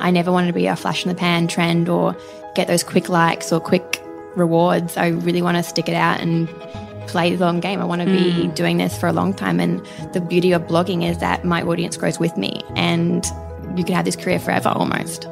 I 0.00 0.10
never 0.10 0.30
wanted 0.30 0.46
to 0.48 0.52
be 0.52 0.66
a 0.66 0.76
flash 0.76 1.04
in 1.04 1.08
the 1.08 1.14
pan 1.14 1.48
trend 1.48 1.88
or 1.88 2.16
get 2.54 2.68
those 2.68 2.84
quick 2.84 3.08
likes 3.08 3.52
or 3.52 3.60
quick 3.60 4.02
rewards. 4.36 4.96
I 4.96 5.08
really 5.08 5.42
want 5.42 5.56
to 5.56 5.62
stick 5.62 5.88
it 5.88 5.94
out 5.94 6.20
and 6.20 6.48
play 7.08 7.34
the 7.34 7.44
long 7.44 7.58
game. 7.58 7.80
I 7.80 7.84
want 7.84 8.02
to 8.02 8.06
be 8.06 8.46
hmm. 8.46 8.50
doing 8.50 8.76
this 8.76 8.96
for 8.96 9.08
a 9.08 9.12
long 9.12 9.34
time. 9.34 9.58
And 9.58 9.84
the 10.12 10.20
beauty 10.20 10.52
of 10.52 10.62
blogging 10.62 11.08
is 11.08 11.18
that 11.18 11.44
my 11.44 11.62
audience 11.62 11.96
grows 11.96 12.20
with 12.20 12.36
me 12.36 12.62
and 12.76 13.26
you 13.76 13.84
can 13.84 13.94
have 13.94 14.04
this 14.04 14.16
career 14.16 14.38
forever 14.38 14.68
almost. 14.68 15.24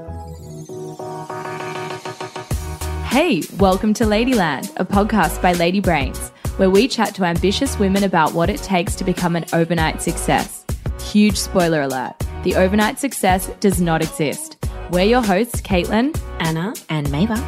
Hey, 3.06 3.42
welcome 3.58 3.94
to 3.94 4.04
Ladyland, 4.04 4.72
a 4.76 4.84
podcast 4.84 5.40
by 5.40 5.52
Lady 5.52 5.80
Brains, 5.80 6.30
where 6.56 6.68
we 6.68 6.88
chat 6.88 7.14
to 7.14 7.24
ambitious 7.24 7.78
women 7.78 8.02
about 8.02 8.34
what 8.34 8.50
it 8.50 8.58
takes 8.58 8.94
to 8.96 9.04
become 9.04 9.36
an 9.36 9.44
overnight 9.52 10.02
success. 10.02 10.64
Huge 11.00 11.36
spoiler 11.36 11.82
alert 11.82 12.25
the 12.46 12.54
overnight 12.54 12.96
success 12.96 13.50
does 13.58 13.80
not 13.80 14.00
exist. 14.00 14.56
We're 14.92 15.02
your 15.02 15.20
hosts, 15.20 15.60
Caitlin, 15.60 16.16
Anna, 16.38 16.74
and 16.88 17.08
Mava. 17.08 17.40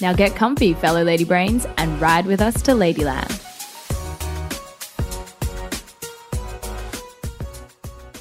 Now 0.00 0.12
get 0.12 0.36
comfy, 0.36 0.72
fellow 0.72 1.02
Lady 1.02 1.24
Brains, 1.24 1.66
and 1.78 2.00
ride 2.00 2.26
with 2.26 2.40
us 2.40 2.62
to 2.62 2.70
Ladyland. 2.70 3.42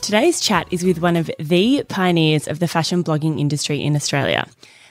Today's 0.02 0.40
chat 0.40 0.68
is 0.72 0.84
with 0.84 0.98
one 0.98 1.16
of 1.16 1.30
the 1.38 1.84
pioneers 1.90 2.48
of 2.48 2.57
the 2.57 2.68
fashion 2.68 3.04
blogging 3.04 3.40
industry 3.40 3.84
in 3.84 3.96
Australia. 3.96 4.48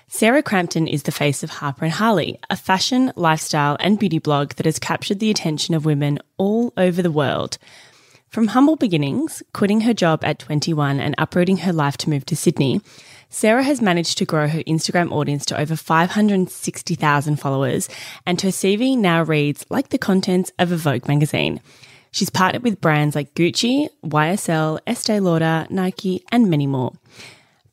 Sara 0.07 0.41
Crampton 0.41 0.87
is 0.87 1.03
the 1.03 1.11
face 1.11 1.43
of 1.43 1.51
Harper 1.51 1.87
and 1.87 1.95
Harley, 1.95 2.39
a 2.49 2.55
fashion, 2.55 3.13
lifestyle, 3.17 3.77
and 3.81 3.99
beauty 3.99 4.21
blog 4.21 4.51
that 4.51 4.67
has 4.67 4.79
captured 4.79 5.19
the 5.19 5.31
attention 5.33 5.75
of 5.75 5.85
women 5.85 6.21
all 6.37 6.73
over 6.77 7.03
the 7.03 7.11
world. 7.11 7.59
From 8.35 8.49
humble 8.49 8.75
beginnings, 8.75 9.45
quitting 9.53 9.83
her 9.83 9.95
job 9.95 10.25
at 10.25 10.41
21 10.41 10.99
and 10.99 11.15
uprooting 11.19 11.59
her 11.59 11.73
life 11.73 11.97
to 11.99 12.11
move 12.11 12.27
to 12.27 12.35
Sydney, 12.35 12.81
Sara 13.29 13.63
has 13.63 13.81
managed 13.81 14.19
to 14.19 14.25
grow 14.25 14.49
her 14.49 14.59
Instagram 14.65 15.13
audience 15.13 15.47
to 15.47 15.61
over 15.61 15.77
560,000 15.77 17.37
followers, 17.37 17.89
and 18.27 18.41
her 18.41 18.49
CV 18.49 18.99
now 18.99 19.23
reads 19.23 19.65
like 19.71 19.91
the 19.91 19.99
contents 19.99 20.51
of 20.59 20.73
a 20.73 20.77
Vogue 20.77 21.07
magazine. 21.07 21.61
She's 22.11 22.29
partnered 22.29 22.65
with 22.65 22.81
brands 22.81 23.15
like 23.15 23.35
Gucci, 23.35 23.89
YSL, 24.05 24.81
Estee 24.85 25.21
Lauder, 25.21 25.69
Nike, 25.71 26.25
and 26.33 26.51
many 26.51 26.67
more. 26.67 26.93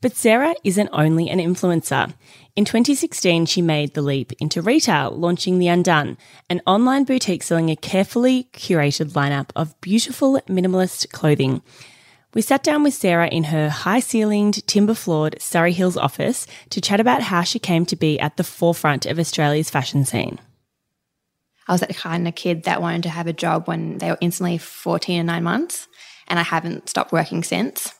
But 0.02 0.16
Sara 0.16 0.54
isn't 0.64 0.90
only 0.92 1.30
an 1.30 1.38
influencer. 1.38 2.12
In 2.56 2.64
2016, 2.64 3.46
she 3.46 3.62
made 3.62 3.94
the 3.94 4.02
leap 4.02 4.32
into 4.40 4.60
retail, 4.60 5.12
launching 5.12 5.58
The 5.58 5.68
Undone, 5.68 6.18
an 6.50 6.60
online 6.66 7.04
boutique 7.04 7.44
selling 7.44 7.70
a 7.70 7.76
carefully 7.76 8.48
curated 8.52 9.12
lineup 9.12 9.50
of 9.54 9.80
beautiful 9.80 10.40
minimalist 10.48 11.10
clothing. 11.12 11.62
We 12.34 12.42
sat 12.42 12.64
down 12.64 12.82
with 12.82 12.94
Sara 12.94 13.28
in 13.28 13.44
her 13.44 13.68
high 13.68 14.00
ceilinged, 14.00 14.66
timber 14.66 14.94
floored 14.94 15.40
Surry 15.40 15.72
Hills 15.72 15.96
office 15.96 16.48
to 16.70 16.80
chat 16.80 16.98
about 16.98 17.22
how 17.22 17.42
she 17.42 17.60
came 17.60 17.86
to 17.86 17.94
be 17.94 18.18
at 18.18 18.36
the 18.36 18.44
forefront 18.44 19.06
of 19.06 19.20
Australia's 19.20 19.70
fashion 19.70 20.04
scene. 20.04 20.40
I 21.68 21.72
was 21.72 21.80
that 21.80 21.94
kind 21.94 22.26
of 22.26 22.34
kid 22.34 22.64
that 22.64 22.82
wanted 22.82 23.04
to 23.04 23.08
have 23.08 23.28
a 23.28 23.32
job 23.32 23.68
when 23.68 23.98
they 23.98 24.10
were 24.10 24.18
instantly 24.20 24.58
14 24.58 25.20
and 25.20 25.26
nine 25.28 25.44
months, 25.44 25.86
and 26.26 26.40
I 26.40 26.42
haven't 26.42 26.88
stopped 26.88 27.12
working 27.12 27.44
since. 27.44 27.94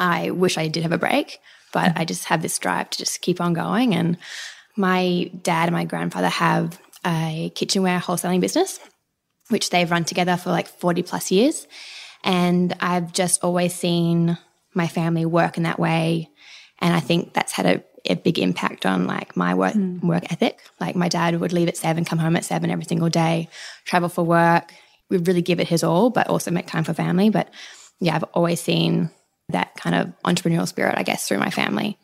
I 0.00 0.30
wish 0.30 0.56
I 0.58 0.66
did 0.66 0.82
have 0.82 0.92
a 0.92 0.98
break, 0.98 1.38
but 1.72 1.92
I 1.94 2.04
just 2.04 2.24
have 2.24 2.42
this 2.42 2.58
drive 2.58 2.90
to 2.90 2.98
just 2.98 3.20
keep 3.20 3.40
on 3.40 3.52
going. 3.52 3.94
And 3.94 4.16
my 4.76 5.30
dad 5.42 5.68
and 5.68 5.72
my 5.72 5.84
grandfather 5.84 6.28
have 6.28 6.80
a 7.06 7.52
kitchenware 7.54 8.00
wholesaling 8.00 8.40
business, 8.40 8.80
which 9.48 9.68
they've 9.70 9.90
run 9.90 10.04
together 10.04 10.36
for 10.38 10.50
like 10.50 10.68
40 10.68 11.02
plus 11.02 11.30
years. 11.30 11.68
And 12.24 12.74
I've 12.80 13.12
just 13.12 13.44
always 13.44 13.74
seen 13.74 14.38
my 14.74 14.88
family 14.88 15.26
work 15.26 15.58
in 15.58 15.64
that 15.64 15.78
way. 15.78 16.30
And 16.78 16.94
I 16.94 17.00
think 17.00 17.34
that's 17.34 17.52
had 17.52 17.66
a, 17.66 17.84
a 18.10 18.14
big 18.14 18.38
impact 18.38 18.86
on 18.86 19.06
like 19.06 19.36
my 19.36 19.54
work 19.54 19.74
hmm. 19.74 20.06
work 20.06 20.32
ethic. 20.32 20.60
Like 20.80 20.96
my 20.96 21.08
dad 21.08 21.38
would 21.38 21.52
leave 21.52 21.68
at 21.68 21.76
seven, 21.76 22.06
come 22.06 22.18
home 22.18 22.36
at 22.36 22.44
seven 22.44 22.70
every 22.70 22.84
single 22.84 23.10
day, 23.10 23.50
travel 23.84 24.08
for 24.08 24.24
work. 24.24 24.72
We 25.10 25.18
really 25.18 25.42
give 25.42 25.60
it 25.60 25.68
his 25.68 25.84
all, 25.84 26.08
but 26.08 26.28
also 26.28 26.50
make 26.50 26.66
time 26.66 26.84
for 26.84 26.94
family. 26.94 27.28
But 27.28 27.52
yeah, 28.00 28.16
I've 28.16 28.24
always 28.34 28.60
seen 28.60 29.10
that 29.50 29.74
kind 29.76 29.94
of 29.96 30.12
entrepreneurial 30.24 30.66
spirit, 30.68 30.96
I 30.98 31.02
guess, 31.02 31.26
through 31.28 31.38
my 31.38 31.50
family. 31.50 31.98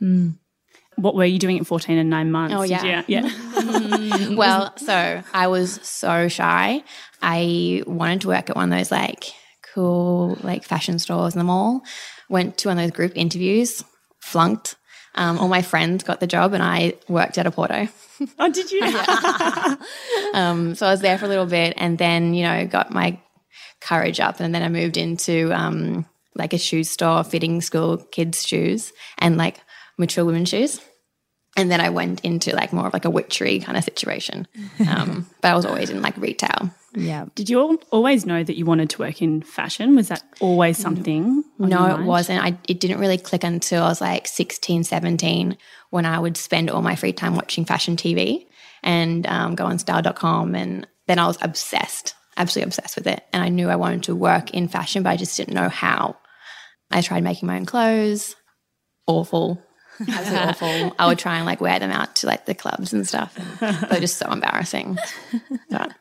What 0.97 1.15
were 1.15 1.25
you 1.27 1.39
doing 1.39 1.59
at 1.61 1.67
14 1.67 1.99
and 1.99 2.09
nine 2.09 2.31
months? 2.31 2.55
Oh, 2.57 2.63
yeah. 2.63 3.05
you- 3.07 3.21
yeah. 3.21 4.29
well, 4.35 4.75
so 4.79 5.23
I 5.33 5.47
was 5.49 5.79
so 5.83 6.29
shy. 6.29 6.83
I 7.21 7.83
wanted 7.87 8.23
to 8.23 8.29
work 8.29 8.49
at 8.49 8.57
one 8.57 8.73
of 8.73 8.79
those 8.79 8.91
like 8.91 9.25
cool 9.75 10.39
like 10.43 10.65
fashion 10.65 10.99
stores 10.99 11.35
in 11.35 11.39
the 11.39 11.45
mall. 11.45 11.83
Went 12.31 12.57
to 12.59 12.69
one 12.69 12.79
of 12.79 12.85
those 12.85 12.97
group 12.97 13.13
interviews, 13.15 13.85
flunked. 14.21 14.77
Um, 15.15 15.39
all 15.39 15.49
my 15.49 15.63
friends 15.63 16.03
got 16.05 16.21
the 16.21 16.27
job, 16.27 16.53
and 16.55 16.63
I 16.63 16.95
worked 17.09 17.39
at 17.39 17.47
a 17.47 17.51
Porto. 17.51 17.89
oh, 18.39 18.51
did 18.51 18.71
you? 18.73 18.81
Um, 20.35 20.75
so 20.75 20.87
I 20.87 20.91
was 20.91 21.01
there 21.01 21.17
for 21.19 21.25
a 21.25 21.29
little 21.29 21.47
bit, 21.47 21.75
and 21.77 21.97
then 21.99 22.35
you 22.35 22.43
know 22.45 22.67
got 22.67 22.91
my 22.91 23.19
courage 23.81 24.21
up, 24.21 24.41
and 24.41 24.55
then 24.55 24.63
I 24.63 24.69
moved 24.69 24.97
into 24.97 25.51
um, 25.53 26.05
like 26.37 26.53
a 26.53 26.59
shoe 26.59 26.85
store, 26.85 27.25
fitting 27.25 27.61
school 27.61 27.99
kids' 27.99 28.47
shoes 28.47 28.93
and 29.19 29.37
like 29.37 29.61
mature 29.99 30.25
women's 30.25 30.49
shoes. 30.49 30.81
And 31.57 31.71
then 31.71 31.81
I 31.81 31.89
went 31.89 32.21
into 32.21 32.55
like 32.55 32.73
more 32.73 32.87
of 32.87 32.93
like 32.93 33.07
a 33.07 33.11
witchery 33.11 33.61
kind 33.61 33.79
of 33.79 33.85
situation. 33.85 34.47
Um, 34.87 35.27
but 35.41 35.51
I 35.51 35.57
was 35.57 35.65
always 35.65 35.91
in 35.91 36.01
like 36.01 36.17
retail. 36.17 36.71
Yeah. 36.95 37.27
Did 37.35 37.51
you 37.51 37.61
al- 37.61 37.83
always 37.91 38.25
know 38.25 38.45
that 38.45 38.57
you 38.57 38.65
wanted 38.65 38.91
to 38.91 38.99
work 38.99 39.21
in 39.21 39.43
fashion? 39.43 39.97
Was 39.97 40.09
that 40.09 40.23
always 40.41 40.79
something? 40.79 41.43
No, 41.59 41.87
it 41.87 42.05
wasn't. 42.05 42.45
I, 42.45 42.57
it 42.69 42.79
didn't 42.79 43.01
really 43.01 43.19
click 43.19 43.43
until 43.43 43.83
I 43.83 43.89
was 43.89 44.01
like 44.01 44.27
16, 44.27 44.85
17 44.85 45.57
when 45.91 46.07
I 46.07 46.19
would 46.19 46.37
spend 46.37 46.71
all 46.71 46.83
my 46.83 46.95
free 46.95 47.13
time 47.13 47.35
watching 47.35 47.65
fashion 47.65 47.97
TV 47.97 48.47
and 48.83 49.27
um, 49.27 49.55
go 49.55 49.65
on 49.67 49.79
style.com. 49.79 50.55
And 50.55 50.87
then 51.07 51.19
I 51.19 51.27
was 51.27 51.39
obsessed, 51.43 52.15
absolutely 52.37 52.69
obsessed 52.69 52.97
with 52.97 53.07
it. 53.07 53.25
And 53.33 53.43
I 53.43 53.49
knew 53.49 53.69
I 53.69 53.77
wanted 53.77 54.05
to 54.05 54.15
work 54.15 54.53
in 54.53 54.69
fashion, 54.69 55.03
but 55.03 55.11
I 55.11 55.17
just 55.17 55.37
didn't 55.37 55.55
know 55.55 55.69
how. 55.69 56.17
I 56.91 57.01
tried 57.01 57.25
making 57.25 57.47
my 57.47 57.57
own 57.57 57.67
clothes, 57.67 58.37
awful. 59.07 59.63
Absolutely 60.01 60.39
awful. 60.39 60.97
I 60.99 61.07
would 61.07 61.19
try 61.19 61.37
and 61.37 61.47
like 61.47 61.61
wear 61.61 61.79
them 61.79 61.91
out 61.91 62.17
to 62.17 62.27
like 62.27 62.47
the 62.47 62.55
clubs 62.55 62.93
and 62.93 63.07
stuff. 63.07 63.35
They're 63.61 64.01
just 64.01 64.19
so 64.19 64.31
embarrassing. 64.31 64.99
But- 65.71 65.93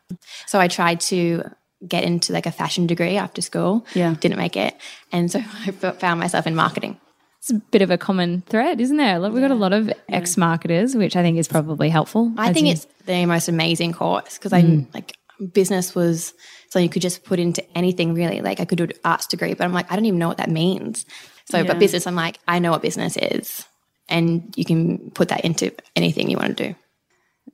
so 0.46 0.60
I 0.60 0.68
tried 0.68 1.00
to 1.02 1.44
get 1.86 2.04
into 2.04 2.34
like 2.34 2.46
a 2.46 2.52
fashion 2.52 2.88
degree 2.88 3.18
after 3.18 3.42
school. 3.42 3.86
Yeah. 3.94 4.16
Didn't 4.20 4.38
make 4.38 4.56
it. 4.56 4.76
And 5.12 5.32
so 5.32 5.40
I 5.66 5.72
found 5.72 6.20
myself 6.20 6.48
in 6.48 6.56
marketing. 6.56 7.00
It's 7.40 7.52
a 7.52 7.62
bit 7.72 7.82
of 7.82 7.92
a 7.92 7.98
common 7.98 8.42
thread, 8.48 8.82
isn't 8.82 8.98
there? 8.98 9.22
We've 9.22 9.42
got 9.42 9.52
a 9.52 9.56
lot 9.56 9.74
of 9.74 9.92
ex 10.10 10.36
marketers, 10.36 10.96
which 10.96 11.16
I 11.16 11.22
think 11.22 11.38
is 11.38 11.48
probably 11.48 11.90
helpful. 11.90 12.34
I 12.38 12.54
think 12.54 12.68
you- 12.68 12.74
it's 12.74 12.88
the 13.06 13.26
most 13.26 13.48
amazing 13.48 13.94
course 13.94 14.38
because 14.38 14.54
I 14.54 14.62
mm. 14.64 14.94
like 14.94 15.16
business 15.54 15.94
was 15.94 16.34
something 16.76 16.84
you 16.84 16.90
could 16.90 17.02
just 17.02 17.24
put 17.24 17.40
into 17.40 17.64
anything 17.78 18.14
really. 18.14 18.42
Like 18.42 18.60
I 18.60 18.66
could 18.66 18.78
do 18.78 18.84
an 18.84 18.92
arts 19.06 19.28
degree, 19.28 19.54
but 19.54 19.64
I'm 19.64 19.74
like, 19.74 19.90
I 19.92 19.96
don't 19.96 20.06
even 20.06 20.20
know 20.20 20.28
what 20.28 20.38
that 20.38 20.50
means. 20.50 21.06
So, 21.46 21.58
Yeah. 21.60 21.64
but 21.64 21.80
business, 21.80 22.06
I'm 22.06 22.16
like, 22.16 22.38
I 22.48 22.60
know 22.60 22.72
what 22.72 22.82
business 22.82 23.18
is. 23.18 23.64
And 24.10 24.54
you 24.58 24.66
can 24.66 25.10
put 25.12 25.30
that 25.30 25.46
into 25.46 25.72
anything 25.96 26.30
you 26.30 26.38
want 26.38 26.58
to 26.58 26.68
do. 26.70 26.76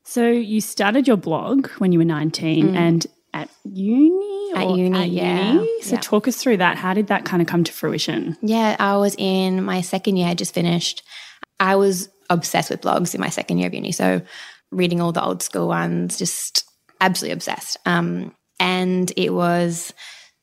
So 0.04 0.28
you 0.28 0.60
started 0.60 1.08
your 1.08 1.18
blog 1.18 1.68
when 1.78 1.92
you 1.92 2.00
were 2.00 2.06
19 2.06 2.76
and 2.76 3.06
at 3.34 3.50
uni? 3.64 4.54
Mm. 4.54 4.58
At 4.58 4.76
uni, 4.78 5.08
yeah. 5.08 5.54
uni? 5.54 5.82
So 5.84 5.94
Yeah. 5.96 6.00
talk 6.02 6.28
us 6.28 6.36
through 6.38 6.58
that. 6.58 6.78
How 6.78 6.94
did 6.94 7.08
that 7.08 7.24
kind 7.24 7.42
of 7.42 7.48
come 7.48 7.64
to 7.64 7.72
fruition? 7.72 8.36
Yeah, 8.42 8.76
I 8.80 8.98
was 8.98 9.16
in 9.18 9.64
my 9.64 9.82
second 9.82 10.18
year, 10.18 10.28
I 10.28 10.34
just 10.34 10.54
finished. 10.54 11.04
I 11.60 11.76
was 11.76 12.10
obsessed 12.30 12.70
with 12.72 12.82
blogs 12.82 13.14
in 13.14 13.22
my 13.22 13.30
second 13.30 13.60
year 13.60 13.68
of 13.68 13.74
uni. 13.74 13.92
So 13.92 14.22
reading 14.72 15.00
all 15.00 15.12
the 15.12 15.24
old 15.24 15.44
school 15.44 15.68
ones, 15.68 16.18
just 16.18 16.66
absolutely 17.00 17.34
obsessed. 17.34 17.78
Um, 17.86 18.34
and 18.62 19.12
it 19.18 19.34
was 19.34 19.92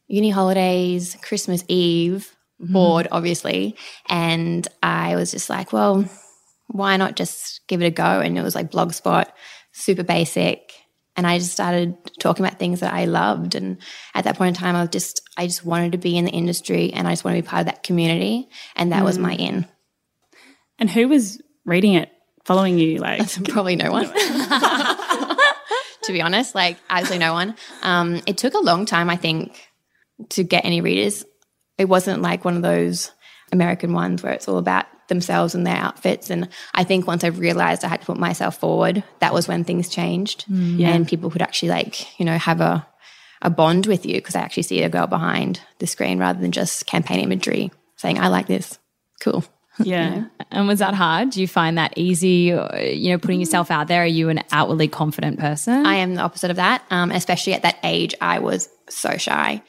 uni 0.09 0.29
holidays, 0.29 1.17
Christmas 1.23 1.63
Eve, 1.69 2.35
mm-hmm. 2.61 2.73
bored, 2.73 3.07
obviously. 3.13 3.77
And 4.09 4.67
I 4.83 5.15
was 5.15 5.31
just 5.31 5.49
like, 5.49 5.73
well, 5.73 6.05
why 6.67 6.97
not 6.97 7.15
just 7.15 7.61
give 7.69 7.81
it 7.81 7.87
a 7.87 7.91
go? 7.91 8.21
And 8.21 8.37
it 8.37 8.43
was 8.43 8.57
like 8.57 8.73
Blogspot, 8.73 9.27
super 9.71 10.03
basic. 10.03 10.73
And 11.17 11.29
I 11.29 11.39
just 11.39 11.53
started 11.53 11.97
talking 12.19 12.45
about 12.45 12.59
things 12.59 12.81
that 12.81 12.93
I 12.93 13.05
loved. 13.05 13.55
And 13.55 13.79
at 14.17 14.25
that 14.25 14.37
point 14.37 14.57
in 14.57 14.61
time, 14.61 14.75
I 14.75 14.81
was 14.81 14.91
just, 14.91 15.23
I 15.37 15.47
just 15.47 15.65
wanted 15.65 15.93
to 15.93 15.99
be 15.99 16.19
in 16.19 16.25
the 16.25 16.33
industry 16.33 16.93
and 16.93 17.07
I 17.07 17.13
just 17.13 17.25
wanted 17.25 17.37
to 17.37 17.43
be 17.43 17.49
part 17.49 17.61
of 17.61 17.67
that 17.67 17.85
community. 17.85 18.49
And 18.75 18.91
that 18.91 19.05
was 19.05 19.17
mm. 19.17 19.23
my 19.23 19.35
in. 19.35 19.65
And 20.81 20.91
who 20.91 21.07
was 21.07 21.41
reading 21.65 21.95
it, 21.95 22.11
following 22.45 22.81
you? 22.81 22.99
Like, 22.99 23.21
Probably 23.45 23.77
no 23.77 23.93
one. 23.93 24.07
to 26.09 26.13
be 26.13 26.23
honest, 26.23 26.55
like 26.55 26.79
absolutely 26.89 27.25
no 27.25 27.35
one. 27.35 27.55
Um, 27.83 28.21
it 28.27 28.39
took 28.39 28.55
a 28.55 28.59
long 28.59 28.87
time, 28.87 29.11
I 29.11 29.17
think, 29.17 29.69
to 30.31 30.43
get 30.43 30.65
any 30.65 30.81
readers. 30.81 31.25
It 31.77 31.85
wasn't 31.85 32.23
like 32.23 32.45
one 32.45 32.57
of 32.57 32.63
those 32.63 33.13
American 33.53 33.93
ones 33.93 34.23
where 34.23 34.33
it's 34.33 34.49
all 34.49 34.57
about 34.59 34.87
themselves 35.09 35.55
and 35.55 35.67
their 35.67 35.77
outfits. 35.77 36.31
And 36.31 36.49
I 36.75 36.85
think 36.85 37.07
once 37.07 37.25
I 37.25 37.29
realized 37.29 37.85
I 37.85 37.89
had 37.89 38.01
to 38.01 38.07
put 38.07 38.17
myself 38.19 38.59
forward, 38.59 39.05
that 39.21 39.35
was 39.35 39.47
when 39.47 39.65
things 39.65 39.91
changed, 39.91 40.47
Yeah, 40.49 40.95
and 40.95 41.07
people 41.07 41.31
could 41.31 41.43
actually 41.43 41.69
like 41.71 42.19
you 42.19 42.25
know 42.25 42.39
have 42.39 42.61
a 42.63 42.87
a 43.43 43.51
bond 43.51 43.87
with 43.87 44.05
you 44.05 44.15
because 44.15 44.35
I 44.35 44.41
actually 44.41 44.65
see 44.65 44.83
a 44.83 44.89
girl 44.89 45.07
behind 45.07 45.61
the 45.79 45.87
screen 45.87 46.19
rather 46.19 46.41
than 46.41 46.53
just 46.53 46.87
campaign 46.87 47.21
imagery 47.21 47.71
saying 47.97 48.19
I 48.19 48.29
like 48.29 48.47
this. 48.47 48.79
Cool. 49.21 49.45
Yeah. 49.81 50.25
And 50.51 50.67
was 50.67 50.79
that 50.79 50.95
hard? 50.95 51.31
Do 51.31 51.41
you 51.41 51.49
find 51.49 51.79
that 51.79 51.93
easy? 51.97 52.55
You 52.81 53.11
know, 53.11 53.19
putting 53.19 53.41
yourself 53.41 53.71
out 53.71 53.89
there. 53.89 54.03
Are 54.03 54.07
you 54.07 54.29
an 54.29 54.43
outwardly 54.51 54.89
confident 54.89 55.39
person? 55.39 55.87
I 55.87 55.97
am 55.97 56.15
the 56.15 56.23
opposite 56.23 56.51
of 56.51 56.57
that. 56.57 56.83
Um, 56.91 57.11
especially 57.11 57.55
at 57.55 57.63
that 57.63 57.79
age, 57.83 58.15
I 58.21 58.39
was 58.39 58.69
so 58.89 59.17
shy. 59.17 59.63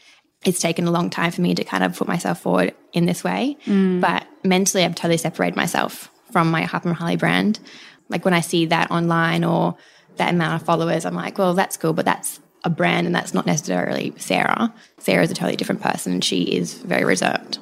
It's 0.45 0.59
taken 0.59 0.87
a 0.87 0.91
long 0.91 1.09
time 1.09 1.31
for 1.31 1.41
me 1.41 1.53
to 1.55 1.63
kind 1.63 1.83
of 1.83 1.97
put 1.97 2.07
myself 2.07 2.41
forward 2.41 2.73
in 2.93 3.05
this 3.05 3.23
way. 3.23 3.57
But 3.99 4.25
mentally, 4.43 4.85
I've 4.85 4.95
totally 4.95 5.17
separated 5.17 5.55
myself 5.55 6.09
from 6.31 6.49
my 6.49 6.63
Harper 6.63 6.89
and 6.89 6.97
Harley 6.97 7.17
brand. 7.17 7.59
Like 8.07 8.23
when 8.23 8.33
I 8.33 8.39
see 8.39 8.67
that 8.67 8.89
online 8.89 9.43
or 9.43 9.75
that 10.15 10.33
amount 10.33 10.61
of 10.61 10.65
followers, 10.65 11.05
I'm 11.05 11.15
like, 11.15 11.37
well, 11.37 11.53
that's 11.53 11.77
cool, 11.77 11.93
but 11.93 12.05
that's 12.05 12.39
a 12.63 12.69
brand 12.69 13.05
and 13.05 13.15
that's 13.15 13.33
not 13.33 13.45
necessarily 13.45 14.13
Sara. 14.17 14.73
Sara 14.97 15.23
is 15.23 15.31
a 15.31 15.33
totally 15.33 15.55
different 15.55 15.81
person 15.81 16.13
and 16.13 16.23
she 16.23 16.43
is 16.43 16.73
very 16.73 17.03
reserved. 17.05 17.59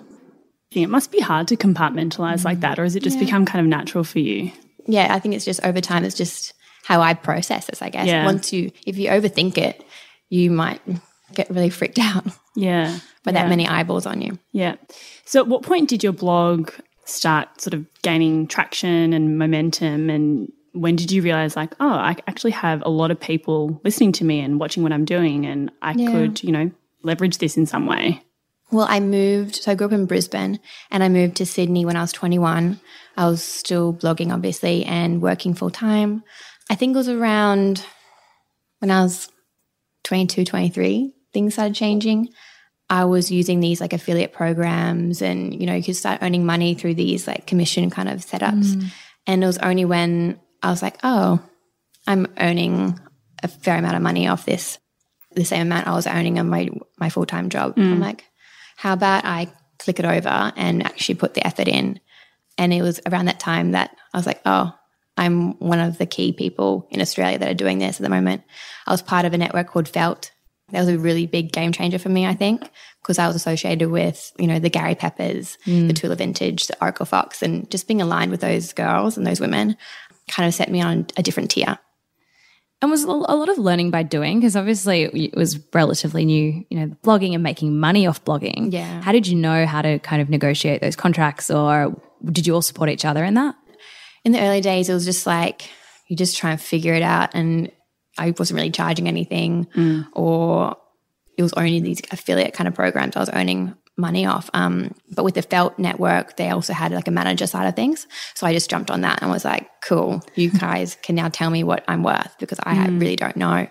I 0.77 0.79
think 0.79 0.89
it 0.89 0.91
must 0.91 1.11
be 1.11 1.19
hard 1.19 1.47
to 1.47 1.57
compartmentalize 1.57 2.45
like 2.45 2.59
that, 2.59 2.77
or 2.77 2.83
has 2.83 2.95
it 2.95 3.01
just 3.01 3.17
become 3.17 3.45
kind 3.47 3.59
of 3.59 3.65
natural 3.67 4.03
for 4.03 4.19
you? 4.19 4.51
yeah, 4.85 5.11
I 5.11 5.17
think 5.19 5.33
it's 5.33 5.43
just 5.43 5.59
over 5.65 5.81
time, 5.81 6.03
it's 6.03 6.15
just 6.15 6.53
how 6.83 7.01
I 7.01 7.15
process 7.15 7.65
this, 7.65 7.81
I 7.81 7.89
guess. 7.89 8.05
Yeah. 8.05 8.25
Once 8.25 8.53
you, 8.53 8.69
if 8.85 8.95
you 8.97 9.09
overthink 9.09 9.57
it, 9.57 9.83
you 10.29 10.51
might 10.51 10.79
get 11.33 11.49
really 11.49 11.71
freaked 11.71 11.97
out 12.01 12.25
Yeah. 12.55 12.99
by 13.23 13.31
yeah. 13.31 13.41
that 13.41 13.49
many 13.49 13.67
eyeballs 13.67 14.05
on 14.05 14.21
you. 14.21 14.37
Yeah. 14.51 14.75
So, 15.25 15.41
at 15.41 15.47
what 15.47 15.63
point 15.63 15.89
did 15.89 16.03
your 16.03 16.13
blog 16.13 16.69
start 17.05 17.59
sort 17.59 17.73
of 17.73 17.85
gaining 18.03 18.45
traction 18.47 19.13
and 19.13 19.39
momentum? 19.39 20.11
And 20.11 20.51
when 20.73 20.95
did 20.95 21.11
you 21.11 21.23
realize, 21.23 21.55
like, 21.55 21.73
oh, 21.79 21.89
I 21.89 22.15
actually 22.27 22.51
have 22.51 22.83
a 22.85 22.89
lot 22.89 23.09
of 23.09 23.19
people 23.19 23.81
listening 23.83 24.11
to 24.11 24.23
me 24.23 24.41
and 24.41 24.59
watching 24.59 24.83
what 24.83 24.93
I'm 24.93 25.05
doing, 25.05 25.43
and 25.47 25.71
I 25.81 25.95
could, 25.95 26.43
you 26.43 26.51
know, 26.51 26.69
leverage 27.01 27.39
this 27.39 27.57
in 27.57 27.65
some 27.65 27.87
way? 27.87 28.21
Well, 28.71 28.87
I 28.89 28.99
moved, 28.99 29.55
so 29.55 29.71
I 29.71 29.75
grew 29.75 29.87
up 29.87 29.93
in 29.93 30.05
Brisbane 30.05 30.59
and 30.91 31.03
I 31.03 31.09
moved 31.09 31.37
to 31.37 31.45
Sydney 31.45 31.85
when 31.85 31.95
I 31.95 32.01
was 32.01 32.11
21. 32.11 32.79
I 33.15 33.25
was 33.27 33.41
still 33.41 33.93
blogging, 33.93 34.33
obviously, 34.33 34.83
and 34.83 35.21
working 35.21 35.53
full 35.53 35.69
time. 35.69 36.23
I 36.69 36.75
think 36.75 36.93
it 36.93 36.97
was 36.97 37.09
around 37.09 37.85
when 38.79 38.91
I 38.91 39.01
was 39.01 39.29
22, 40.03 40.45
23, 40.45 41.13
things 41.33 41.53
started 41.53 41.75
changing. 41.75 42.29
I 42.89 43.05
was 43.05 43.31
using 43.31 43.59
these 43.59 43.81
like 43.81 43.93
affiliate 43.93 44.33
programs 44.33 45.21
and, 45.21 45.59
you 45.59 45.65
know, 45.65 45.75
you 45.75 45.83
could 45.83 45.95
start 45.95 46.19
earning 46.21 46.45
money 46.45 46.73
through 46.73 46.93
these 46.93 47.27
like 47.27 47.47
commission 47.47 47.89
kind 47.89 48.07
of 48.07 48.19
setups. 48.19 48.75
Mm. 48.75 48.85
And 49.27 49.43
it 49.43 49.47
was 49.47 49.57
only 49.57 49.85
when 49.85 50.39
I 50.63 50.69
was 50.69 50.81
like, 50.81 50.97
oh, 51.03 51.41
I'm 52.05 52.27
earning 52.39 52.99
a 53.43 53.47
fair 53.47 53.77
amount 53.77 53.97
of 53.97 54.01
money 54.01 54.27
off 54.27 54.45
this, 54.45 54.77
the 55.33 55.43
same 55.43 55.67
amount 55.67 55.87
I 55.87 55.95
was 55.95 56.07
earning 56.07 56.39
on 56.39 56.49
my, 56.49 56.69
my 56.97 57.09
full 57.09 57.25
time 57.25 57.49
job. 57.49 57.73
I'm 57.75 57.97
mm. 57.97 58.01
like, 58.01 58.23
how 58.77 58.93
about 58.93 59.25
I 59.25 59.51
click 59.79 59.99
it 59.99 60.05
over 60.05 60.53
and 60.55 60.85
actually 60.85 61.15
put 61.15 61.33
the 61.33 61.45
effort 61.45 61.67
in? 61.67 61.99
And 62.59 62.71
it 62.71 62.83
was 62.83 63.01
around 63.07 63.25
that 63.25 63.39
time 63.39 63.71
that 63.71 63.95
I 64.13 64.17
was 64.17 64.27
like, 64.27 64.41
oh, 64.45 64.71
I'm 65.17 65.57
one 65.57 65.79
of 65.79 65.97
the 65.97 66.05
key 66.05 66.31
people 66.31 66.87
in 66.91 67.01
Australia 67.01 67.39
that 67.39 67.49
are 67.49 67.55
doing 67.55 67.79
this 67.79 67.99
at 67.99 68.03
the 68.03 68.09
moment. 68.09 68.43
I 68.85 68.91
was 68.91 69.01
part 69.01 69.25
of 69.25 69.33
a 69.33 69.37
network 69.37 69.67
called 69.67 69.89
Felt. 69.89 70.31
That 70.69 70.81
was 70.81 70.89
a 70.89 70.99
really 70.99 71.25
big 71.25 71.51
game 71.51 71.71
changer 71.71 71.97
for 71.97 72.09
me, 72.09 72.27
I 72.27 72.35
think, 72.35 72.69
because 73.01 73.17
I 73.17 73.25
was 73.25 73.35
associated 73.35 73.89
with, 73.89 74.31
you 74.37 74.45
know, 74.45 74.59
the 74.59 74.69
Gary 74.69 74.95
Peppers, 74.95 75.57
the 75.65 75.71
mm. 75.71 75.91
Tuula 75.91 76.17
Vintage, 76.17 76.67
the 76.67 76.77
Oracle 76.79 77.05
Fox, 77.05 77.41
and 77.41 77.69
just 77.71 77.87
being 77.87 78.01
aligned 78.01 78.31
with 78.31 78.41
those 78.41 78.73
girls 78.73 79.17
and 79.17 79.25
those 79.25 79.39
women 79.39 79.75
kind 80.29 80.47
of 80.47 80.53
set 80.53 80.69
me 80.69 80.81
on 80.81 81.07
a 81.17 81.23
different 81.23 81.49
tier. 81.49 81.79
And 82.81 82.91
was 82.91 83.03
a 83.03 83.09
lot 83.09 83.49
of 83.49 83.57
learning 83.57 83.89
by 83.89 84.03
doing 84.03 84.39
because 84.39 84.55
obviously 84.55 85.03
it 85.03 85.35
was 85.35 85.59
relatively 85.73 86.25
new, 86.25 86.63
you 86.69 86.79
know, 86.79 86.95
blogging 87.03 87.33
and 87.33 87.41
making 87.41 87.79
money 87.79 88.05
off 88.05 88.23
blogging. 88.23 88.71
Yeah. 88.71 89.01
How 89.01 89.11
did 89.11 89.25
you 89.25 89.35
know 89.35 89.65
how 89.65 89.81
to 89.81 89.97
kind 89.99 90.21
of 90.21 90.29
negotiate 90.29 90.81
those 90.81 90.95
contracts 90.95 91.49
or 91.49 91.99
did 92.23 92.45
you 92.45 92.53
all 92.53 92.61
support 92.61 92.89
each 92.89 93.03
other 93.03 93.23
in 93.23 93.33
that? 93.33 93.55
in 94.27 94.33
the 94.33 94.41
early 94.41 94.59
days, 94.59 94.89
it 94.89 94.93
was 94.93 95.05
just 95.05 95.25
like 95.25 95.69
you 96.09 96.17
just 96.17 96.37
try 96.37 96.51
and 96.51 96.59
figure 96.59 96.93
it 96.93 97.01
out. 97.01 97.29
And 97.33 97.71
I 98.17 98.33
wasn't 98.37 98.57
really 98.57 98.71
charging 98.71 99.07
anything, 99.07 99.67
mm. 99.73 100.05
or 100.11 100.75
it 101.37 101.43
was 101.43 101.53
only 101.53 101.79
these 101.79 102.01
affiliate 102.11 102.53
kind 102.53 102.67
of 102.67 102.73
programs 102.73 103.15
I 103.15 103.21
was 103.21 103.29
earning 103.31 103.73
money 103.97 104.25
off. 104.25 104.49
Um, 104.53 104.93
but 105.11 105.23
with 105.23 105.33
the 105.33 105.41
Felt 105.41 105.77
network, 105.79 106.37
they 106.37 106.49
also 106.49 106.73
had 106.73 106.91
like 106.91 107.07
a 107.07 107.11
manager 107.11 107.47
side 107.47 107.67
of 107.67 107.75
things. 107.75 108.07
So 108.35 108.45
I 108.45 108.53
just 108.53 108.69
jumped 108.69 108.91
on 108.91 109.01
that 109.01 109.21
and 109.21 109.31
was 109.31 109.45
like, 109.45 109.69
cool, 109.81 110.21
you 110.35 110.51
guys 110.59 110.97
can 111.01 111.15
now 111.15 111.29
tell 111.29 111.49
me 111.49 111.63
what 111.63 111.83
I'm 111.87 112.03
worth 112.03 112.35
because 112.39 112.59
I 112.63 112.87
really 112.89 113.15
don't 113.15 113.35
know. 113.35 113.67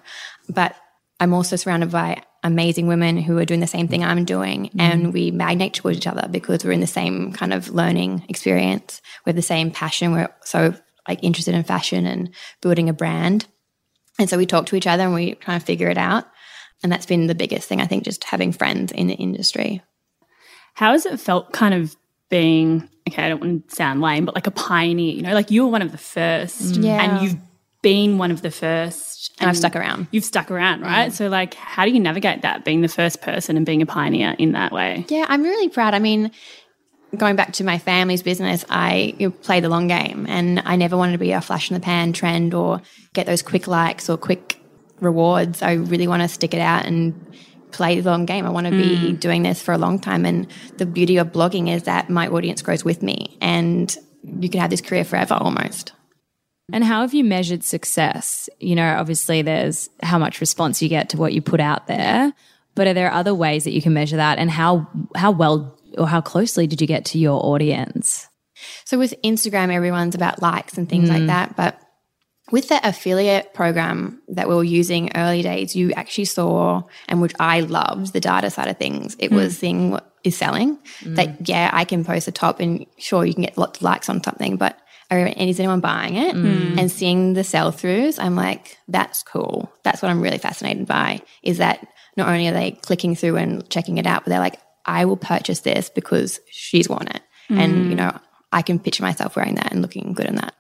But 0.49 0.77
I'm 1.21 1.33
also 1.33 1.57
surrounded 1.57 1.91
by 1.91 2.23
amazing 2.43 2.87
women 2.87 3.17
who 3.17 3.39
are 3.39 3.45
doing 3.45 3.61
the 3.61 3.67
same 3.67 3.89
thing 3.89 4.05
I'm 4.05 4.25
doing. 4.25 4.71
And 4.79 5.13
we 5.13 5.31
magnate 5.31 5.75
towards 5.75 5.99
each 5.99 6.07
other 6.07 6.29
because 6.31 6.65
we're 6.65 6.73
in 6.73 6.81
the 6.81 6.87
same 6.87 7.33
kind 7.33 7.53
of 7.53 7.71
learning 7.71 8.25
experience. 8.29 9.01
We 9.25 9.31
have 9.31 9.37
the 9.37 9.43
same 9.43 9.71
passion. 9.71 10.13
We're 10.13 10.29
so 10.45 10.75
like 11.09 11.23
interested 11.23 11.55
in 11.55 11.65
fashion 11.65 12.07
and 12.07 12.35
building 12.61 12.89
a 12.89 12.93
brand. 12.93 13.47
And 14.19 14.29
so 14.29 14.37
we 14.37 14.47
talk 14.47 14.67
to 14.67 14.77
each 14.77 14.87
other 14.87 15.05
and 15.05 15.15
we 15.15 15.35
try 15.35 15.55
and 15.55 15.63
figure 15.63 15.89
it 15.89 15.99
out. 15.99 16.27
And 16.83 16.93
that's 16.93 17.07
been 17.07 17.27
the 17.27 17.35
biggest 17.35 17.69
thing, 17.69 17.81
I 17.81 17.87
think, 17.87 18.05
just 18.05 18.25
having 18.25 18.53
friends 18.53 18.93
in 18.93 19.07
the 19.07 19.15
industry. 19.15 19.83
How 20.77 20.93
has 20.93 21.07
it 21.07 21.19
felt 21.19 21.53
kind 21.53 21.73
of 21.73 21.97
being, 22.29 22.87
okay, 23.09 23.25
I 23.25 23.29
don't 23.31 23.41
want 23.41 23.69
to 23.71 23.75
sound 23.75 24.03
lame, 24.03 24.27
but 24.27 24.35
like 24.35 24.47
a 24.47 24.51
pioneer, 24.51 25.15
you 25.15 25.23
know, 25.23 25.33
like 25.33 25.51
you 25.51 25.65
were 25.65 25.71
one 25.71 25.81
of 25.81 25.91
the 25.91 25.99
first 25.99 26.75
mm. 26.75 26.85
Yeah. 26.85 27.03
and 27.03 27.23
you've 27.23 27.39
been 27.81 28.19
one 28.19 28.31
of 28.31 28.43
the 28.43 28.51
first. 28.51 29.33
And 29.41 29.49
I've 29.49 29.57
stuck 29.57 29.75
around. 29.75 30.07
You've 30.11 30.25
stuck 30.25 30.51
around, 30.51 30.83
mm. 30.83 30.85
right? 30.85 31.15
So, 31.15 31.29
like, 31.29 31.55
how 31.55 31.87
do 31.87 31.93
you 31.93 31.99
navigate 31.99 32.43
that, 32.43 32.63
being 32.63 32.83
the 32.83 32.89
first 32.89 33.23
person 33.23 33.57
and 33.57 33.65
being 33.65 33.81
a 33.81 33.87
pioneer 33.87 34.37
in 34.39 34.53
that 34.53 34.71
way? 34.71 35.07
Yeah, 35.09 35.25
I'm 35.27 35.43
really 35.43 35.71
proud. 35.71 35.95
I 35.95 35.99
mean, 35.99 36.31
going 37.17 37.37
back 37.37 37.55
to 37.55 37.65
my 37.65 37.79
family's 37.79 38.23
business, 38.23 38.63
I 38.69 39.15
you 39.19 39.29
know, 39.29 39.31
play 39.31 39.61
the 39.61 39.71
long 39.71 39.89
game 39.89 40.27
and 40.29 40.61
I 40.67 40.77
never 40.77 40.99
wanted 40.99 41.13
to 41.13 41.19
be 41.19 41.33
a 41.33 41.41
flash 41.41 41.71
in 41.71 41.75
the 41.75 41.81
pan 41.81 42.13
trend 42.13 42.53
or 42.53 42.83
get 43.15 43.25
those 43.25 43.41
quick 43.41 43.67
likes 43.67 44.11
or 44.11 44.19
quick 44.19 44.61
rewards. 45.01 45.63
I 45.63 45.73
really 45.73 46.07
want 46.07 46.21
to 46.21 46.29
stick 46.29 46.53
it 46.53 46.61
out 46.61 46.85
and 46.85 47.15
play 47.77 48.01
the 48.01 48.11
long 48.11 48.25
game. 48.25 48.47
I 48.47 48.51
want 48.51 48.67
to 48.67 48.73
be 48.73 49.11
hmm. 49.11 49.15
doing 49.17 49.43
this 49.43 49.61
for 49.61 49.73
a 49.73 49.79
long 49.79 49.99
time. 49.99 50.25
And 50.25 50.47
the 50.79 50.87
beauty 50.87 51.19
of 51.19 51.29
blogging 51.29 51.69
is 51.69 51.83
that 51.83 52.09
my 52.09 52.27
audience 52.29 52.63
grows 52.63 52.85
with 52.85 53.03
me 53.03 53.37
and 53.41 53.95
you 54.25 54.49
can 54.49 54.61
have 54.61 54.71
this 54.71 54.81
career 54.81 55.05
forever 55.05 55.35
almost. 55.35 55.93
And 56.73 56.83
how 56.83 57.03
have 57.03 57.15
you 57.15 57.23
measured 57.23 57.63
success? 57.63 58.49
You 58.59 58.75
know, 58.75 58.97
obviously 58.97 59.43
there's 59.43 59.89
how 60.03 60.19
much 60.19 60.41
response 60.41 60.83
you 60.83 60.89
get 60.89 61.11
to 61.11 61.17
what 61.17 61.33
you 61.33 61.43
put 61.43 61.61
out 61.61 61.87
there, 61.87 62.33
but 62.75 62.87
are 62.89 62.95
there 62.95 63.13
other 63.13 63.35
ways 63.35 63.65
that 63.65 63.73
you 63.73 63.83
can 63.83 63.93
measure 63.93 64.17
that 64.17 64.39
and 64.39 64.51
how 64.51 64.89
how 65.15 65.31
well 65.31 65.79
or 65.97 66.09
how 66.09 66.21
closely 66.21 66.67
did 66.67 66.81
you 66.81 66.87
get 66.87 67.05
to 67.07 67.19
your 67.19 67.45
audience? 67.45 68.27
So 68.85 68.99
with 68.99 69.15
Instagram, 69.23 69.71
everyone's 69.71 70.15
about 70.15 70.43
likes 70.43 70.77
and 70.79 70.89
things 70.89 71.09
like 71.09 71.21
hmm. 71.21 71.27
that. 71.27 71.57
But 71.57 71.81
with 72.53 72.69
the 72.69 72.87
affiliate 72.87 73.55
program 73.55 74.23
that 74.29 74.49
we 74.49 74.55
were 74.55 74.65
using 74.65 75.11
early 75.17 75.43
days, 75.43 75.75
you 75.75 75.93
actually 75.93 76.27
saw, 76.27 76.83
and 77.09 77.21
which 77.21 77.35
I 77.41 77.61
loved, 77.61 78.13
the 78.13 78.21
data 78.21 78.51
side 78.51 78.69
of 78.69 78.77
things. 78.77 79.17
It 79.19 79.33
was 79.33 79.55
mm. 79.55 79.59
seeing 79.59 79.91
what 79.91 80.13
is 80.23 80.37
selling. 80.37 80.79
Mm. 81.01 81.17
That 81.17 81.49
yeah, 81.49 81.71
I 81.73 81.85
can 81.85 82.05
post 82.05 82.29
a 82.29 82.33
top, 82.33 82.61
and 82.61 82.87
sure 82.99 83.25
you 83.25 83.35
can 83.35 83.43
get 83.43 83.59
lots 83.59 83.79
of 83.79 83.83
likes 83.83 84.09
on 84.09 84.23
something, 84.23 84.57
but 84.57 84.79
and 85.09 85.49
is 85.49 85.61
anyone 85.61 85.81
buying 85.81 86.17
it? 86.17 86.35
Mm. 86.35 86.79
And 86.79 86.91
seeing 86.91 87.35
the 87.35 87.45
sell 87.45 87.73
throughs, 87.73 88.19
I'm 88.21 88.35
like, 88.35 88.79
that's 88.89 89.23
cool. 89.23 89.73
That's 89.85 90.03
what 90.03 90.11
I'm 90.11 90.21
really 90.21 90.39
fascinated 90.39 90.87
by. 90.87 91.23
Is 91.43 91.59
that 91.59 91.87
not 92.17 92.29
only 92.29 92.49
are 92.49 92.53
they 92.53 92.73
clicking 92.73 93.15
through 93.15 93.37
and 93.37 93.69
checking 93.71 93.99
it 93.99 94.07
out, 94.07 94.25
but 94.25 94.31
they're 94.31 94.41
like, 94.41 94.61
I 94.85 95.05
will 95.05 95.17
purchase 95.17 95.61
this 95.61 95.89
because 95.89 96.41
she's 96.51 96.89
worn 96.89 97.09
it, 97.09 97.23
and 97.49 97.91
you 97.91 97.97
know. 97.97 98.17
I 98.53 98.63
can 98.63 98.79
picture 98.79 99.03
myself 99.03 99.35
wearing 99.35 99.57
that 99.57 99.73
and 99.73 99.83
looking 99.83 100.15
good 100.15 100.27
in 100.27 100.37
that. 100.37 100.55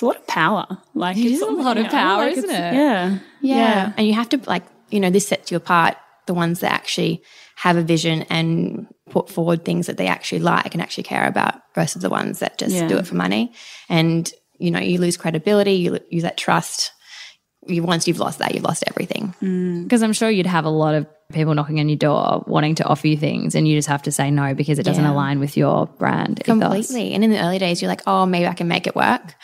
It's 0.00 0.02
a 0.02 0.06
lot 0.06 0.16
of 0.16 0.26
power. 0.26 0.66
Like, 0.94 1.16
It 1.16 1.26
it's 1.26 1.36
is 1.36 1.42
a 1.42 1.46
lot 1.50 1.76
of 1.76 1.86
power, 1.88 2.24
like, 2.26 2.36
isn't 2.38 2.50
it? 2.50 2.74
Yeah. 2.74 3.18
Yeah. 3.42 3.92
And 3.96 4.06
you 4.06 4.14
have 4.14 4.28
to 4.30 4.40
like, 4.46 4.64
you 4.90 5.00
know, 5.00 5.10
this 5.10 5.28
sets 5.28 5.50
you 5.50 5.56
apart, 5.56 5.96
the 6.26 6.34
ones 6.34 6.60
that 6.60 6.72
actually 6.72 7.22
have 7.56 7.76
a 7.76 7.82
vision 7.82 8.22
and 8.30 8.86
put 9.10 9.28
forward 9.28 9.64
things 9.64 9.86
that 9.86 9.96
they 9.96 10.06
actually 10.06 10.38
like 10.40 10.72
and 10.74 10.82
actually 10.82 11.02
care 11.04 11.26
about 11.26 11.60
versus 11.74 12.00
the 12.02 12.08
ones 12.10 12.38
that 12.38 12.56
just 12.58 12.74
Yeah. 12.74 12.88
do 12.88 12.96
it 12.98 13.06
for 13.06 13.16
money. 13.16 13.52
And, 13.88 14.30
you 14.58 14.70
know, 14.70 14.78
you 14.80 14.98
lose 14.98 15.16
credibility, 15.16 15.72
you 15.74 15.98
lose 16.12 16.22
that 16.22 16.36
trust. 16.38 16.92
You, 17.66 17.82
once 17.82 18.08
you've 18.08 18.18
lost 18.18 18.38
that, 18.38 18.54
you've 18.54 18.64
lost 18.64 18.84
everything. 18.86 19.34
Mm. 19.42 19.82
Because 19.84 20.02
I'm 20.02 20.14
sure 20.14 20.30
you'd 20.30 20.46
have 20.46 20.64
a 20.64 20.70
lot 20.70 20.94
of 20.94 21.06
people 21.32 21.54
knocking 21.54 21.78
on 21.78 21.88
your 21.88 21.98
door 21.98 22.42
wanting 22.46 22.74
to 22.76 22.84
offer 22.84 23.06
you 23.06 23.16
things 23.18 23.54
and 23.54 23.68
you 23.68 23.76
just 23.76 23.88
have 23.88 24.02
to 24.02 24.10
say 24.12 24.30
no 24.30 24.54
because 24.54 24.78
it 24.78 24.82
doesn't 24.84 25.04
Yeah. 25.04 25.12
align 25.12 25.38
with 25.40 25.56
your 25.56 25.86
brand. 25.86 26.40
ethos. 26.40 26.46
Completely. 26.46 27.12
And 27.12 27.22
in 27.22 27.30
the 27.30 27.38
early 27.40 27.58
days, 27.58 27.82
you're 27.82 27.90
like, 27.90 28.02
oh, 28.06 28.24
maybe 28.26 28.46
I 28.48 28.54
can 28.54 28.66
make 28.68 28.86
it 28.86 28.96
work. 28.96 29.34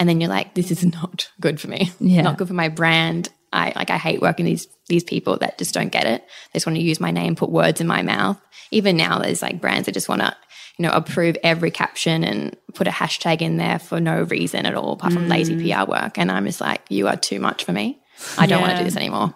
And 0.00 0.08
then 0.08 0.20
you're 0.20 0.30
like, 0.30 0.54
this 0.54 0.70
is 0.70 0.84
not 0.84 1.30
good 1.40 1.60
for 1.60 1.68
me. 1.68 1.92
Yeah. 2.00 2.22
Not 2.22 2.38
good 2.38 2.48
for 2.48 2.54
my 2.54 2.70
brand. 2.70 3.28
I 3.52 3.72
like 3.76 3.90
I 3.90 3.98
hate 3.98 4.22
working 4.22 4.46
these 4.46 4.66
these 4.88 5.04
people 5.04 5.36
that 5.38 5.58
just 5.58 5.74
don't 5.74 5.90
get 5.90 6.06
it. 6.06 6.22
They 6.52 6.56
just 6.56 6.66
want 6.66 6.76
to 6.76 6.82
use 6.82 7.00
my 7.00 7.10
name, 7.10 7.36
put 7.36 7.50
words 7.50 7.80
in 7.80 7.86
my 7.86 8.00
mouth. 8.00 8.40
Even 8.70 8.96
now 8.96 9.18
there's 9.18 9.42
like 9.42 9.60
brands 9.60 9.86
that 9.86 9.92
just 9.92 10.08
want 10.08 10.22
to, 10.22 10.34
you 10.78 10.84
know, 10.84 10.92
approve 10.92 11.36
every 11.42 11.70
caption 11.70 12.24
and 12.24 12.56
put 12.74 12.86
a 12.86 12.90
hashtag 12.90 13.42
in 13.42 13.58
there 13.58 13.78
for 13.78 14.00
no 14.00 14.22
reason 14.22 14.66
at 14.66 14.74
all, 14.74 14.92
apart 14.92 15.12
from 15.12 15.28
lazy 15.28 15.56
mm. 15.56 15.84
PR 15.84 15.90
work. 15.90 16.16
And 16.16 16.30
I'm 16.32 16.46
just 16.46 16.60
like, 16.60 16.80
you 16.88 17.08
are 17.08 17.16
too 17.16 17.40
much 17.40 17.64
for 17.64 17.72
me. 17.72 18.00
I 18.38 18.46
don't 18.46 18.60
want 18.60 18.72
to 18.72 18.78
do 18.78 18.84
this 18.84 18.96
anymore. 18.96 19.34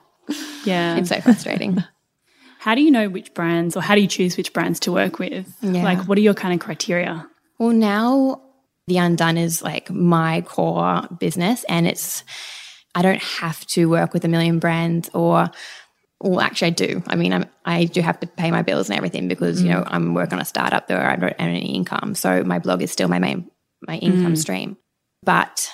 Yeah. 0.64 0.96
It's 0.96 1.10
so 1.10 1.20
frustrating. 1.20 1.84
How 2.58 2.74
do 2.74 2.80
you 2.80 2.90
know 2.90 3.10
which 3.10 3.34
brands 3.34 3.76
or 3.76 3.82
how 3.82 3.94
do 3.94 4.00
you 4.00 4.06
choose 4.06 4.38
which 4.38 4.54
brands 4.54 4.80
to 4.80 4.92
work 4.92 5.18
with? 5.18 5.54
Yeah. 5.60 5.84
Like, 5.84 6.08
what 6.08 6.16
are 6.16 6.22
your 6.22 6.32
kind 6.32 6.54
of 6.54 6.60
criteria? 6.60 7.28
Well, 7.58 7.72
now 7.72 8.40
the 8.86 8.98
Undone 8.98 9.38
is 9.38 9.62
like 9.62 9.90
my 9.90 10.42
core 10.42 11.08
business, 11.18 11.64
and 11.68 11.86
it's 11.86 12.24
I 12.94 13.02
don't 13.02 13.22
have 13.22 13.64
to 13.68 13.88
work 13.88 14.12
with 14.12 14.24
a 14.24 14.28
million 14.28 14.58
brands 14.58 15.10
or. 15.14 15.50
Well, 16.20 16.40
actually, 16.40 16.68
I 16.68 16.70
do. 16.70 17.02
I 17.06 17.16
mean, 17.16 17.34
I'm, 17.34 17.44
I 17.66 17.84
do 17.84 18.00
have 18.00 18.18
to 18.20 18.26
pay 18.26 18.50
my 18.50 18.62
bills 18.62 18.88
and 18.88 18.96
everything 18.96 19.28
because 19.28 19.62
you 19.62 19.68
know 19.68 19.82
mm. 19.82 19.88
I'm 19.88 20.14
working 20.14 20.34
on 20.34 20.42
a 20.42 20.46
startup 20.46 20.88
where 20.88 21.10
I 21.10 21.16
don't 21.16 21.34
earn 21.38 21.50
any 21.50 21.74
income. 21.74 22.14
So 22.14 22.42
my 22.44 22.58
blog 22.60 22.80
is 22.80 22.90
still 22.90 23.08
my 23.08 23.18
main 23.18 23.50
my 23.86 23.96
income 23.96 24.32
mm. 24.32 24.38
stream. 24.38 24.78
But 25.22 25.68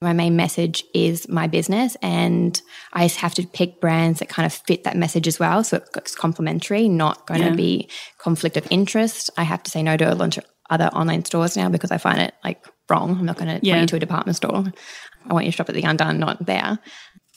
my 0.00 0.12
main 0.12 0.36
message 0.36 0.84
is 0.94 1.28
my 1.28 1.48
business, 1.48 1.96
and 2.02 2.60
I 2.92 3.08
have 3.08 3.34
to 3.34 3.46
pick 3.46 3.80
brands 3.80 4.20
that 4.20 4.28
kind 4.28 4.46
of 4.46 4.52
fit 4.52 4.84
that 4.84 4.96
message 4.96 5.26
as 5.26 5.40
well. 5.40 5.64
So 5.64 5.82
it's 5.96 6.14
complementary, 6.14 6.88
not 6.88 7.26
going 7.26 7.40
Yeah. 7.40 7.50
to 7.50 7.56
be 7.56 7.88
conflict 8.18 8.56
of 8.56 8.68
interest. 8.70 9.30
I 9.36 9.42
have 9.42 9.62
to 9.64 9.70
say 9.70 9.82
no 9.82 9.96
to 9.96 10.12
a 10.12 10.14
bunch 10.14 10.38
of 10.38 10.44
other 10.74 10.86
online 10.92 11.24
stores 11.24 11.56
now 11.56 11.68
because 11.68 11.90
I 11.90 11.98
find 11.98 12.20
it 12.20 12.34
like 12.44 12.64
wrong. 12.90 13.16
I'm 13.18 13.24
not 13.26 13.36
going 13.38 13.58
to 13.60 13.64
Yeah. 13.66 13.74
point 13.74 13.82
you 13.82 13.86
to 13.88 13.96
a 13.96 14.00
department 14.00 14.36
store. 14.36 14.64
I 15.28 15.32
want 15.32 15.46
you 15.46 15.52
to 15.52 15.56
shop 15.56 15.68
at 15.68 15.74
the 15.74 15.82
Undone, 15.82 16.18
not 16.18 16.44
there. 16.44 16.78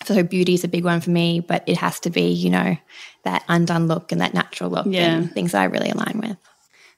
So 0.06 0.22
beauty 0.24 0.54
is 0.54 0.64
a 0.64 0.68
big 0.68 0.84
one 0.84 1.02
for 1.02 1.10
me, 1.10 1.40
but 1.40 1.64
it 1.68 1.78
has 1.78 2.00
to 2.02 2.10
be, 2.10 2.30
you 2.32 2.50
know, 2.50 2.78
that 3.24 3.44
undone 3.48 3.88
look 3.88 4.12
and 4.12 4.22
that 4.22 4.34
natural 4.34 4.70
look 4.70 4.86
Yeah. 4.88 5.16
and 5.16 5.32
things 5.32 5.54
that 5.54 5.62
I 5.62 5.66
really 5.66 5.90
align 5.90 6.20
with. 6.24 6.38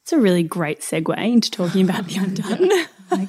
It's 0.03 0.11
a 0.13 0.17
really 0.19 0.43
great 0.43 0.81
segue 0.81 1.15
into 1.17 1.51
talking 1.51 1.87
about 1.87 2.07
the 2.07 2.17
undone. 2.17 2.69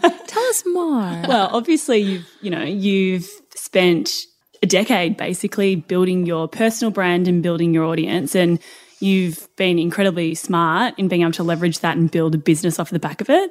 Tell 0.27 0.43
us 0.45 0.63
more. 0.67 1.23
well, 1.29 1.51
obviously 1.53 1.99
you've, 1.99 2.29
you 2.43 2.51
know, 2.51 2.63
you've 2.65 3.29
spent 3.55 4.11
a 4.63 4.67
decade 4.67 5.17
basically 5.17 5.77
building 5.77 6.27
your 6.27 6.49
personal 6.49 6.91
brand 6.91 7.29
and 7.29 7.43
building 7.43 7.73
your 7.75 7.85
audience 7.85 8.35
and 8.35 8.59
you've 9.01 9.49
been 9.57 9.79
incredibly 9.79 10.35
smart 10.35 10.95
in 10.99 11.09
being 11.09 11.23
able 11.23 11.33
to 11.33 11.43
leverage 11.43 11.81
that 11.81 11.97
and 11.97 12.11
build 12.11 12.35
a 12.35 12.39
business 12.39 12.79
off 12.79 12.91
the 12.91 12.99
back 12.99 13.21
of 13.21 13.31
it, 13.31 13.51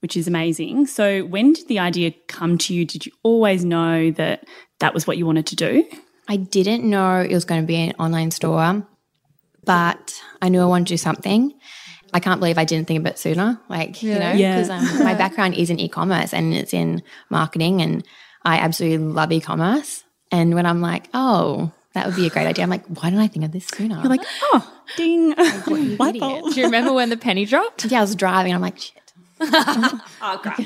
which 0.00 0.16
is 0.16 0.26
amazing. 0.26 0.86
So, 0.86 1.22
when 1.24 1.52
did 1.52 1.68
the 1.68 1.78
idea 1.78 2.12
come 2.28 2.58
to 2.58 2.74
you? 2.74 2.84
Did 2.84 3.06
you 3.06 3.12
always 3.22 3.64
know 3.64 4.10
that 4.12 4.44
that 4.80 4.94
was 4.94 5.06
what 5.06 5.16
you 5.18 5.26
wanted 5.26 5.46
to 5.46 5.56
do? 5.56 5.84
I 6.28 6.36
didn't 6.36 6.82
know 6.88 7.20
it 7.20 7.32
was 7.32 7.44
going 7.44 7.60
to 7.60 7.66
be 7.66 7.76
an 7.76 7.92
online 7.98 8.30
store, 8.30 8.86
but 9.64 10.20
I 10.42 10.48
knew 10.48 10.60
I 10.60 10.66
wanted 10.66 10.88
to 10.88 10.92
do 10.94 10.98
something. 10.98 11.52
I 12.12 12.20
can't 12.20 12.40
believe 12.40 12.56
I 12.58 12.64
didn't 12.64 12.88
think 12.88 13.00
of 13.00 13.06
it 13.06 13.18
sooner. 13.18 13.60
Like, 13.68 14.02
you 14.02 14.14
know, 14.18 14.32
Yeah. 14.32 14.56
because 14.56 14.70
um, 14.70 15.04
my 15.04 15.14
background 15.14 15.54
is 15.54 15.70
in 15.70 15.78
e 15.78 15.88
commerce 15.88 16.32
and 16.32 16.54
it's 16.54 16.72
in 16.72 17.02
marketing, 17.30 17.82
and 17.82 18.04
I 18.44 18.58
absolutely 18.58 18.98
love 19.06 19.32
e 19.32 19.40
commerce. 19.40 20.04
And 20.32 20.54
when 20.54 20.66
I'm 20.66 20.80
like, 20.80 21.08
oh, 21.14 21.72
that 21.96 22.06
would 22.06 22.14
be 22.14 22.26
a 22.26 22.30
great 22.30 22.46
idea, 22.46 22.62
I'm 22.62 22.68
like, 22.68 22.84
why 22.86 23.08
didn't 23.08 23.20
I 23.20 23.26
think 23.26 23.46
of 23.46 23.52
this 23.52 23.66
sooner? 23.68 23.96
You're 23.96 24.10
like, 24.10 24.20
oh, 24.42 24.80
ding. 24.96 25.30
Light 25.96 26.10
idiot. 26.10 26.20
bulb. 26.20 26.52
Do 26.52 26.60
you 26.60 26.66
remember 26.66 26.92
when 26.92 27.08
the 27.08 27.16
penny 27.16 27.46
dropped? 27.46 27.86
yeah, 27.86 27.98
I 27.98 28.00
was 28.02 28.14
driving, 28.14 28.54
I'm 28.54 28.60
like, 28.60 28.78
shit. 28.78 29.12
oh, 29.40 30.40
crap. 30.42 30.60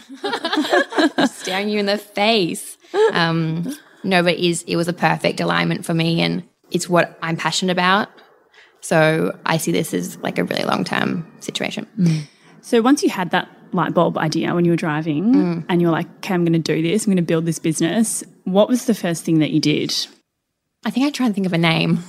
Staring 1.31 1.69
you 1.69 1.79
in 1.79 1.87
the 1.87 1.99
face. 1.99 2.77
Um, 3.13 3.77
no, 4.03 4.25
but 4.25 4.35
it, 4.35 4.41
is, 4.41 4.65
it 4.67 4.75
was 4.75 4.89
a 4.89 4.93
perfect 4.93 5.41
alignment 5.41 5.87
for 5.87 5.95
me, 5.95 6.21
and 6.21 6.43
it's 6.73 6.89
what 6.89 7.17
I'm 7.23 7.37
passionate 7.37 7.73
about. 7.73 8.09
So 8.81 9.39
I 9.47 9.59
see 9.59 9.71
this 9.71 9.95
as 9.95 10.17
like 10.19 10.39
a 10.39 10.45
really 10.45 10.65
long 10.65 10.83
term 10.83 11.31
situation. 11.39 11.87
So 12.61 12.83
once 12.83 13.05
you 13.05 13.11
had 13.11 13.31
that 13.31 13.49
light 13.73 13.95
bulb 13.95 14.19
idea 14.19 14.53
when 14.55 14.65
you 14.65 14.73
were 14.73 14.77
driving 14.77 15.65
and 15.69 15.83
you're 15.83 15.91
like, 15.91 16.09
okay, 16.17 16.35
I'm 16.35 16.45
going 16.45 16.55
to 16.55 16.59
do 16.59 16.83
this, 16.83 17.05
I'm 17.05 17.11
going 17.11 17.17
to 17.19 17.23
build 17.23 17.45
this 17.45 17.59
business, 17.59 18.25
what 18.45 18.69
was 18.69 18.87
the 18.87 18.95
first 18.95 19.25
thing 19.25 19.39
that 19.41 19.51
you 19.51 19.61
did? 19.61 19.95
I 20.85 20.91
think 20.91 21.07
I 21.07 21.11
tried 21.11 21.29
to 21.29 21.35
think 21.35 21.47
of 21.47 21.53
a 21.53 21.59
name. 21.59 22.01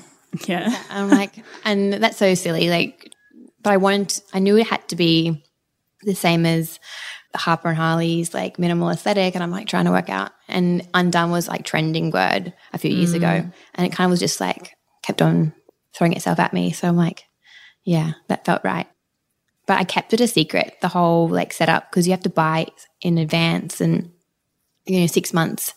Yeah. 0.48 0.74
I'm 0.90 1.10
like, 1.10 1.44
and 1.66 1.94
that's 1.94 2.18
so 2.18 2.34
silly. 2.36 2.70
Like, 2.70 3.14
but 3.62 3.74
I 3.74 3.78
wanted, 3.78 4.22
I 4.34 4.40
knew 4.40 4.58
it 4.58 4.68
had 4.68 4.88
to 4.90 4.96
be 4.96 5.44
the 6.04 6.16
same 6.16 6.46
as 6.46 6.80
Harper 7.36 7.70
and 7.70 7.78
Harley's 7.78 8.34
like 8.34 8.60
minimal 8.60 8.90
aesthetic. 8.90 9.36
And 9.36 9.44
I'm 9.44 9.52
like 9.52 9.68
trying 9.68 9.86
to 9.86 9.92
work 9.92 10.10
out. 10.10 10.32
And 10.48 10.88
undone 10.94 11.32
was 11.32 11.48
like 11.48 11.66
trending 11.66 12.12
word 12.12 12.54
a 12.74 12.78
few 12.78 12.92
years 12.92 13.14
ago. 13.14 13.28
Mm. 13.28 13.54
And 13.76 13.88
it 13.88 13.94
kind 13.94 14.06
of 14.06 14.12
was 14.12 14.20
just 14.20 14.42
like 14.42 14.76
kept 15.04 15.22
on 15.22 15.54
throwing 15.94 16.14
itself 16.14 16.40
at 16.40 16.54
me. 16.54 16.72
So 16.72 16.88
I'm 16.88 16.98
like, 16.98 17.24
yeah, 17.84 18.14
that 18.28 18.46
felt 18.46 18.64
right. 18.64 18.88
But 19.68 19.80
I 19.80 19.84
kept 19.84 20.14
it 20.14 20.22
a 20.22 20.28
secret, 20.28 20.78
the 20.82 20.88
whole 20.88 21.30
like 21.30 21.54
setup, 21.54 21.90
because 21.90 22.08
you 22.08 22.12
have 22.12 22.24
to 22.24 22.30
buy 22.30 22.68
in 23.02 23.18
advance 23.18 23.80
and, 23.80 24.12
you 24.86 25.02
know, 25.02 25.08
six 25.08 25.34
months 25.34 25.74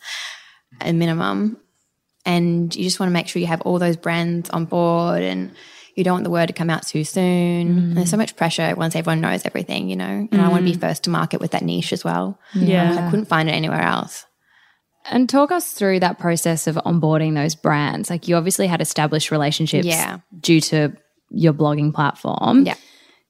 a 0.81 0.93
minimum 0.93 1.59
and 2.25 2.75
you 2.75 2.85
just 2.85 2.99
want 2.99 3.11
to 3.11 3.13
make 3.13 3.29
sure 3.29 3.41
you 3.41 3.47
have 3.47 3.61
all 3.63 3.79
those 3.79 3.97
brands 3.97 4.51
on 4.51 4.65
board 4.65 5.23
and 5.23 5.53
you 5.95 6.03
don't 6.03 6.15
want 6.15 6.25
the 6.25 6.31
word 6.31 6.47
to 6.47 6.53
come 6.53 6.71
out 6.71 6.87
too 6.87 7.05
soon. 7.05 7.23
And 7.69 7.97
there's 7.97 8.11
so 8.11 8.17
much 8.17 8.37
pressure 8.37 8.75
once 8.77 8.97
everyone 8.97 9.21
knows 9.21 9.45
everything, 9.45 9.89
you 9.89 9.97
know. 9.97 10.29
And 10.31 10.41
I 10.41 10.49
want 10.49 10.67
to 10.67 10.71
be 10.71 10.77
mm. 10.77 10.81
first 10.81 11.05
to 11.05 11.11
market 11.11 11.41
with 11.41 11.53
that 11.53 11.63
niche 11.63 11.93
as 11.93 12.03
well. 12.03 12.39
Yeah. 12.55 13.07
I 13.07 13.11
couldn't 13.11 13.27
find 13.27 13.49
it 13.49 13.53
anywhere 13.53 13.83
else. 13.83 14.27
And 15.11 15.29
talk 15.29 15.53
us 15.53 15.73
through 15.73 16.01
that 16.01 16.19
process 16.19 16.67
of 16.67 16.77
onboarding 16.77 17.35
those 17.35 17.55
brands. 17.55 18.11
Like 18.11 18.27
you 18.27 18.37
obviously 18.37 18.67
had 18.67 18.81
established 18.81 19.31
relationships 19.31 19.87
Yeah. 19.87 20.19
due 20.41 20.61
to 20.63 20.97
your 21.31 21.53
blogging 21.53 21.95
platform. 21.95 22.65
Yeah. 22.65 22.77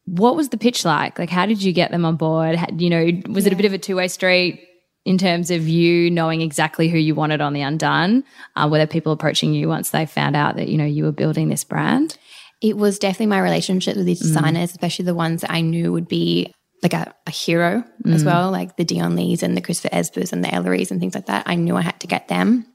What 0.07 0.37
was 0.37 0.51
the 0.51 0.57
pitch 0.57 0.85
like? 0.85 1.19
Like 1.19 1.31
how 1.31 1.47
did 1.47 1.63
you 1.63 1.73
get 1.73 1.91
them 1.91 2.05
on 2.05 2.17
board? 2.17 2.55
Had, 2.55 2.81
you 2.81 2.91
know, 2.91 3.11
was 3.29 3.47
it 3.47 3.53
a 3.53 3.57
bit 3.57 3.67
of 3.67 3.73
a 3.73 3.79
two-way 3.79 4.09
street 4.09 4.61
in 5.05 5.19
terms 5.19 5.51
of 5.51 5.69
you 5.69 6.11
knowing 6.11 6.41
exactly 6.41 6.89
who 6.89 6.99
you 6.99 7.15
wanted 7.15 7.41
on 7.41 7.53
the 7.53 7.61
undone? 7.61 8.25
Uh, 8.57 8.69
were 8.71 8.79
there 8.79 8.87
people 8.87 9.13
approaching 9.13 9.53
you 9.53 9.69
once 9.69 9.91
they 9.91 10.07
found 10.07 10.35
out 10.35 10.57
that, 10.57 10.69
you 10.69 10.79
know, 10.79 10.85
you 10.85 11.05
were 11.05 11.13
building 11.13 11.49
this 11.49 11.65
brand? 11.65 12.17
It 12.63 12.77
was 12.77 12.99
definitely 12.99 13.27
my 13.27 13.41
relationship 13.41 13.97
with 13.97 14.07
these 14.07 14.21
mm. 14.21 14.27
designers, 14.27 14.71
especially 14.71 15.05
the 15.05 15.15
ones 15.15 15.43
that 15.43 15.53
I 15.53 15.61
knew 15.61 15.93
would 15.93 16.09
be 16.09 16.55
like 16.83 16.95
a, 16.95 17.15
a 17.27 17.31
hero 17.31 17.85
as 18.07 18.23
mm. 18.23 18.27
well, 18.27 18.51
like 18.51 18.77
the 18.77 18.85
Dion 18.85 19.17
Lees 19.17 19.43
and 19.43 19.57
the 19.57 19.61
Christopher 19.61 19.95
Esbers 19.95 20.33
and 20.33 20.43
the 20.43 20.53
Elleries 20.53 20.91
and 20.91 21.01
things 21.01 21.15
like 21.15 21.27
that. 21.27 21.45
I 21.47 21.55
knew 21.55 21.77
I 21.77 21.83
had 21.83 22.01
to 22.01 22.07
get 22.07 22.29
them. 22.29 22.67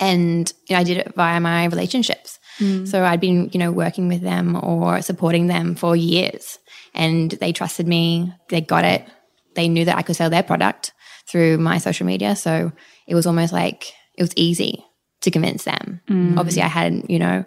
And 0.00 0.52
you 0.68 0.74
know, 0.74 0.80
I 0.80 0.84
did 0.84 0.98
it 0.98 1.14
via 1.14 1.38
my 1.40 1.66
relationships. 1.66 2.38
Mm. 2.58 2.88
So 2.88 3.04
I'd 3.04 3.20
been, 3.20 3.50
you 3.52 3.58
know, 3.58 3.70
working 3.70 4.08
with 4.08 4.22
them 4.22 4.58
or 4.62 5.02
supporting 5.02 5.46
them 5.46 5.74
for 5.74 5.94
years. 5.94 6.58
And 6.94 7.30
they 7.30 7.52
trusted 7.52 7.86
me. 7.86 8.32
They 8.48 8.60
got 8.60 8.84
it. 8.84 9.06
They 9.54 9.68
knew 9.68 9.84
that 9.84 9.96
I 9.96 10.02
could 10.02 10.16
sell 10.16 10.30
their 10.30 10.42
product 10.42 10.92
through 11.28 11.58
my 11.58 11.78
social 11.78 12.06
media. 12.06 12.36
So 12.36 12.72
it 13.06 13.14
was 13.14 13.26
almost 13.26 13.52
like 13.52 13.92
it 14.18 14.22
was 14.22 14.32
easy 14.36 14.84
to 15.22 15.30
convince 15.30 15.64
them. 15.64 16.00
Obviously, 16.36 16.62
I 16.62 16.66
had, 16.68 17.04
you 17.08 17.18
know, 17.18 17.44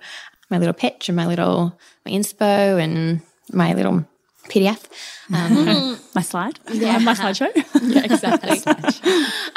my 0.50 0.58
little 0.60 0.74
pitch 0.74 1.10
and 1.10 1.16
my 1.16 1.26
little 1.28 1.78
my 2.06 2.12
inspo 2.12 2.82
and 2.82 3.22
my 3.52 3.74
little 3.74 4.06
PDF. 4.50 4.86
Um, 5.34 6.00
My 6.16 6.22
slide? 6.22 6.60
Yeah. 6.72 7.00
My 7.00 7.14
slideshow? 7.14 7.50
yeah, 7.82 8.04
exactly. 8.04 8.60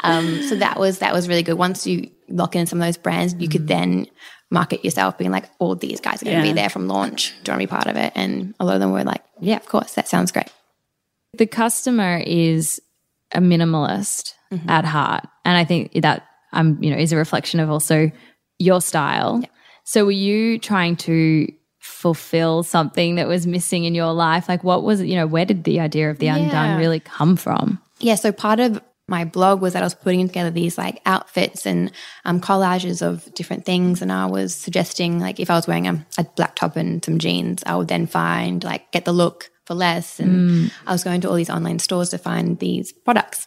um, 0.01 0.41
so 0.43 0.55
that 0.55 0.79
was 0.79 0.99
that 0.99 1.13
was 1.13 1.27
really 1.29 1.43
good. 1.43 1.53
Once 1.57 1.85
you 1.87 2.09
lock 2.27 2.55
in 2.55 2.65
some 2.65 2.81
of 2.81 2.87
those 2.87 2.97
brands, 2.97 3.35
you 3.39 3.47
could 3.47 3.67
then 3.67 4.07
market 4.51 4.83
yourself, 4.83 5.17
being 5.17 5.29
like, 5.31 5.45
all 5.59 5.75
these 5.75 6.01
guys 6.01 6.21
are 6.21 6.25
going 6.25 6.41
to 6.41 6.47
Yeah. 6.47 6.53
be 6.53 6.59
there 6.59 6.69
from 6.69 6.87
launch. 6.87 7.29
Do 7.43 7.51
you 7.51 7.53
want 7.53 7.61
to 7.61 7.67
be 7.67 7.67
part 7.67 7.85
of 7.87 7.95
it? 7.97 8.11
And 8.15 8.55
a 8.59 8.65
lot 8.65 8.73
of 8.73 8.79
them 8.81 8.91
were 8.91 9.03
like, 9.03 9.23
yeah, 9.39 9.57
of 9.57 9.65
course, 9.67 9.93
that 9.93 10.07
sounds 10.07 10.31
great. 10.31 10.49
the 11.37 11.45
customer 11.45 12.17
is 12.25 12.81
a 13.33 13.39
minimalist 13.39 14.33
at 14.67 14.85
heart. 14.85 15.27
And 15.45 15.57
i 15.57 15.63
think 15.63 15.93
that 16.01 16.25
um 16.53 16.77
you 16.81 16.89
know 16.89 16.97
is 16.97 17.11
a 17.11 17.17
reflection 17.17 17.59
of 17.59 17.69
also 17.69 18.11
your 18.57 18.81
style. 18.81 19.43
So 19.83 20.05
were 20.05 20.11
you 20.11 20.59
trying 20.59 20.95
to 20.97 21.51
fulfill 21.79 22.63
something 22.63 23.15
that 23.15 23.27
was 23.27 23.47
missing 23.47 23.85
in 23.85 23.95
your 23.95 24.13
life? 24.13 24.49
Like 24.49 24.63
what 24.63 24.83
was 24.83 25.01
it 25.01 25.07
you 25.07 25.15
know 25.15 25.27
where 25.27 25.45
did 25.45 25.63
the 25.63 25.79
idea 25.79 26.09
of 26.09 26.19
the 26.19 26.27
undone 26.27 26.77
really 26.77 26.99
come 26.99 27.35
from? 27.35 27.81
Yeah, 27.99 28.15
so 28.15 28.31
part 28.31 28.59
of 28.59 28.81
my 29.09 29.25
blog 29.25 29.59
was 29.59 29.73
that 29.73 29.81
I 29.81 29.85
was 29.85 29.95
putting 29.95 30.27
together 30.27 30.51
these 30.51 30.77
like 30.77 31.01
outfits 31.05 31.65
and 31.65 31.91
um, 32.25 32.39
collages 32.39 33.01
of 33.01 33.33
different 33.33 33.65
things, 33.65 34.01
and 34.01 34.11
I 34.11 34.27
was 34.27 34.55
suggesting 34.55 35.19
like 35.19 35.39
if 35.39 35.49
I 35.49 35.55
was 35.55 35.67
wearing 35.67 35.87
a, 35.87 36.05
a 36.17 36.23
black 36.23 36.55
top 36.55 36.75
and 36.75 37.03
some 37.03 37.17
jeans, 37.17 37.63
I 37.65 37.75
would 37.75 37.87
then 37.87 38.07
find 38.07 38.63
like 38.63 38.91
get 38.91 39.05
the 39.05 39.11
look 39.11 39.49
for 39.69 39.75
less, 39.75 40.19
and 40.19 40.49
mm. 40.49 40.71
I 40.87 40.91
was 40.91 41.03
going 41.03 41.21
to 41.21 41.29
all 41.29 41.35
these 41.35 41.51
online 41.51 41.77
stores 41.77 42.09
to 42.09 42.17
find 42.17 42.57
these 42.57 42.91
products. 42.91 43.45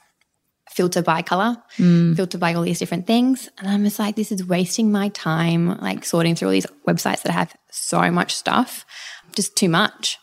Filter 0.70 1.02
by 1.02 1.20
color, 1.20 1.56
mm. 1.76 2.16
filter 2.16 2.38
by 2.38 2.54
all 2.54 2.62
these 2.62 2.78
different 2.78 3.06
things. 3.06 3.50
And 3.58 3.68
I'm 3.68 3.84
just 3.84 3.98
like, 3.98 4.16
this 4.16 4.32
is 4.32 4.46
wasting 4.46 4.90
my 4.90 5.08
time, 5.10 5.78
like 5.80 6.02
sorting 6.02 6.34
through 6.34 6.48
all 6.48 6.52
these 6.52 6.66
websites 6.88 7.22
that 7.22 7.32
have 7.32 7.54
so 7.70 8.10
much 8.10 8.34
stuff, 8.34 8.86
just 9.34 9.54
too 9.54 9.68
much. 9.68 10.18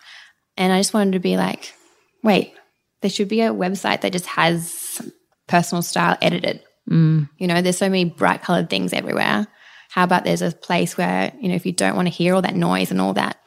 And 0.57 0.73
I 0.73 0.79
just 0.79 0.93
wanted 0.93 1.11
to 1.11 1.19
be 1.19 1.37
like, 1.37 1.75
wait, 2.23 2.55
there 3.01 3.11
should 3.11 3.27
be 3.27 3.41
a 3.41 3.53
website 3.53 4.01
that 4.01 4.13
just 4.13 4.25
has 4.25 5.01
personal 5.47 5.83
style 5.83 6.17
edited. 6.19 6.63
Mm. 6.89 7.29
You 7.37 7.45
know, 7.45 7.61
there's 7.61 7.77
so 7.77 7.89
many 7.89 8.05
bright 8.05 8.41
colored 8.41 8.71
things 8.71 8.91
everywhere. 8.91 9.45
How 9.91 10.03
about 10.03 10.23
there's 10.23 10.41
a 10.41 10.51
place 10.51 10.97
where, 10.97 11.31
you 11.39 11.49
know, 11.49 11.55
if 11.55 11.65
you 11.65 11.73
don't 11.73 11.95
want 11.95 12.07
to 12.07 12.13
hear 12.13 12.33
all 12.33 12.41
that 12.41 12.55
noise 12.55 12.89
and 12.89 13.01
all 13.01 13.13
that 13.13 13.38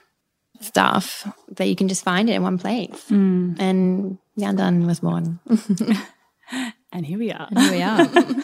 stuff, 0.65 1.27
that 1.57 1.67
you 1.67 1.77
can 1.77 1.89
just 1.89 2.05
find 2.05 2.29
it 2.31 2.35
in 2.35 2.43
one 2.43 2.59
place. 2.59 3.09
And 3.11 4.19
the 4.37 4.45
Undone 4.45 4.87
was 4.87 5.01
born. 5.01 5.39
and 6.93 7.07
here 7.07 7.19
we 7.19 7.31
are. 7.33 7.49
here 7.57 7.73
we 7.73 7.83
are 7.83 8.09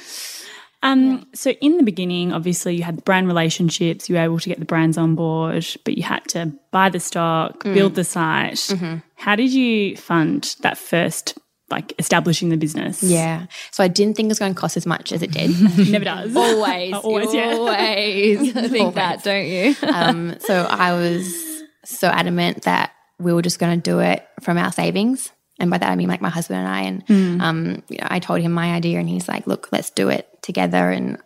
Um, 0.80 1.26
So, 1.34 1.50
in 1.50 1.76
the 1.76 1.82
beginning, 1.82 2.32
obviously, 2.32 2.76
you 2.76 2.84
had 2.84 2.98
the 2.98 3.02
brand 3.02 3.26
relationships, 3.26 4.08
you 4.08 4.14
were 4.14 4.22
able 4.22 4.38
to 4.38 4.48
get 4.48 4.60
the 4.60 4.64
brands 4.64 4.96
on 4.96 5.16
board, 5.16 5.66
but 5.84 5.96
you 5.98 6.04
had 6.04 6.24
to 6.28 6.52
buy 6.70 6.88
the 6.88 7.00
stock, 7.00 7.64
build 7.64 7.96
the 7.96 8.04
site. 8.04 8.72
How 9.16 9.34
did 9.34 9.52
you 9.52 9.96
fund 9.96 10.54
that 10.60 10.78
first, 10.78 11.36
like 11.68 11.94
establishing 11.98 12.50
the 12.50 12.56
business? 12.56 13.02
Yeah. 13.02 13.46
So 13.72 13.82
I 13.82 13.88
didn't 13.88 14.14
think 14.16 14.26
it 14.26 14.30
was 14.30 14.38
going 14.38 14.54
to 14.54 14.60
cost 14.60 14.76
as 14.76 14.86
much 14.86 15.10
as 15.10 15.20
it 15.20 15.32
did. 15.32 15.50
Never 15.90 16.04
does. 16.04 16.36
Always, 16.36 16.94
Always, 16.94 17.34
you 17.34 17.40
yeah. 17.40 17.54
always 17.54 18.52
think 18.70 18.94
that, 18.94 19.24
don't 19.24 19.46
you? 19.48 19.74
um, 19.82 20.36
so 20.38 20.62
I 20.70 20.92
was 20.92 21.57
so 21.88 22.08
adamant 22.08 22.62
that 22.62 22.92
we 23.18 23.32
were 23.32 23.42
just 23.42 23.58
going 23.58 23.80
to 23.80 23.90
do 23.90 24.00
it 24.00 24.26
from 24.40 24.58
our 24.58 24.72
savings. 24.72 25.30
And 25.58 25.70
by 25.70 25.78
that 25.78 25.90
I 25.90 25.96
mean 25.96 26.08
like 26.08 26.20
my 26.20 26.28
husband 26.28 26.60
and 26.60 26.68
I. 26.68 26.82
And 26.82 27.40
um, 27.40 27.82
you 27.88 27.98
know, 27.98 28.06
I 28.08 28.20
told 28.20 28.40
him 28.40 28.52
my 28.52 28.74
idea, 28.74 28.98
and 28.98 29.08
he's 29.08 29.28
like, 29.28 29.46
"Look, 29.46 29.68
let's 29.72 29.90
do 29.90 30.08
it 30.08 30.28
together, 30.40 30.90
and 30.90 31.18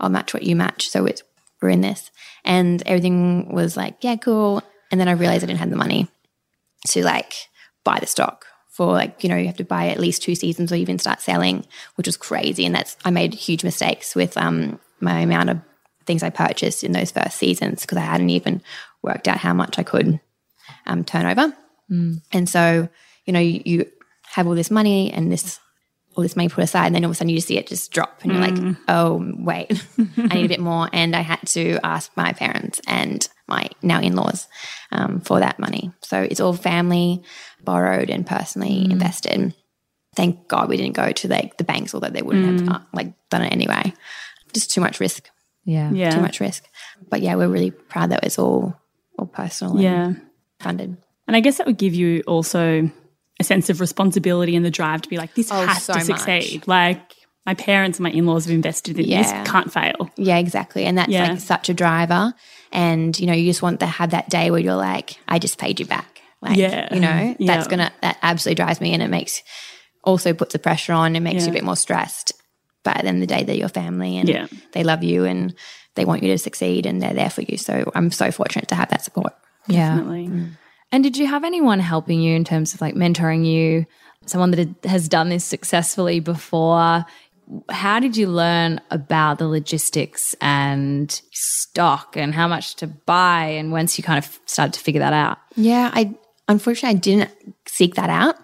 I'll 0.00 0.08
match 0.08 0.34
what 0.34 0.42
you 0.42 0.56
match." 0.56 0.88
So 0.88 1.06
it's 1.06 1.22
we're 1.62 1.68
in 1.68 1.82
this, 1.82 2.10
and 2.44 2.82
everything 2.84 3.52
was 3.52 3.76
like, 3.76 4.02
"Yeah, 4.02 4.16
cool." 4.16 4.62
And 4.90 5.00
then 5.00 5.08
I 5.08 5.12
realized 5.12 5.44
I 5.44 5.46
didn't 5.46 5.60
have 5.60 5.70
the 5.70 5.76
money 5.76 6.08
to 6.88 7.04
like 7.04 7.32
buy 7.84 7.98
the 8.00 8.06
stock 8.06 8.46
for 8.70 8.92
like 8.92 9.22
you 9.22 9.28
know 9.28 9.36
you 9.36 9.46
have 9.46 9.56
to 9.56 9.64
buy 9.64 9.88
at 9.88 10.00
least 10.00 10.22
two 10.22 10.34
seasons 10.34 10.72
or 10.72 10.76
even 10.76 10.98
start 10.98 11.20
selling, 11.20 11.64
which 11.94 12.06
was 12.08 12.16
crazy. 12.16 12.66
And 12.66 12.74
that's 12.74 12.96
I 13.04 13.10
made 13.10 13.34
huge 13.34 13.62
mistakes 13.62 14.16
with 14.16 14.36
um 14.36 14.80
my 15.00 15.20
amount 15.20 15.50
of 15.50 15.60
things 16.06 16.22
I 16.22 16.30
purchased 16.30 16.84
in 16.84 16.92
those 16.92 17.10
first 17.10 17.36
seasons 17.36 17.82
because 17.82 17.98
I 17.98 18.02
hadn't 18.02 18.30
even 18.30 18.62
worked 19.06 19.28
out 19.28 19.38
how 19.38 19.54
much 19.54 19.78
I 19.78 19.82
could 19.84 20.20
um, 20.86 21.04
turn 21.04 21.24
over. 21.26 21.54
And 22.32 22.48
so, 22.48 22.88
you 23.24 23.32
know, 23.32 23.38
you, 23.40 23.62
you 23.64 23.90
have 24.32 24.46
all 24.48 24.54
this 24.56 24.70
money 24.70 25.12
and 25.12 25.30
this 25.32 25.60
all 26.16 26.22
this 26.22 26.34
money 26.34 26.48
put 26.48 26.64
aside, 26.64 26.86
and 26.86 26.94
then 26.94 27.04
all 27.04 27.10
of 27.10 27.14
a 27.14 27.14
sudden 27.14 27.28
you 27.28 27.36
just 27.36 27.46
see 27.46 27.58
it 27.58 27.66
just 27.66 27.92
drop, 27.92 28.20
and 28.22 28.32
you're 28.32 28.40
like, 28.40 28.76
oh 28.88 29.22
wait, 29.38 29.70
I 30.18 30.34
need 30.36 30.46
a 30.46 30.48
bit 30.48 30.60
more. 30.70 30.88
And 30.92 31.14
I 31.14 31.20
had 31.20 31.40
to 31.48 31.78
ask 31.84 32.10
my 32.16 32.32
parents 32.32 32.80
and 32.86 33.28
my 33.46 33.68
now 33.82 34.00
in 34.00 34.16
laws 34.16 34.48
um, 34.92 35.20
for 35.20 35.40
that 35.40 35.58
money. 35.58 35.92
So 36.02 36.22
it's 36.22 36.40
all 36.40 36.54
family 36.54 37.22
borrowed 37.62 38.08
and 38.10 38.26
personally 38.26 38.90
invested. 38.90 39.54
Thank 40.16 40.48
God 40.48 40.70
we 40.70 40.78
didn't 40.78 40.96
go 40.96 41.12
to 41.12 41.28
like 41.28 41.58
the 41.58 41.64
banks, 41.64 41.94
although 41.94 42.08
they 42.08 42.22
wouldn't 42.22 42.60
have 42.60 42.76
uh, 42.76 42.80
like 42.94 43.12
done 43.28 43.42
it 43.42 43.52
anyway. 43.52 43.92
Just 44.54 44.70
too 44.72 44.80
much 44.80 44.98
risk 45.00 45.28
Yeah. 45.66 45.90
Yeah. 45.92 46.10
too 46.12 46.22
much 46.22 46.40
risk. 46.40 46.64
But 47.10 47.20
yeah, 47.20 47.34
we're 47.36 47.48
really 47.48 47.70
proud 47.70 48.10
that 48.10 48.24
it's 48.24 48.38
all 48.38 48.74
all 49.18 49.26
personal 49.26 49.80
Yeah. 49.80 50.12
funded. 50.60 50.96
And 51.26 51.36
I 51.36 51.40
guess 51.40 51.58
that 51.58 51.66
would 51.66 51.78
give 51.78 51.94
you 51.94 52.22
also 52.26 52.90
a 53.40 53.44
sense 53.44 53.68
of 53.70 53.80
responsibility 53.80 54.56
and 54.56 54.64
the 54.64 54.70
drive 54.70 55.02
to 55.02 55.08
be 55.08 55.16
like, 55.16 55.34
this 55.34 55.50
Oh, 55.52 55.66
has 55.66 55.82
so 55.82 55.92
to 55.94 55.98
much. 55.98 56.06
succeed. 56.20 56.66
Like 56.66 57.00
my 57.44 57.54
parents 57.54 57.98
and 57.98 58.04
my 58.04 58.10
in-laws 58.10 58.44
have 58.46 58.54
invested 58.54 58.98
in 58.98 59.06
Yeah. 59.06 59.22
this, 59.42 59.50
can't 59.50 59.72
fail. 59.72 60.10
Yeah, 60.16 60.38
exactly. 60.38 60.84
And 60.84 60.96
that's 60.96 61.10
Yeah. 61.10 61.30
like 61.30 61.40
such 61.40 61.68
a 61.68 61.74
driver. 61.74 62.32
And 62.72 63.18
you 63.18 63.26
know, 63.26 63.32
you 63.32 63.44
just 63.50 63.62
want 63.62 63.80
to 63.80 63.86
have 63.86 64.10
that 64.10 64.28
day 64.30 64.50
where 64.50 64.60
you're 64.60 64.74
like, 64.74 65.16
I 65.28 65.38
just 65.38 65.58
paid 65.58 65.78
you 65.80 65.86
back. 65.86 66.20
Like, 66.42 66.56
Yeah. 66.56 66.92
you 66.94 67.00
know, 67.00 67.34
Yeah. 67.38 67.46
that's 67.56 67.66
gonna 67.68 67.92
that 68.02 68.18
absolutely 68.22 68.56
drives 68.56 68.80
me 68.80 68.92
and 68.92 69.02
it 69.02 69.08
makes 69.08 69.42
also 70.04 70.32
puts 70.32 70.52
the 70.52 70.58
pressure 70.58 70.92
on 70.92 71.16
and 71.16 71.24
makes 71.24 71.44
you 71.44 71.50
a 71.50 71.52
bit 71.54 71.64
more 71.64 71.76
stressed. 71.76 72.32
But 72.84 72.96
at 72.98 73.02
the 73.02 73.08
end 73.08 73.22
of 73.22 73.28
the 73.28 73.34
day, 73.34 73.42
they're 73.42 73.56
your 73.56 73.68
family 73.68 74.16
and 74.18 74.28
Yeah. 74.28 74.46
they 74.72 74.84
love 74.84 75.02
you 75.02 75.24
and 75.24 75.54
they 75.96 76.04
want 76.04 76.22
you 76.22 76.30
to 76.30 76.38
succeed 76.38 76.86
and 76.86 77.02
they're 77.02 77.14
there 77.14 77.30
for 77.30 77.42
you. 77.42 77.56
So 77.56 77.90
I'm 77.94 78.10
so 78.10 78.30
fortunate 78.30 78.68
to 78.68 78.74
have 78.74 78.90
that 78.90 79.02
support. 79.02 79.34
Yeah. 79.66 79.96
Definitely. 79.96 80.28
Mm. 80.28 80.50
And 80.92 81.02
did 81.02 81.16
you 81.16 81.26
have 81.26 81.44
anyone 81.44 81.80
helping 81.80 82.20
you 82.20 82.36
in 82.36 82.44
terms 82.44 82.74
of 82.74 82.80
like 82.80 82.94
mentoring 82.94 83.44
you, 83.44 83.86
someone 84.26 84.52
that 84.52 84.84
has 84.84 85.08
done 85.08 85.28
this 85.28 85.44
successfully 85.44 86.20
before? 86.20 87.04
How 87.70 88.00
did 88.00 88.16
you 88.16 88.28
learn 88.28 88.80
about 88.90 89.38
the 89.38 89.48
logistics 89.48 90.34
and 90.40 91.10
stock 91.32 92.16
and 92.16 92.34
how 92.34 92.48
much 92.48 92.76
to 92.76 92.86
buy? 92.86 93.44
And 93.44 93.72
once 93.72 93.98
you 93.98 94.04
kind 94.04 94.18
of 94.18 94.38
started 94.46 94.74
to 94.74 94.80
figure 94.80 95.00
that 95.00 95.12
out? 95.12 95.38
Yeah, 95.56 95.90
I 95.92 96.14
unfortunately 96.48 96.96
I 96.96 97.00
didn't 97.00 97.30
seek 97.66 97.94
that 97.96 98.10
out. 98.10 98.36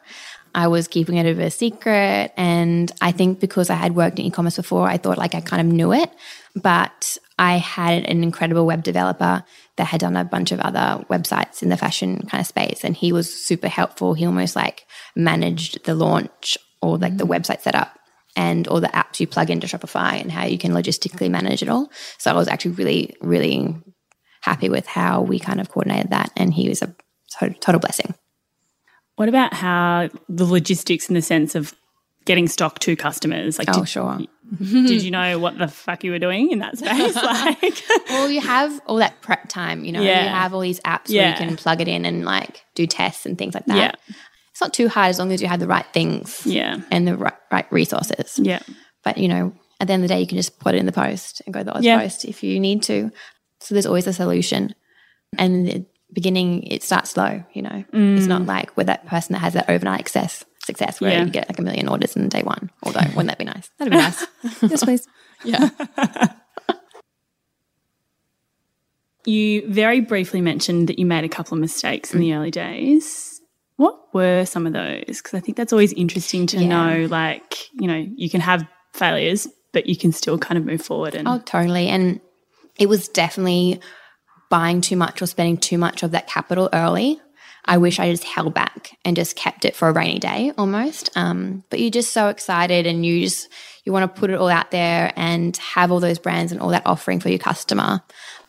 I 0.55 0.69
was 0.69 0.89
keeping 0.89 1.17
it 1.17 1.21
a 1.21 1.25
bit 1.25 1.33
of 1.33 1.39
a 1.41 1.51
secret, 1.51 2.33
and 2.37 2.93
I 3.01 3.13
think 3.13 3.41
because 3.41 3.71
I 3.71 3.75
had 3.75 3.97
worked 3.97 4.19
in 4.19 4.27
e-commerce 4.27 4.57
before, 4.57 4.87
I 4.87 4.99
thought 4.99 5.19
like 5.19 5.35
I 5.35 5.41
kind 5.41 5.67
of 5.67 5.73
knew 5.73 5.93
it. 5.93 6.11
But 6.55 7.17
I 7.39 7.57
had 7.57 8.05
an 8.05 8.23
incredible 8.23 8.67
web 8.67 8.83
developer 8.83 9.45
that 9.77 9.85
had 9.85 10.01
done 10.01 10.17
a 10.17 10.25
bunch 10.25 10.53
of 10.53 10.61
other 10.61 11.05
websites 11.09 11.63
in 11.63 11.71
the 11.71 11.77
fashion 11.77 12.27
kind 12.31 12.41
of 12.41 12.47
space, 12.47 12.85
and 12.85 12.97
he 12.97 13.13
was 13.13 13.33
super 13.33 13.69
helpful. 13.69 14.15
He 14.15 14.27
almost 14.27 14.55
like 14.55 14.85
managed 15.17 15.85
the 15.85 15.95
launch 15.95 16.59
or 16.83 16.99
like 16.99 17.17
the 17.17 17.25
mm. 17.25 17.31
website 17.31 17.63
setup 17.63 17.99
and 18.37 18.69
all 18.69 18.81
the 18.81 18.89
apps 18.89 19.21
you 19.21 19.27
plug 19.27 19.51
into 19.51 19.67
Shopify 19.67 20.21
and 20.21 20.33
how 20.33 20.45
you 20.45 20.59
can 20.59 20.73
logistically 20.73 21.31
manage 21.31 21.63
it 21.63 21.69
all. 21.69 21.91
So 22.19 22.31
I 22.31 22.35
was 22.35 22.49
actually 22.49 22.73
really, 22.73 23.17
really 23.21 23.75
happy 24.43 24.69
with 24.69 24.87
how 24.87 25.23
we 25.23 25.39
kind 25.39 25.61
of 25.61 25.71
coordinated 25.71 26.11
that, 26.11 26.31
and 26.37 26.53
he 26.53 26.69
was 26.69 26.83
a 26.83 26.95
total 27.41 27.81
blessing. 27.81 28.15
What 29.23 29.29
about 29.29 29.55
how 29.55 30.09
the 30.29 30.45
logistics 30.45 31.09
in 31.09 31.15
the 31.15 31.23
sense 31.23 31.55
of 31.55 31.73
getting 32.25 32.49
stock 32.49 32.81
to 32.81 32.97
customers? 32.97 33.57
Like, 33.57 33.69
Oh, 33.71 33.79
did, 33.81 33.89
sure. 33.89 34.19
did 34.59 35.01
you 35.03 35.13
know 35.13 35.39
what 35.39 35.59
the 35.59 35.69
fuck 35.69 36.03
you 36.03 36.11
were 36.11 36.19
doing 36.19 36.51
in 36.51 36.59
that 36.59 36.77
space? 36.77 37.15
Like, 37.23 37.81
Well, 38.09 38.29
you 38.29 38.41
have 38.41 38.81
all 38.87 38.97
that 38.97 39.21
prep 39.23 39.49
time, 39.49 39.85
you 39.85 39.93
know. 39.93 40.01
Yeah. 40.03 40.25
You 40.25 40.29
have 40.31 40.53
all 40.55 40.61
these 40.61 40.81
apps 40.81 41.09
where 41.15 41.29
you 41.31 41.37
can 41.37 41.57
plug 41.57 41.81
it 41.81 41.87
in 41.87 42.05
and 42.05 42.25
like 42.25 42.65
do 42.75 42.85
tests 42.85 43.25
and 43.25 43.39
things 43.39 43.55
like 43.55 43.67
that. 43.67 43.77
Yeah. 43.77 44.15
It's 44.51 44.61
not 44.61 44.75
too 44.75 44.89
hard 44.89 45.11
as 45.11 45.21
long 45.21 45.31
as 45.31 45.41
you 45.41 45.47
have 45.47 45.61
the 45.61 45.69
right 45.69 45.87
things 45.93 46.45
yeah, 46.45 46.81
and 46.91 47.07
the 47.07 47.17
right, 47.17 47.33
right 47.53 47.71
resources. 47.73 48.41
yeah, 48.43 48.59
But 49.05 49.19
you 49.19 49.29
know, 49.29 49.55
at 49.81 49.87
the 49.87 49.93
end 49.95 50.03
of 50.03 50.09
the 50.09 50.15
day, 50.17 50.21
you 50.21 50.27
can 50.27 50.37
just 50.37 50.59
put 50.59 50.75
it 50.75 50.79
in 50.79 50.87
the 50.87 50.91
post 50.93 51.43
and 51.47 51.55
go 51.55 51.61
to 51.61 51.65
the 51.67 51.77
Oz 51.79 51.85
Yeah. 51.85 52.01
post 52.01 52.25
if 52.25 52.43
you 52.43 52.59
need 52.59 52.83
to. 52.83 53.13
So 53.61 53.75
there's 53.77 53.87
always 53.87 54.09
a 54.09 54.13
solution. 54.13 54.75
And 55.39 55.87
beginning, 56.13 56.63
it 56.65 56.83
starts 56.83 57.11
slow. 57.11 57.43
You 57.53 57.63
know, 57.63 57.85
it's 57.93 58.27
not 58.27 58.47
like 58.47 58.77
with 58.77 58.87
that 58.87 59.07
person 59.07 59.33
that 59.35 59.41
has 59.41 59.55
that 59.55 59.69
overnight 59.69 60.01
success 60.01 60.45
success 60.65 61.01
where 61.01 61.11
Mm. 61.11 61.15
Yeah. 61.15 61.25
you 61.25 61.31
get 61.31 61.49
like 61.49 61.59
a 61.59 61.63
million 61.63 61.89
orders 61.89 62.15
in 62.15 62.29
day 62.29 62.43
one. 62.43 62.71
Although, 62.85 63.01
wouldn't 63.17 63.27
that 63.29 63.39
be 63.39 63.45
nice? 63.45 63.69
That'd 63.79 63.91
be 63.91 63.99
nice. 63.99 64.25
yes, 64.63 64.85
please. 64.85 65.07
Yeah. 65.45 65.69
You 69.25 69.71
very 69.73 70.01
briefly 70.01 70.41
mentioned 70.41 70.89
that 70.89 70.99
you 70.99 71.07
made 71.07 71.23
a 71.25 71.29
couple 71.29 71.55
of 71.55 71.61
mistakes 71.61 72.13
in 72.13 72.19
the 72.21 72.35
early 72.35 72.51
days. 72.51 73.41
What 73.77 74.13
were 74.13 74.45
some 74.45 74.67
of 74.67 74.73
those? 74.73 75.05
Because 75.07 75.35
I 75.35 75.41
think 75.41 75.57
that's 75.57 75.73
always 75.73 75.93
interesting 75.93 76.47
to 76.49 76.59
Yeah. 76.61 76.67
know. 76.69 77.07
Like, 77.07 77.69
you 77.73 77.87
know, 77.87 78.05
you 78.17 78.29
can 78.29 78.41
have 78.41 78.67
failures, 78.93 79.47
but 79.73 79.87
you 79.87 79.97
can 79.97 80.11
still 80.13 80.39
kind 80.39 80.59
of 80.59 80.65
move 80.65 80.83
forward. 80.83 81.15
And 81.15 81.29
Oh, 81.29 81.39
totally. 81.39 81.87
And 81.87 82.21
it 82.81 82.89
was 82.89 83.07
definitely 83.09 83.81
buying 84.53 84.83
too 84.83 84.97
much 84.97 85.23
or 85.23 85.27
spending 85.27 85.57
too 85.57 85.79
much 85.79 86.03
of 86.03 86.11
that 86.11 86.27
capital 86.29 86.69
early. 86.75 87.19
I 87.65 87.79
wish 87.79 87.99
I 87.99 88.11
just 88.11 88.25
held 88.25 88.53
back 88.53 88.99
and 89.05 89.17
just 89.17 89.35
kept 89.35 89.65
it 89.65 89.75
for 89.75 89.89
a 89.89 89.93
rainy 89.93 90.19
day 90.19 90.53
almost. 90.59 91.09
Um, 91.17 91.65
but 91.71 91.81
you're 91.81 91.91
just 91.91 92.13
so 92.13 92.29
excited 92.29 92.87
and 92.87 93.07
you 93.07 93.21
just 93.23 93.49
you 93.85 93.93
want 93.93 94.05
to 94.15 94.21
put 94.21 94.31
it 94.31 94.35
all 94.39 94.49
out 94.51 94.71
there 94.71 95.13
and 95.17 95.57
have 95.57 95.91
all 95.91 96.01
those 96.01 96.19
brands 96.19 96.53
and 96.53 96.61
all 96.61 96.69
that 96.71 96.87
offering 96.87 97.19
for 97.21 97.31
your 97.31 97.39
customer. 97.39 98.03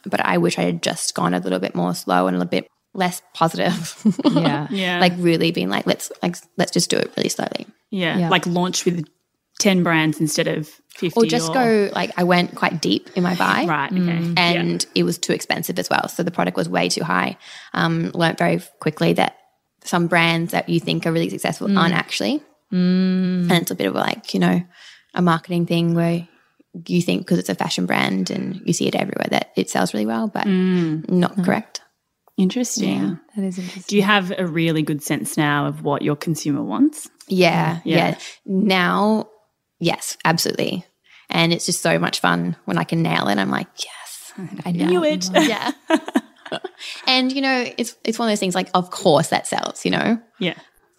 But 0.06 0.20
I 0.26 0.38
wish 0.39 0.60
I 0.60 0.63
had 0.63 0.84
just 0.84 1.16
gone 1.16 1.34
a 1.34 1.39
little 1.39 1.60
bit 1.60 1.74
more 1.76 1.96
slow 1.96 2.28
and 2.28 2.36
a 2.36 2.39
little 2.39 2.50
bit 2.50 2.68
less 2.94 3.22
positive. 3.34 4.02
Yeah. 4.26 4.68
yeah, 4.72 5.00
like 5.00 5.13
really 5.18 5.52
being 5.52 5.70
like, 5.70 5.86
let's 5.88 6.12
like 6.22 6.36
let's 6.58 6.72
just 6.72 6.89
do 6.89 6.98
it 6.98 7.12
really 7.16 7.30
slowly. 7.30 7.66
yeah, 7.92 8.18
Yeah. 8.18 8.30
like 8.30 8.46
launch 8.46 8.84
with 8.86 9.08
ten 9.60 9.84
brands 9.84 10.20
instead 10.20 10.48
of 10.48 10.68
fifty, 10.89 11.20
Or 11.20 11.26
just 11.26 11.54
go 11.54 11.89
like 11.94 12.12
I 12.18 12.24
went 12.24 12.56
quite 12.56 12.82
deep 12.82 13.10
in 13.16 13.24
my 13.24 13.36
buy. 13.36 13.66
right. 13.68 13.92
Okay, 13.92 14.02
mm. 14.02 14.34
and 14.38 14.86
it 14.96 15.04
was 15.04 15.18
too 15.18 15.34
expensive 15.34 15.80
as 15.80 15.89
well. 15.89 16.08
So 16.08 16.24
the 16.24 16.32
product 16.32 16.58
was 16.58 16.68
way 16.70 16.89
too 16.89 17.04
high. 17.04 17.38
Um, 17.74 18.12
learned 18.13 18.38
very 18.38 18.62
quickly 18.80 19.13
that 19.13 19.38
some 19.84 20.08
brands 20.08 20.52
that 20.52 20.70
you 20.70 20.80
think 20.80 21.06
are 21.06 21.12
really 21.12 21.30
successful 21.30 21.68
mm. 21.68 21.78
aren't 21.78 21.94
actually. 21.94 22.42
Mm. 22.72 23.44
And 23.44 23.52
it's 23.52 23.72
a 23.72 23.76
bit 23.76 23.88
of 23.88 23.96
like, 23.96 24.34
you 24.34 24.39
know, 24.39 24.63
a 25.13 25.22
marketing 25.22 25.66
thing 25.66 25.94
where 25.94 26.28
you 26.88 27.02
think 27.02 27.22
because 27.22 27.38
it's 27.38 27.50
a 27.50 27.56
fashion 27.56 27.86
brand 27.86 28.32
and 28.32 28.62
you 28.66 28.74
see 28.74 28.88
it 28.88 28.96
everywhere 28.96 29.28
that 29.30 29.52
it 29.56 29.70
sells 29.70 29.94
really 29.94 30.08
well, 30.08 30.28
but 30.28 30.48
not 30.48 31.36
correct. 31.44 31.82
interesting. 32.38 33.20
That 33.36 33.46
is 33.46 33.60
interesting. 33.60 33.84
Do 33.88 33.96
you 33.96 34.02
have 34.02 34.34
a 34.38 34.48
really 34.48 34.82
good 34.82 35.04
sense 35.04 35.38
now 35.38 35.68
of 35.68 35.84
what 35.84 36.02
your 36.02 36.16
consumer 36.16 36.63
wants? 36.63 37.10
Yeah, 37.28 37.80
Yeah. 37.84 37.98
yeah. 37.98 38.18
Now, 38.46 39.28
yes, 39.79 40.17
absolutely. 40.25 40.86
And 41.29 41.51
it's 41.53 41.65
just 41.65 41.81
so 41.81 41.97
much 41.99 42.19
fun 42.19 42.55
when 42.65 42.77
I 42.77 42.83
can 42.83 43.01
nail 43.01 43.27
it. 43.27 43.38
I'm 43.38 43.49
like, 43.49 43.67
yes, 43.83 44.33
I 44.65 44.71
knew 44.71 45.03
it. 45.03 45.29
Yeah. 45.33 45.71
and 47.07 47.31
you 47.31 47.41
know, 47.41 47.65
it's 47.77 47.95
it's 48.03 48.19
one 48.19 48.27
of 48.27 48.31
those 48.31 48.39
things 48.39 48.55
like, 48.55 48.69
of 48.73 48.91
course 48.91 49.29
that 49.29 49.47
sells. 49.47 49.86
You 49.86 49.91
know, 49.91 50.21
Yeah, 50.39 50.53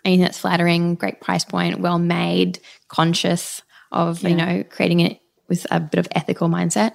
anything 0.05 0.23
that's 0.25 0.39
flattering, 0.39 0.95
great 0.97 1.21
price 1.21 1.45
point, 1.45 1.81
well 1.81 1.99
made, 1.99 2.59
conscious 2.89 3.63
of 3.93 4.23
you 4.23 4.35
know 4.35 4.65
creating 4.71 5.01
it 5.01 5.21
with 5.49 5.67
a 5.71 5.79
bit 5.81 5.99
of 6.01 6.09
ethical 6.13 6.49
mindset. 6.49 6.95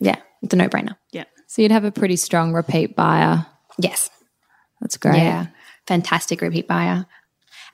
Yeah, 0.00 0.16
it's 0.42 0.52
a 0.52 0.56
no 0.56 0.68
brainer. 0.68 0.96
yeah. 1.12 1.24
So 1.46 1.62
you'd 1.62 1.70
have 1.70 1.84
a 1.84 1.92
pretty 1.92 2.16
strong 2.16 2.52
repeat 2.52 2.96
buyer. 2.96 3.46
Yes. 3.78 4.10
That's 4.80 4.96
great. 4.96 5.18
Yeah. 5.18 5.46
Fantastic 5.86 6.40
repeat 6.40 6.66
buyer. 6.66 7.06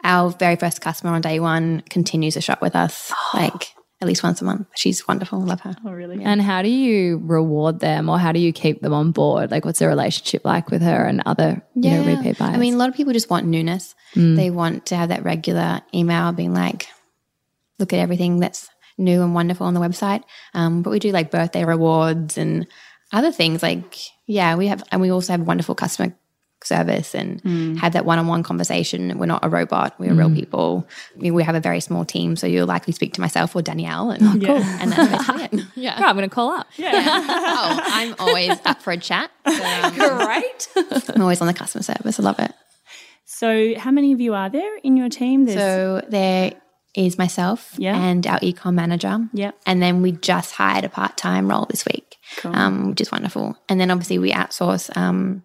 Our 0.02 0.30
very 0.30 0.56
first 0.56 0.80
customer 0.80 1.12
on 1.12 1.20
day 1.20 1.40
one 1.40 1.82
continues 1.88 2.34
to 2.34 2.40
shop 2.40 2.60
with 2.62 2.76
us. 2.76 3.12
Like 3.34 3.74
at 4.00 4.08
least 4.08 4.22
once 4.22 4.40
a 4.40 4.44
month. 4.44 4.66
She's 4.74 5.06
wonderful. 5.06 5.40
Love 5.40 5.60
her. 5.60 5.76
Oh, 5.84 5.92
really? 5.92 6.24
And 6.24 6.40
how 6.40 6.62
do 6.62 6.70
you 6.70 7.18
reward 7.22 7.80
them 7.80 8.08
or 8.08 8.18
how 8.18 8.32
do 8.32 8.40
you 8.40 8.52
keep 8.52 8.80
them 8.80 8.94
on 8.94 9.12
board? 9.12 9.50
Like, 9.50 9.64
what's 9.64 9.78
the 9.78 9.88
relationship 9.88 10.44
like 10.44 10.70
with 10.70 10.80
her 10.80 11.04
and 11.04 11.22
other, 11.26 11.62
you 11.74 11.90
know, 11.90 12.04
repeat 12.04 12.38
buyers? 12.38 12.54
I 12.54 12.56
mean, 12.56 12.74
a 12.74 12.76
lot 12.78 12.88
of 12.88 12.94
people 12.94 13.12
just 13.12 13.28
want 13.28 13.46
newness. 13.46 13.94
They 14.14 14.50
want 14.50 14.86
to 14.86 14.96
have 14.96 15.10
that 15.10 15.22
regular 15.22 15.82
email 15.94 16.32
being 16.32 16.54
like, 16.54 16.86
look 17.78 17.92
at 17.92 17.98
everything 17.98 18.40
that's 18.40 18.70
new 18.96 19.22
and 19.22 19.34
wonderful 19.34 19.66
on 19.66 19.74
the 19.74 19.80
website. 19.80 20.22
Um, 20.54 20.82
but 20.82 20.90
we 20.90 20.98
do 20.98 21.12
like 21.12 21.30
birthday 21.30 21.64
rewards 21.64 22.38
and 22.38 22.66
other 23.12 23.32
things. 23.32 23.62
Like, 23.62 23.96
yeah, 24.26 24.56
we 24.56 24.68
have, 24.68 24.82
and 24.90 25.00
we 25.00 25.10
also 25.10 25.34
have 25.34 25.42
wonderful 25.42 25.74
customer 25.74 26.16
service 26.64 27.14
and 27.14 27.78
have 27.78 27.92
that 27.94 28.04
one-on-one 28.04 28.42
conversation. 28.42 29.18
We're 29.18 29.26
not 29.26 29.44
a 29.44 29.48
robot; 29.48 29.94
we're 29.98 30.14
real 30.14 30.30
people. 30.32 30.86
I 31.16 31.18
mean, 31.20 31.34
we 31.34 31.42
have 31.42 31.54
a 31.54 31.60
very 31.60 31.80
small 31.80 32.04
team, 32.04 32.36
so 32.36 32.46
you'll 32.46 32.66
likely 32.66 32.92
speak 32.92 33.14
to 33.14 33.20
myself 33.20 33.54
or 33.56 33.62
Danielle, 33.62 34.10
and 34.10 34.44
cool. 34.44 34.56
and 34.56 34.92
that's 34.92 35.26
basically 35.26 35.60
it. 35.60 35.66
yeah. 35.74 35.94
I'm 36.04 36.16
going 36.16 36.28
to 36.28 36.34
call 36.34 36.50
up. 36.50 36.66
Yeah. 36.76 37.26
Oh, 37.52 37.80
I'm 37.82 38.14
always 38.18 38.58
up 38.64 38.80
for 38.82 38.92
a 38.92 38.96
chat. 38.96 39.30
So, 39.46 39.52
um, 39.64 39.94
Great. 39.94 40.68
I'm 41.14 41.20
always 41.22 41.40
on 41.40 41.46
the 41.46 41.54
customer 41.54 41.82
service. 41.82 42.18
I 42.18 42.22
love 42.22 42.38
it. 42.38 42.52
So, 43.24 43.74
how 43.78 43.90
many 43.90 44.12
of 44.12 44.20
you 44.20 44.34
are 44.34 44.48
there 44.50 44.76
in 44.78 44.96
your 44.96 45.08
team? 45.08 45.44
There's, 45.44 45.58
So 45.58 46.02
there 46.08 46.52
is 46.94 47.18
myself 47.18 47.74
Yeah. 47.78 47.96
and 47.96 48.26
our 48.26 48.38
ecom 48.40 48.74
manager. 48.74 49.28
Yeah. 49.32 49.52
And 49.66 49.82
then 49.82 50.02
we 50.02 50.12
just 50.12 50.52
hired 50.52 50.84
a 50.84 50.88
part 50.88 51.16
time 51.16 51.48
role 51.48 51.66
this 51.70 51.84
week, 51.84 52.16
Cool. 52.38 52.54
um, 52.54 52.90
which 52.90 53.00
is 53.00 53.12
wonderful. 53.12 53.56
And 53.68 53.80
then 53.80 53.90
obviously 53.90 54.18
we 54.18 54.32
outsource 54.32 54.94
um, 54.96 55.42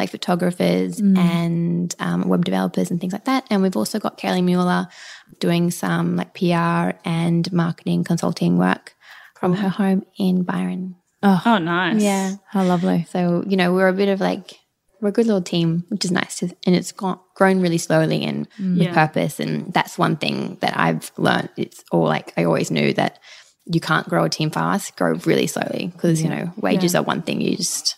like 0.00 0.10
photographers 0.10 0.98
and 0.98 1.94
um, 2.00 2.28
web 2.28 2.44
developers 2.44 2.90
and 2.90 3.00
things 3.00 3.12
like 3.12 3.26
that. 3.26 3.46
And 3.50 3.62
we've 3.62 3.76
also 3.76 3.98
got 3.98 4.16
Kelly 4.16 4.42
Mueller 4.42 4.88
doing 5.38 5.70
some 5.70 6.16
like 6.16 6.34
PR 6.34 6.96
and 7.08 7.50
marketing 7.52 8.04
consulting 8.04 8.58
work 8.58 8.94
from 9.38 9.54
her 9.54 9.68
home 9.68 10.04
in 10.18 10.42
Byron. 10.42 10.96
oh, 11.22 11.40
oh 11.44 11.58
nice. 11.58 12.02
Yeah. 12.02 12.36
How 12.48 12.64
lovely. 12.64 13.06
So, 13.10 13.44
you 13.46 13.56
know, 13.56 13.72
we're 13.72 13.88
a 13.88 13.92
bit 13.92 14.08
of 14.08 14.20
like, 14.20 14.58
we're 15.00 15.08
a 15.10 15.12
good 15.12 15.26
little 15.26 15.42
team, 15.42 15.84
which 15.88 16.04
is 16.04 16.10
nice. 16.10 16.36
To, 16.40 16.54
and 16.66 16.74
it's 16.74 16.92
gone, 16.92 17.18
grown 17.34 17.60
really 17.60 17.78
slowly 17.78 18.24
and 18.24 18.46
with 18.58 18.82
Yeah. 18.88 18.94
purpose. 18.94 19.40
And 19.40 19.72
that's 19.72 19.96
one 19.98 20.16
thing 20.16 20.58
that 20.60 20.76
I've 20.78 21.10
learned. 21.16 21.48
It's 21.56 21.84
all 21.92 22.04
like, 22.04 22.32
I 22.36 22.44
always 22.44 22.70
knew 22.70 22.92
that 22.94 23.18
you 23.66 23.80
can't 23.80 24.08
grow 24.08 24.24
a 24.24 24.28
team 24.30 24.50
fast, 24.50 24.96
grow 24.96 25.12
really 25.24 25.46
slowly 25.46 25.90
because, 25.94 26.22
you 26.22 26.28
know, 26.28 26.52
wages 26.56 26.94
are 26.94 27.02
one 27.02 27.22
thing. 27.22 27.40
You 27.40 27.56
just, 27.56 27.96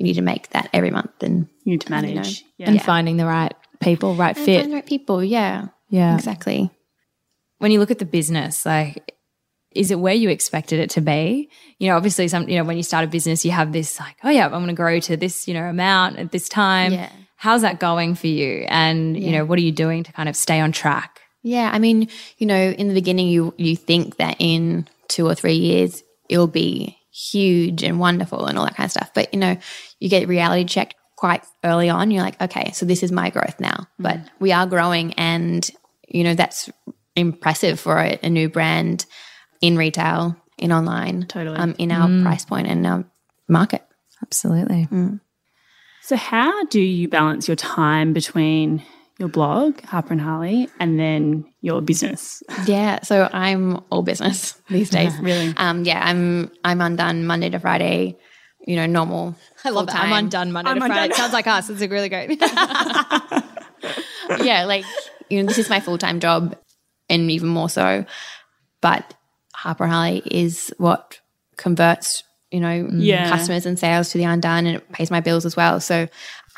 you 0.00 0.04
need 0.04 0.14
to 0.14 0.22
make 0.22 0.48
that 0.50 0.70
every 0.72 0.90
month 0.90 1.22
and 1.22 1.46
You 1.64 1.72
need 1.72 1.82
to 1.82 1.90
manage. 1.90 2.42
Yeah. 2.56 2.70
And 2.70 2.82
finding 2.82 3.18
the 3.18 3.26
right 3.26 3.52
people, 3.80 4.14
right 4.14 4.34
and 4.34 4.44
fit. 4.44 4.60
find 4.62 4.72
the 4.72 4.76
right 4.76 4.86
people. 4.86 5.22
Yeah. 5.22 5.66
Yeah. 5.90 6.14
Exactly. 6.14 6.70
when 7.58 7.70
you 7.70 7.78
look 7.78 7.90
at 7.90 7.98
the 7.98 8.06
business, 8.06 8.64
like, 8.64 9.14
is 9.72 9.90
it 9.90 10.00
where 10.00 10.14
you 10.14 10.30
expected 10.30 10.80
it 10.80 10.90
to 10.90 11.00
be? 11.02 11.50
You 11.78 11.88
know, 11.90 11.96
obviously, 11.96 12.26
some, 12.28 12.48
you 12.48 12.56
know, 12.56 12.64
when 12.64 12.76
you 12.78 12.82
start 12.82 13.04
a 13.04 13.08
business, 13.08 13.44
you 13.44 13.50
have 13.50 13.72
this 13.72 14.00
like, 14.00 14.16
oh, 14.24 14.30
yeah, 14.30 14.46
I'm 14.46 14.52
going 14.52 14.68
to 14.68 14.72
grow 14.72 14.98
to 15.00 15.16
this, 15.16 15.46
you 15.46 15.54
know, 15.54 15.64
amount 15.64 16.18
at 16.18 16.32
this 16.32 16.48
time. 16.48 16.94
Yeah. 16.94 17.10
How's 17.36 17.62
that 17.62 17.78
going 17.78 18.14
for 18.14 18.26
you? 18.26 18.64
And, 18.68 19.16
you 19.16 19.32
know, 19.32 19.44
what 19.44 19.58
are 19.58 19.62
you 19.62 19.72
doing 19.72 20.02
to 20.04 20.12
kind 20.12 20.28
of 20.28 20.36
stay 20.36 20.58
on 20.60 20.72
track? 20.72 21.20
Yeah, 21.42 21.70
I 21.72 21.78
mean, 21.78 22.08
you 22.38 22.46
know, 22.46 22.70
in 22.70 22.88
the 22.88 22.94
beginning, 22.94 23.28
you 23.28 23.54
you 23.56 23.76
think 23.76 24.16
that 24.16 24.36
in 24.38 24.86
two 25.08 25.26
or 25.26 25.34
three 25.34 25.54
years 25.54 26.02
it'll 26.28 26.46
be 26.46 26.98
huge 27.12 27.82
and 27.82 27.98
wonderful 27.98 28.46
and 28.46 28.58
all 28.58 28.64
that 28.64 28.76
kind 28.76 28.86
of 28.86 28.90
stuff, 28.92 29.10
but 29.14 29.32
you 29.32 29.40
know, 29.40 29.56
you 30.00 30.08
get 30.08 30.26
reality 30.26 30.64
checked 30.64 30.96
quite 31.16 31.44
early 31.62 31.88
on. 31.88 32.10
You're 32.10 32.22
like, 32.22 32.40
okay, 32.40 32.72
so 32.72 32.86
this 32.86 33.02
is 33.02 33.12
my 33.12 33.30
growth 33.30 33.60
now, 33.60 33.86
but 33.98 34.18
we 34.40 34.52
are 34.52 34.66
growing, 34.66 35.12
and 35.14 35.70
you 36.08 36.24
know 36.24 36.34
that's 36.34 36.68
impressive 37.14 37.78
for 37.78 37.98
a, 37.98 38.18
a 38.22 38.30
new 38.30 38.48
brand 38.48 39.06
in 39.60 39.76
retail, 39.76 40.36
in 40.58 40.72
online, 40.72 41.26
Totally. 41.26 41.58
um, 41.58 41.74
in 41.78 41.92
our 41.92 42.08
price 42.22 42.44
point 42.44 42.66
and 42.66 42.86
our 42.86 43.04
market. 43.48 43.84
Absolutely. 44.22 44.88
So, 46.02 46.16
how 46.16 46.64
do 46.64 46.80
you 46.80 47.08
balance 47.08 47.46
your 47.46 47.56
time 47.56 48.12
between 48.12 48.82
your 49.18 49.28
blog, 49.28 49.80
Harper 49.82 50.12
and 50.12 50.20
Harley, 50.20 50.68
and 50.78 50.98
then 50.98 51.44
your 51.60 51.80
business? 51.82 52.42
Yeah, 52.66 53.00
so 53.02 53.28
I'm 53.32 53.80
all 53.90 54.02
business 54.02 54.52
these 54.68 54.90
days. 54.90 55.16
Really? 55.18 55.54
Um, 55.56 55.84
yeah, 55.84 56.00
I'm 56.04 56.50
I'm 56.64 56.80
undone 56.80 57.26
Monday 57.26 57.50
to 57.50 57.58
Friday. 57.58 58.18
You 58.66 58.76
know, 58.76 58.86
normal. 58.86 59.34
I 59.64 59.70
love 59.70 59.86
that. 59.86 59.96
I'm 59.96 60.00
full-time. 60.08 60.24
undone 60.24 60.52
Monday 60.52 60.70
I'm 60.70 60.76
to 60.76 60.80
Friday. 60.80 60.94
undone. 60.94 61.10
It 61.10 61.16
sounds 61.16 61.32
like 61.32 61.46
us. 61.46 61.70
It's 61.70 61.82
a 61.82 61.88
really 61.88 62.08
great. 62.08 62.40
yeah, 64.42 64.64
like 64.66 64.84
you 65.28 65.42
know, 65.42 65.48
this 65.48 65.58
is 65.58 65.70
my 65.70 65.80
full 65.80 65.98
time 65.98 66.20
job, 66.20 66.56
and 67.08 67.30
even 67.30 67.48
more 67.48 67.68
so. 67.70 68.04
But 68.80 69.14
Harper 69.54 69.84
and 69.84 69.92
Harley 69.92 70.22
is 70.30 70.72
what 70.78 71.20
converts, 71.56 72.22
you 72.50 72.60
know, 72.60 72.88
Yeah. 72.92 73.28
customers 73.28 73.66
and 73.66 73.78
sales 73.78 74.10
to 74.10 74.18
the 74.18 74.24
undone, 74.24 74.66
and 74.66 74.76
it 74.76 74.92
pays 74.92 75.10
my 75.10 75.20
bills 75.20 75.44
as 75.46 75.56
well. 75.56 75.80
So 75.80 76.08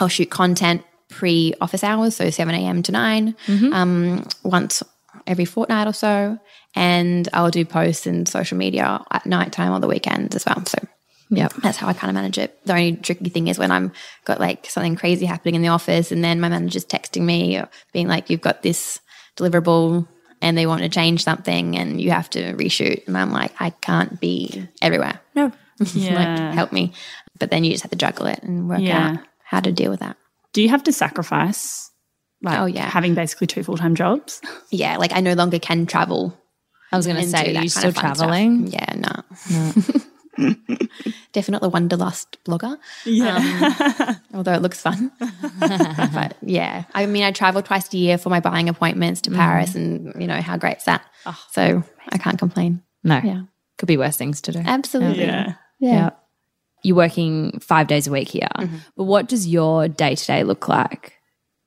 I'll 0.01 0.09
shoot 0.09 0.31
content 0.31 0.83
pre 1.09 1.55
office 1.61 1.85
hours, 1.85 2.17
so 2.17 2.31
seven 2.31 2.55
a.m. 2.55 2.83
to 2.85 2.93
9 2.93 3.35
um, 3.73 4.25
once 4.43 4.83
every 5.27 5.45
fortnight 5.45 5.87
or 5.87 5.93
so, 5.93 6.39
and 6.75 7.29
I'll 7.33 7.51
do 7.51 7.65
posts 7.65 8.07
and 8.07 8.29
social 8.29 8.59
media 8.59 9.03
at 9.11 9.27
night 9.27 9.53
time 9.53 9.73
or 9.73 9.81
the 9.81 9.89
weekends 9.89 10.35
as 10.37 10.45
well. 10.47 10.65
So. 10.67 10.79
Yep. 11.35 11.55
That's 11.63 11.79
how 11.79 11.89
I 11.89 11.95
kind 11.95 12.11
of 12.11 12.15
manage 12.15 12.37
it. 12.39 12.63
The 12.67 12.73
only 12.73 12.97
tricky 12.97 13.31
thing 13.31 13.49
is 13.49 13.59
when 13.59 13.73
I'm 13.73 13.93
got 14.27 14.39
like 14.39 14.67
something 14.67 14.97
crazy 14.97 15.25
happening 15.27 15.55
in 15.55 15.63
the 15.63 15.69
office 15.69 16.13
and 16.13 16.23
then 16.23 16.41
my 16.41 16.49
manager's 16.51 16.85
texting 16.85 17.23
me 17.23 17.57
or 17.57 17.69
being 17.93 18.07
like, 18.07 18.29
you've 18.29 18.43
got 18.43 18.63
this 18.63 19.01
deliverable 19.37 20.07
and 20.43 20.59
they 20.59 20.67
want 20.67 20.83
to 20.83 20.89
change 20.91 21.25
something 21.25 21.77
and 21.79 22.01
you 22.01 22.11
have 22.11 22.29
to 22.31 22.53
reshoot. 22.55 23.07
And 23.07 23.17
I'm 23.17 23.33
like, 23.33 23.53
I 23.59 23.71
can't 23.71 24.21
be 24.21 24.69
everywhere. 24.83 25.21
no. 25.35 25.51
Yeah. 25.95 26.15
like, 26.15 26.55
help 26.55 26.71
me. 26.73 26.93
But 27.39 27.51
then 27.51 27.65
you 27.65 27.73
just 27.73 27.83
have 27.83 27.91
to 27.91 27.97
juggle 27.97 28.27
it 28.27 28.41
and 28.43 28.69
work 28.69 28.81
Yeah. 28.81 29.13
out 29.13 29.19
how 29.43 29.61
to 29.61 29.73
deal 29.73 29.91
with 29.91 30.01
that. 30.01 30.17
do 30.53 30.61
you 30.63 30.69
have 30.69 30.85
to 30.85 30.93
sacrifice, 30.93 31.91
like, 32.43 32.59
Oh, 32.59 32.67
yeah. 32.67 32.89
having 32.91 33.15
basically 33.15 33.47
two 33.47 33.63
full 33.65 33.79
time 33.79 33.95
jobs? 33.95 34.41
Yeah, 34.71 34.99
like 34.99 35.13
I 35.13 35.21
no 35.21 35.33
longer 35.33 35.59
can 35.59 35.87
travel. 35.87 36.39
I 36.93 36.97
was 36.99 37.07
going 37.07 37.17
to 37.17 37.23
and 37.23 37.31
say, 37.31 37.45
do 37.45 37.51
are 37.51 37.55
that 37.55 37.65
you 37.65 37.71
kind 37.71 37.71
still 37.71 37.89
of 37.89 37.95
fun 37.97 38.15
stuff. 38.15 38.29
traveling? 38.29 38.67
Yeah, 38.67 38.95
no. 38.97 40.03
Definitely 41.33 41.67
the 41.67 41.71
wanderlust 41.71 42.39
blogger. 42.45 42.79
Yeah. 43.05 43.37
Um, 43.37 44.17
although 44.35 44.55
it 44.55 44.63
looks 44.63 44.81
fun. 44.81 45.13
but 45.61 46.37
yeah, 46.43 46.85
I 46.95 47.07
mean, 47.07 47.23
I 47.23 47.33
travel 47.33 47.63
twice 47.63 47.93
a 47.93 47.99
year 47.99 48.19
for 48.19 48.31
my 48.31 48.41
buying 48.41 48.69
appointments 48.69 49.23
to 49.23 49.31
mm-hmm. 49.31 49.39
Paris, 49.39 49.75
and 49.75 50.13
you 50.21 50.27
know 50.27 50.41
how 50.41 50.57
great's 50.57 50.85
that. 50.85 51.05
Oh, 51.27 51.39
so 51.51 51.85
I 52.09 52.19
can't 52.19 52.39
complain. 52.39 52.83
No. 53.05 53.21
Yeah, 53.23 53.43
Could 53.79 53.87
be 53.87 53.97
worse 53.97 54.17
things 54.17 54.41
to 54.43 54.53
do. 54.53 54.61
absolutely. 54.65 55.25
yeah. 55.25 55.55
Yeah. 55.81 56.11
You're 56.85 56.97
working 56.97 57.59
five 57.61 57.87
days 57.87 58.07
a 58.07 58.11
week 58.11 58.29
here. 58.29 58.49
Mm-hmm. 58.57 58.77
But 58.97 59.05
what 59.05 59.29
does 59.29 59.47
your 59.47 59.89
day 59.89 60.15
to 60.15 60.27
day 60.27 60.45
look 60.45 60.69
like? 60.69 61.15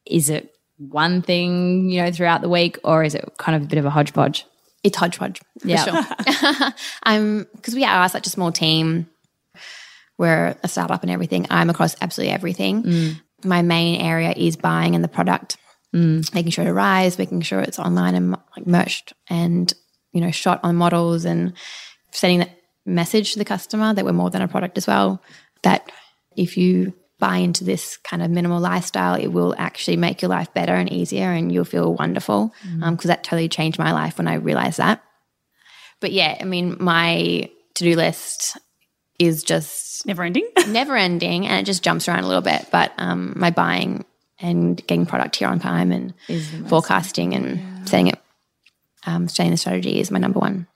Is 0.06 0.30
it 0.30 0.54
one 0.78 1.22
thing, 1.22 1.90
you 1.90 2.02
know, 2.02 2.12
throughout 2.12 2.42
the 2.42 2.50
week, 2.50 2.78
or 2.84 3.04
is 3.04 3.16
it 3.16 3.30
kind 3.38 3.56
of 3.56 3.64
a 3.64 3.66
bit 3.66 3.80
of 3.80 3.86
a 3.86 3.90
hodgepodge? 3.90 4.46
It's 4.86 4.98
hodgepodge. 4.98 5.42
Yeah. 5.64 5.84
sure. 5.84 6.72
Um, 6.72 6.74
I'm 7.04 7.48
because 7.56 7.74
we 7.74 7.84
are 7.84 8.08
such 8.08 8.28
a 8.28 8.30
small 8.30 8.52
team. 8.52 9.08
We're 10.18 10.56
a 10.64 10.68
startup 10.68 11.02
and 11.02 11.12
everything. 11.12 11.48
I'm 11.50 11.70
across 11.70 11.96
absolutely 12.02 12.34
everything. 12.34 12.84
Mm. 12.84 13.22
My 13.44 13.62
main 13.64 14.00
area 14.00 14.32
is 14.32 14.56
buying 14.56 14.96
and 14.96 15.04
the 15.04 15.10
product, 15.10 15.58
mm. 15.94 16.34
making 16.34 16.52
sure 16.52 16.66
it 16.66 16.70
arrives, 16.70 17.18
making 17.18 17.42
sure 17.42 17.60
it's 17.60 17.80
online 17.80 18.16
and 18.16 18.32
like 18.56 18.66
merched 18.68 19.14
and 19.28 19.74
you 20.14 20.22
know 20.22 20.32
shot 20.32 20.60
on 20.64 20.76
models 20.76 21.26
and 21.26 21.54
sending 22.12 22.40
that 22.40 22.52
message 22.86 23.34
to 23.34 23.40
the 23.40 23.46
customer 23.46 23.94
that 23.94 24.06
we're 24.06 24.14
more 24.14 24.30
than 24.30 24.44
a 24.44 24.48
product 24.48 24.78
as 24.78 24.86
well. 24.86 25.22
That 25.64 25.92
if 26.38 26.58
you 26.58 26.94
buy 27.20 27.38
into 27.38 27.64
this 27.64 27.98
kind 27.98 28.22
of 28.22 28.30
minimal 28.30 28.60
lifestyle, 28.60 29.16
it 29.16 29.28
will 29.28 29.56
actually 29.58 29.98
make 29.98 30.22
your 30.22 30.30
life 30.30 30.54
better 30.54 30.74
and 30.74 30.92
easier, 30.92 31.32
and 31.32 31.52
you'll 31.52 31.66
feel 31.66 31.94
wonderful. 31.94 32.54
Because 32.80 33.06
that 33.06 33.24
totally 33.24 33.50
changed 33.50 33.80
my 33.80 33.92
life 33.92 34.18
when 34.18 34.28
I 34.28 34.36
realized 34.36 34.78
that. 34.78 35.04
But 36.00 36.12
yeah, 36.12 36.38
I 36.40 36.44
mean, 36.44 36.78
my 36.80 37.50
to 37.76 37.84
do 37.84 37.96
list 37.96 38.58
is 39.20 39.44
just 39.44 39.86
Never 40.06 40.24
ending. 40.24 40.48
never 40.68 40.96
ending 40.96 41.48
and 41.48 41.60
it 41.60 41.66
just 41.66 41.84
jumps 41.84 42.08
around 42.08 42.24
a 42.24 42.28
little 42.28 42.42
bit. 42.42 42.68
But 42.72 42.94
um, 42.98 43.34
my 43.36 43.52
buying 43.52 44.06
and 44.40 44.76
getting 44.88 45.06
product 45.06 45.38
here 45.38 45.48
on 45.48 45.60
time 45.60 45.92
and 45.92 46.14
forecasting 46.68 47.34
and 47.34 47.88
setting 47.88 48.08
it, 48.08 48.20
um, 49.06 49.28
setting 49.28 49.52
the 49.52 49.58
strategy 49.58 50.00
is 50.00 50.12
my 50.12 50.20
number 50.20 50.40
one. 50.40 50.68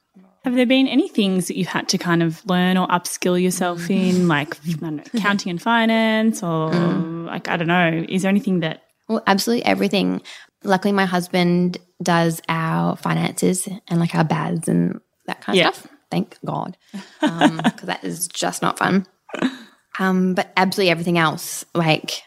Have 0.50 0.56
there 0.56 0.66
been 0.66 0.88
any 0.88 1.08
things 1.08 1.48
that 1.48 1.58
you've 1.58 1.68
had 1.68 1.88
to 1.90 2.00
kind 2.00 2.24
of 2.24 2.44
learn 2.48 2.76
or 2.76 2.88
upskill 2.88 3.40
yourself 3.40 3.82
mm. 3.82 4.10
in, 4.10 4.28
like 4.28 4.58
know, 4.82 5.00
accounting 5.14 5.52
and 5.52 5.62
finance, 5.62 6.42
or 6.42 6.72
mm. 6.72 7.28
like 7.28 7.48
I 7.48 7.56
don't 7.56 7.68
know? 7.68 8.04
Is 8.10 8.24
there 8.24 8.30
anything 8.30 8.62
that 8.62 8.82
Well, 9.08 9.22
absolutely 9.28 9.64
everything. 9.66 10.24
Luckily, 10.64 10.92
my 10.92 11.06
husband 11.06 11.78
does 12.02 12.42
our 12.50 12.96
finances 12.96 13.70
and 13.90 14.00
like 14.00 14.16
our 14.16 14.24
BAS 14.24 14.68
and 14.68 15.00
that 15.28 15.40
kind 15.42 15.56
of 15.56 15.64
Yeah. 15.64 15.70
stuff. 15.72 15.88
Thank 16.10 16.40
God, 16.44 16.76
um, 17.22 17.58
because 17.64 17.86
that 17.86 18.04
is 18.04 18.28
just 18.28 18.64
not 18.64 18.80
fun. 18.80 19.06
Um, 20.00 20.34
but 20.34 20.52
absolutely 20.58 20.90
everything 20.90 21.20
else, 21.20 21.64
like 21.76 22.24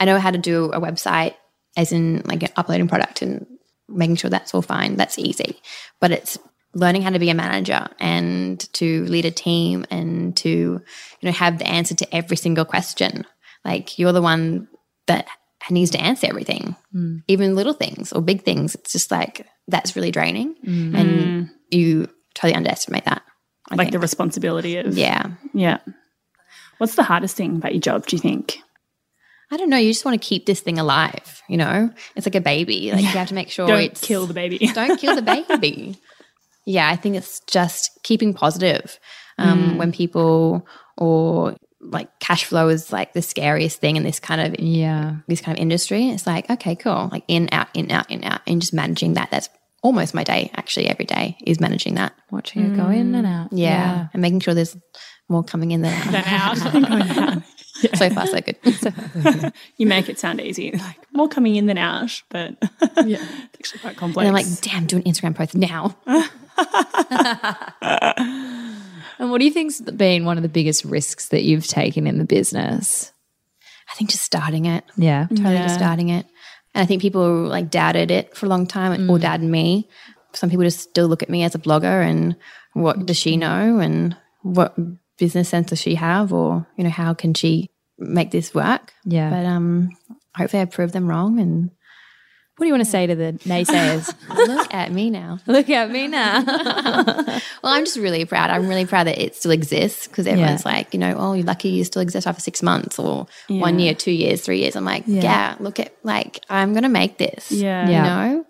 I 0.00 0.04
know 0.04 0.18
how 0.18 0.32
to 0.32 0.38
do 0.38 0.64
a 0.72 0.80
website, 0.80 1.36
as 1.76 1.92
in 1.92 2.22
like 2.24 2.50
uploading 2.56 2.88
product 2.88 3.22
and 3.22 3.46
making 3.88 4.16
sure 4.16 4.30
that's 4.30 4.52
all 4.52 4.62
fine. 4.62 4.96
That's 4.96 5.16
easy, 5.16 5.60
but 6.00 6.10
it's 6.10 6.40
learning 6.74 7.02
how 7.02 7.10
to 7.10 7.18
be 7.18 7.30
a 7.30 7.34
manager 7.34 7.88
and 7.98 8.60
to 8.72 9.04
lead 9.04 9.24
a 9.24 9.30
team 9.30 9.84
and 9.90 10.36
to 10.36 10.48
you 10.48 10.82
know 11.22 11.32
have 11.32 11.58
the 11.58 11.66
answer 11.66 11.94
to 11.94 12.14
every 12.14 12.36
single 12.36 12.64
question 12.64 13.26
like 13.64 13.98
you're 13.98 14.12
the 14.12 14.22
one 14.22 14.68
that 15.06 15.26
needs 15.70 15.90
to 15.90 16.00
answer 16.00 16.26
everything 16.26 16.74
hmm. 16.92 17.18
even 17.28 17.54
little 17.54 17.72
things 17.74 18.12
or 18.12 18.20
big 18.20 18.42
things 18.42 18.74
it's 18.74 18.92
just 18.92 19.10
like 19.10 19.46
that's 19.68 19.94
really 19.94 20.10
draining 20.10 20.54
hmm. 20.64 20.94
and 20.96 21.48
hmm. 21.48 21.54
you 21.70 22.08
totally 22.34 22.54
underestimate 22.54 23.04
that 23.04 23.22
I 23.70 23.76
like 23.76 23.86
think. 23.86 23.92
the 23.92 23.98
responsibility 23.98 24.76
of 24.76 24.96
yeah 24.96 25.32
yeah. 25.54 25.78
What's 26.78 26.96
the 26.96 27.04
hardest 27.04 27.36
thing 27.36 27.56
about 27.56 27.74
your 27.74 27.80
job? 27.80 28.06
Do 28.06 28.16
you 28.16 28.20
think? 28.20 28.58
i 29.52 29.56
don't 29.56 29.68
know 29.68 29.76
you 29.76 29.90
just 29.90 30.04
want 30.04 30.20
to 30.20 30.26
keep 30.26 30.46
this 30.46 30.60
thing 30.60 30.78
alive 30.78 31.42
you 31.46 31.58
know 31.58 31.90
it's 32.16 32.26
like 32.26 32.34
a 32.34 32.40
baby 32.40 32.90
like 32.90 33.02
you 33.02 33.08
have 33.08 33.28
to 33.28 33.34
make 33.34 33.50
sure 33.50 33.66
it's 33.66 33.70
Don't 33.70 33.80
it's 33.82 34.00
kill 34.00 34.26
the 34.26 34.32
baby. 34.34 34.58
don't 34.58 34.98
kill 34.98 35.14
the 35.14 35.22
baby. 35.60 36.00
Yeah, 36.64 36.88
I 36.88 36.96
think 36.96 37.16
it's 37.16 37.40
just 37.40 37.90
keeping 38.02 38.34
positive. 38.34 38.98
Um, 39.38 39.78
When 39.78 39.92
people 39.92 40.66
or 40.96 41.56
like 41.80 42.08
cash 42.20 42.44
flow 42.44 42.68
is 42.68 42.92
like 42.92 43.12
the 43.12 43.22
scariest 43.22 43.80
thing 43.80 43.96
in 43.96 44.04
this 44.04 44.20
kind 44.20 44.40
of 44.40 44.60
Yeah. 44.60 45.16
this 45.26 45.40
kind 45.40 45.56
of 45.58 45.62
industry. 45.62 46.10
It's 46.10 46.26
like 46.26 46.48
okay, 46.50 46.76
cool, 46.76 47.08
like 47.10 47.24
in 47.28 47.48
out 47.52 47.68
in 47.74 47.90
out 47.90 48.08
in 48.10 48.22
out, 48.24 48.40
and 48.46 48.60
just 48.60 48.72
managing 48.72 49.14
that. 49.14 49.30
That's 49.30 49.48
almost 49.82 50.14
my 50.14 50.22
day. 50.22 50.50
Actually, 50.54 50.86
every 50.88 51.04
day 51.06 51.36
is 51.44 51.58
managing 51.58 51.94
that. 51.94 52.12
Watching 52.30 52.62
it 52.72 52.76
go 52.76 52.88
in 52.88 53.14
and 53.16 53.26
out. 53.26 53.52
Yeah, 53.52 54.08
and 54.12 54.22
making 54.22 54.40
sure 54.40 54.54
there's 54.54 54.76
more 55.28 55.42
coming 55.42 55.72
in 55.72 55.82
than 55.82 55.92
out. 56.14 56.58
out. 57.18 57.42
So 57.96 58.10
far, 58.10 58.26
so 58.26 58.40
good. 58.40 59.52
you 59.76 59.86
make 59.86 60.08
it 60.08 60.18
sound 60.18 60.40
easy, 60.40 60.72
like 60.72 60.98
more 61.12 61.28
coming 61.28 61.56
in 61.56 61.66
than 61.66 61.78
out, 61.78 62.22
but 62.30 62.56
yeah, 63.04 63.18
it's 63.20 63.58
actually 63.58 63.80
quite 63.80 63.96
complex. 63.96 64.26
and 64.26 64.28
I'm 64.28 64.34
like, 64.34 64.60
damn, 64.60 64.86
do 64.86 64.96
an 64.96 65.02
Instagram 65.02 65.34
post 65.34 65.54
now. 65.54 65.96
And 69.22 69.30
what 69.30 69.38
do 69.38 69.44
you 69.44 69.52
think's 69.52 69.80
been 69.80 70.24
one 70.24 70.36
of 70.36 70.42
the 70.42 70.48
biggest 70.48 70.84
risks 70.84 71.28
that 71.28 71.44
you've 71.44 71.68
taken 71.68 72.08
in 72.08 72.18
the 72.18 72.24
business? 72.24 73.12
I 73.88 73.94
think 73.94 74.10
just 74.10 74.24
starting 74.24 74.64
it. 74.64 74.82
Yeah. 74.96 75.28
totally 75.28 75.54
Yeah. 75.54 75.62
just 75.62 75.76
starting 75.76 76.08
it. 76.08 76.26
And 76.74 76.82
I 76.82 76.86
think 76.86 77.02
people 77.02 77.44
like 77.44 77.70
doubted 77.70 78.10
it 78.10 78.36
for 78.36 78.46
a 78.46 78.48
long 78.48 78.66
time 78.66 79.08
or 79.08 79.18
mm. 79.18 79.20
doubted 79.20 79.48
me. 79.48 79.88
Some 80.32 80.50
people 80.50 80.64
just 80.64 80.80
still 80.80 81.06
look 81.06 81.22
at 81.22 81.30
me 81.30 81.44
as 81.44 81.54
a 81.54 81.58
blogger 81.60 82.04
and 82.04 82.34
what 82.72 83.06
does 83.06 83.16
she 83.16 83.36
mm. 83.36 83.40
know 83.40 83.78
and 83.78 84.16
what 84.42 84.74
business 85.18 85.50
sense 85.50 85.68
does 85.68 85.80
she 85.80 85.94
have 85.94 86.32
or, 86.32 86.66
you 86.76 86.82
know, 86.82 86.90
how 86.90 87.14
can 87.14 87.32
she 87.32 87.70
make 88.02 88.30
this 88.30 88.54
work? 88.54 88.92
Yeah. 89.04 89.30
But 89.30 89.46
um 89.46 89.90
hopefully 90.34 90.62
I 90.62 90.66
prove 90.66 90.92
them 90.92 91.06
wrong 91.06 91.38
and 91.40 91.70
What 92.56 92.64
do 92.64 92.66
you 92.66 92.72
want 92.74 92.84
to 92.84 92.90
say 92.90 93.06
to 93.06 93.14
the 93.14 93.32
naysayers? 93.44 94.12
look 94.28 94.72
at 94.74 94.92
me 94.92 95.10
now. 95.10 95.38
Look 95.46 95.68
at 95.70 95.90
me 95.90 96.06
now. 96.08 96.44
Well, 97.62 97.72
I'm 97.72 97.84
just 97.84 97.96
really 97.96 98.24
proud. 98.24 98.50
I'm 98.50 98.66
really 98.68 98.86
proud 98.86 99.06
that 99.06 99.22
it 99.22 99.36
still 99.36 99.52
exists 99.52 100.08
because 100.08 100.26
everyone's 100.26 100.64
like, 100.64 100.92
you 100.92 100.98
know, 100.98 101.14
oh, 101.16 101.32
you're 101.34 101.46
lucky 101.46 101.68
you 101.68 101.84
still 101.84 102.02
exist 102.02 102.26
after 102.26 102.40
six 102.42 102.60
months 102.62 102.98
or 102.98 103.26
one 103.48 103.78
year, 103.78 103.94
two 103.94 104.10
years, 104.10 104.40
three 104.42 104.58
years. 104.58 104.74
I'm 104.74 104.84
like, 104.84 105.04
yeah, 105.06 105.54
look 105.60 105.78
at 105.78 105.94
like 106.02 106.40
I'm 106.50 106.74
gonna 106.74 106.88
make 106.88 107.18
this. 107.18 107.52
Yeah. 107.52 107.86
you 107.86 107.92
Yeah. 107.92 108.02
know. 108.04 108.46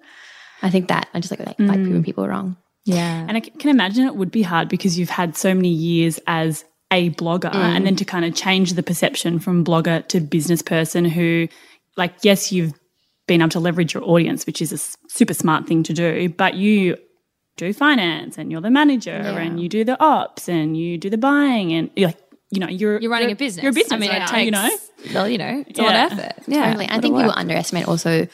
I 0.62 0.70
think 0.70 0.88
that 0.88 1.08
I 1.12 1.20
just 1.20 1.30
like 1.30 1.40
like, 1.46 1.58
like 1.58 1.82
proving 1.82 2.02
people 2.04 2.26
wrong. 2.26 2.56
yeah. 2.84 3.24
And 3.28 3.36
I 3.36 3.40
can 3.40 3.68
imagine 3.70 4.06
it 4.06 4.16
would 4.16 4.30
be 4.30 4.42
hard 4.42 4.68
because 4.68 4.98
you've 4.98 5.10
had 5.10 5.36
so 5.36 5.52
many 5.54 5.68
years 5.70 6.18
as 6.26 6.64
a 6.92 7.10
blogger 7.10 7.52
and 7.54 7.82
mm. 7.82 7.84
then 7.84 7.96
to 7.96 8.04
kind 8.04 8.24
of 8.24 8.34
change 8.34 8.74
the 8.74 8.82
perception 8.82 9.38
from 9.38 9.64
blogger 9.64 10.06
to 10.08 10.20
business 10.20 10.62
person 10.62 11.04
who, 11.04 11.48
like, 11.96 12.14
yes, 12.22 12.52
you've 12.52 12.74
been 13.26 13.40
able 13.40 13.50
to 13.50 13.60
leverage 13.60 13.94
your 13.94 14.04
audience, 14.04 14.46
which 14.46 14.60
is 14.60 14.72
a 14.72 14.78
super 15.08 15.34
smart 15.34 15.66
thing 15.66 15.82
to 15.82 15.92
do, 15.92 16.28
but 16.28 16.54
you 16.54 16.96
do 17.56 17.72
finance 17.72 18.38
and 18.38 18.50
you're 18.50 18.60
the 18.60 18.70
manager 18.70 19.10
and 19.10 19.60
you 19.60 19.68
do 19.68 19.84
the 19.84 20.00
ops 20.02 20.48
and 20.48 20.76
you 20.76 20.98
do 20.98 21.10
the 21.10 21.18
buying 21.18 21.72
and 21.72 21.90
you're 21.96 22.08
like, 22.08 22.18
you 22.50 22.60
know, 22.60 22.68
you're 22.68 23.00
You're 23.00 23.10
running 23.10 23.30
a 23.30 23.34
business. 23.34 23.62
You're 23.62 23.70
a 23.70 23.74
business. 23.74 23.92
I 23.92 23.98
mean, 23.98 24.10
it 24.10 24.26
takes, 24.28 24.44
you 24.44 24.50
know. 24.50 24.70
well, 25.14 25.28
you 25.28 25.38
know, 25.38 25.64
it's 25.66 25.78
a 25.78 25.82
lot 25.82 26.12
of 26.12 26.18
effort. 26.18 26.42
Yeah. 26.46 26.66
Totally. 26.66 26.86
I 26.90 27.00
think 27.00 27.16
people 27.16 27.32
underestimate 27.34 27.88
also 27.88 28.28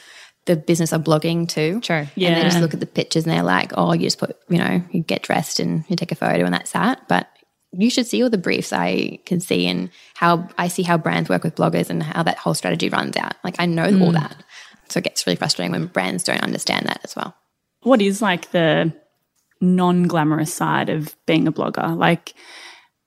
the 0.45 0.57
business 0.57 0.91
of 0.91 1.03
blogging 1.03 1.47
too. 1.47 1.79
True. 1.79 2.05
And 2.17 2.35
they 2.35 2.41
just 2.41 2.59
look 2.59 2.73
at 2.73 2.81
the 2.81 2.85
pictures 2.85 3.23
and 3.23 3.33
they're 3.33 3.43
like, 3.43 3.71
oh, 3.77 3.93
you 3.93 4.01
just 4.01 4.17
put, 4.17 4.35
you 4.49 4.57
know, 4.57 4.81
you 4.91 5.03
get 5.03 5.23
dressed 5.23 5.61
and 5.61 5.85
you 5.87 5.95
take 5.95 6.11
a 6.11 6.15
photo 6.15 6.43
and 6.43 6.53
that's 6.53 6.71
that. 6.73 7.07
But 7.07 7.29
you 7.71 7.89
should 7.89 8.07
see 8.07 8.23
all 8.23 8.29
the 8.29 8.37
briefs 8.37 8.73
I 8.73 9.19
can 9.25 9.39
see 9.39 9.67
and 9.67 9.89
how 10.15 10.49
I 10.57 10.67
see 10.67 10.83
how 10.83 10.97
brands 10.97 11.29
work 11.29 11.43
with 11.43 11.55
bloggers 11.55 11.89
and 11.89 12.01
how 12.01 12.23
that 12.23 12.37
whole 12.37 12.53
strategy 12.53 12.89
runs 12.89 13.15
out. 13.15 13.33
Like 13.43 13.55
I 13.59 13.65
know 13.65 13.85
all 13.85 14.11
mm. 14.11 14.13
that. 14.13 14.35
So 14.89 14.97
it 14.97 15.03
gets 15.03 15.25
really 15.27 15.35
frustrating 15.35 15.71
when 15.71 15.85
brands 15.85 16.23
don't 16.23 16.41
understand 16.41 16.87
that 16.87 17.01
as 17.03 17.15
well. 17.15 17.35
what 17.83 18.01
is 18.01 18.21
like 18.21 18.51
the 18.51 18.91
non 19.61 20.03
glamorous 20.03 20.53
side 20.53 20.89
of 20.89 21.15
being 21.25 21.47
a 21.47 21.51
blogger? 21.51 21.95
Like, 21.95 22.33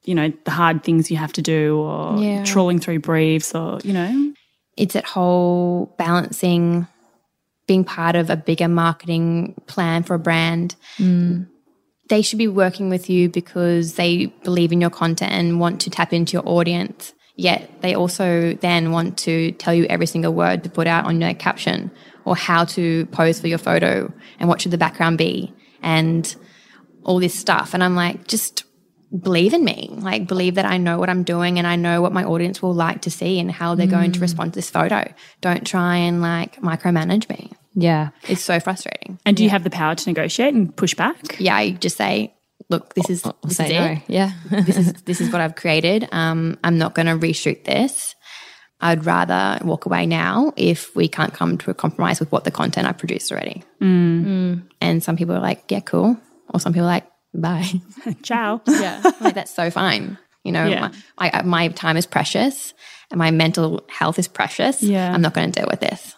you 0.04 0.14
know, 0.14 0.32
the 0.44 0.50
hard 0.50 0.84
things 0.84 1.10
you 1.10 1.16
have 1.16 1.32
to 1.34 1.42
do 1.42 1.78
or 1.78 2.18
Yeah. 2.18 2.44
trawling 2.44 2.78
through 2.78 3.00
briefs 3.00 3.54
or, 3.54 3.80
you 3.82 3.92
know, 3.92 4.32
It's 4.76 4.94
that 4.94 5.04
whole 5.04 5.94
balancing 5.98 6.86
being 7.66 7.84
part 7.84 8.16
of 8.16 8.30
a 8.30 8.36
bigger 8.36 8.68
marketing 8.68 9.54
plan 9.66 10.02
for 10.02 10.14
a 10.14 10.18
brand. 10.18 10.74
Mm. 10.98 11.46
They 12.12 12.20
should 12.20 12.36
be 12.36 12.46
working 12.46 12.90
with 12.90 13.08
you 13.08 13.30
because 13.30 13.94
they 13.94 14.26
believe 14.26 14.70
in 14.70 14.82
your 14.82 14.90
content 14.90 15.32
and 15.32 15.58
want 15.58 15.80
to 15.80 15.88
tap 15.88 16.12
into 16.12 16.34
your 16.34 16.46
audience. 16.46 17.14
Yet 17.36 17.80
they 17.80 17.94
also 17.94 18.52
then 18.52 18.92
want 18.92 19.16
to 19.20 19.52
tell 19.52 19.72
you 19.72 19.86
every 19.86 20.04
single 20.04 20.34
word 20.34 20.62
to 20.64 20.68
put 20.68 20.86
out 20.86 21.06
on 21.06 21.22
your 21.22 21.32
caption 21.32 21.90
or 22.26 22.36
how 22.36 22.66
to 22.76 23.06
pose 23.06 23.40
for 23.40 23.48
your 23.48 23.56
photo 23.56 24.12
and 24.38 24.46
what 24.46 24.60
should 24.60 24.72
the 24.72 24.76
background 24.76 25.16
be 25.16 25.54
and 25.80 26.36
all 27.02 27.18
this 27.18 27.34
stuff. 27.34 27.72
And 27.72 27.82
I'm 27.82 27.96
like, 27.96 28.28
just 28.28 28.64
believe 29.18 29.54
in 29.54 29.64
me. 29.64 29.88
Like, 29.92 30.26
believe 30.26 30.56
that 30.56 30.66
I 30.66 30.76
know 30.76 30.98
what 30.98 31.08
I'm 31.08 31.22
doing 31.22 31.56
and 31.56 31.66
I 31.66 31.76
know 31.76 32.02
what 32.02 32.12
my 32.12 32.24
audience 32.24 32.60
will 32.60 32.74
like 32.74 33.00
to 33.02 33.10
see 33.10 33.40
and 33.40 33.50
how 33.50 33.74
they're 33.74 33.86
going 33.86 34.12
to 34.12 34.18
mm. 34.18 34.22
respond 34.28 34.52
to 34.52 34.58
this 34.58 34.68
photo. 34.68 35.10
Don't 35.40 35.66
try 35.66 35.96
and 35.96 36.20
like 36.20 36.56
micromanage 36.56 37.30
me. 37.30 37.52
Yeah. 37.74 38.10
It's 38.28 38.42
so 38.42 38.60
frustrating. 38.60 39.18
and 39.24 39.36
do 39.36 39.42
you 39.44 39.50
have 39.50 39.64
the 39.64 39.70
power 39.70 39.94
to 39.94 40.08
negotiate 40.08 40.54
and 40.54 40.74
push 40.76 40.94
back? 40.94 41.36
Yeah, 41.40 41.56
I 41.56 41.70
just 41.72 41.96
say, 41.96 42.34
look, 42.68 42.94
this 42.94 43.08
is 43.10 43.22
this 43.44 43.56
Say 43.56 43.66
is 43.66 43.70
no. 43.72 43.84
it. 43.86 43.98
Yeah. 44.08 44.32
this 44.50 44.76
is 44.76 44.92
this 45.04 45.20
is 45.20 45.32
what 45.32 45.40
I've 45.40 45.54
created. 45.56 46.08
Um, 46.12 46.58
I'm 46.64 46.78
not 46.78 46.94
going 46.94 47.06
to 47.06 47.14
reshoot 47.16 47.64
this. 47.64 48.14
I'd 48.80 49.06
rather 49.06 49.64
walk 49.64 49.86
away 49.86 50.06
now 50.06 50.52
if 50.56 50.94
we 50.96 51.06
can't 51.08 51.32
come 51.32 51.56
to 51.58 51.70
a 51.70 51.74
compromise 51.74 52.18
with 52.18 52.32
what 52.32 52.42
the 52.44 52.50
content 52.50 52.88
I 52.88 52.92
produced 52.92 53.30
already. 53.30 53.62
And 53.80 55.02
some 55.02 55.16
people 55.16 55.34
are 55.36 55.40
like, 55.40 55.70
yeah, 55.70 55.80
cool. 55.80 56.16
Or 56.52 56.60
some 56.60 56.72
people 56.72 56.86
are 56.86 56.94
like, 56.98 57.06
bye. 57.32 57.64
Ciao. 58.22 58.60
Yeah. 58.68 59.00
like 59.20 59.34
that's 59.34 59.54
so 59.54 59.70
fine. 59.70 60.18
You 60.44 60.50
know, 60.52 60.66
Yeah. 60.66 60.88
my, 61.16 61.30
I, 61.32 61.42
my 61.42 61.68
time 61.68 61.96
is 61.96 62.06
precious 62.06 62.74
and 63.10 63.18
my 63.18 63.30
mental 63.30 63.84
health 63.88 64.18
is 64.18 64.26
precious. 64.28 64.82
Yeah. 64.82 65.12
I'm 65.14 65.22
not 65.22 65.34
going 65.34 65.52
to 65.52 65.60
deal 65.60 65.68
with 65.70 65.80
this. 65.80 66.14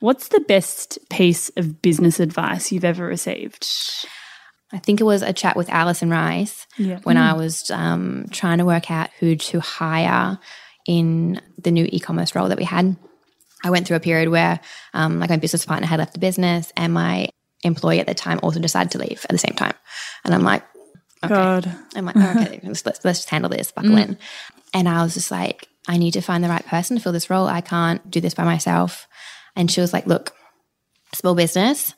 What's 0.00 0.28
the 0.28 0.40
best 0.40 0.98
piece 1.10 1.50
of 1.56 1.80
business 1.82 2.20
advice 2.20 2.70
you've 2.72 2.84
ever 2.84 3.06
received? 3.06 3.66
I 4.72 4.78
think 4.78 5.00
it 5.00 5.04
was 5.04 5.22
a 5.22 5.32
chat 5.32 5.56
with 5.56 5.70
Alison 5.70 6.10
Rice 6.10 6.66
Yeah. 6.76 6.98
when 7.04 7.16
I 7.16 7.34
was 7.34 7.70
um, 7.70 8.26
trying 8.30 8.58
to 8.58 8.64
work 8.64 8.90
out 8.90 9.10
who 9.20 9.36
to 9.36 9.60
hire 9.60 10.38
in 10.86 11.40
the 11.62 11.70
new 11.70 11.88
e-commerce 11.90 12.34
role 12.34 12.48
that 12.48 12.58
we 12.58 12.64
had. 12.64 12.96
I 13.64 13.70
went 13.70 13.86
through 13.86 13.96
a 13.96 14.00
period 14.00 14.28
where, 14.28 14.60
um, 14.92 15.18
like, 15.18 15.30
my 15.30 15.36
business 15.36 15.64
partner 15.64 15.86
had 15.86 15.98
left 15.98 16.12
the 16.12 16.18
business, 16.18 16.72
and 16.76 16.92
my 16.92 17.28
employee 17.64 18.00
at 18.00 18.06
the 18.06 18.14
time 18.14 18.38
also 18.42 18.60
decided 18.60 18.92
to 18.92 18.98
leave 18.98 19.24
at 19.24 19.30
the 19.30 19.38
same 19.38 19.54
time. 19.54 19.74
And 20.24 20.34
I'm 20.34 20.42
like, 20.42 20.62
okay. 21.24 21.34
God. 21.34 21.74
I'm 21.94 22.04
like, 22.04 22.16
oh, 22.16 22.34
okay, 22.36 22.60
let's, 22.62 22.84
let's 22.84 23.04
let's 23.04 23.18
just 23.20 23.30
handle 23.30 23.50
this, 23.50 23.72
buckle 23.72 23.96
in. 23.96 24.18
And 24.74 24.88
I 24.88 25.02
was 25.02 25.14
just 25.14 25.30
like, 25.30 25.68
I 25.88 25.96
need 25.96 26.12
to 26.12 26.20
find 26.20 26.44
the 26.44 26.48
right 26.48 26.66
person 26.66 26.96
to 26.96 27.02
fill 27.02 27.12
this 27.12 27.30
role. 27.30 27.46
I 27.46 27.60
can't 27.60 28.08
do 28.10 28.20
this 28.20 28.34
by 28.34 28.44
myself. 28.44 29.08
And 29.56 29.70
she 29.70 29.80
was 29.80 29.92
like, 29.92 30.06
look, 30.06 30.32
small 31.14 31.34
business, 31.34 31.94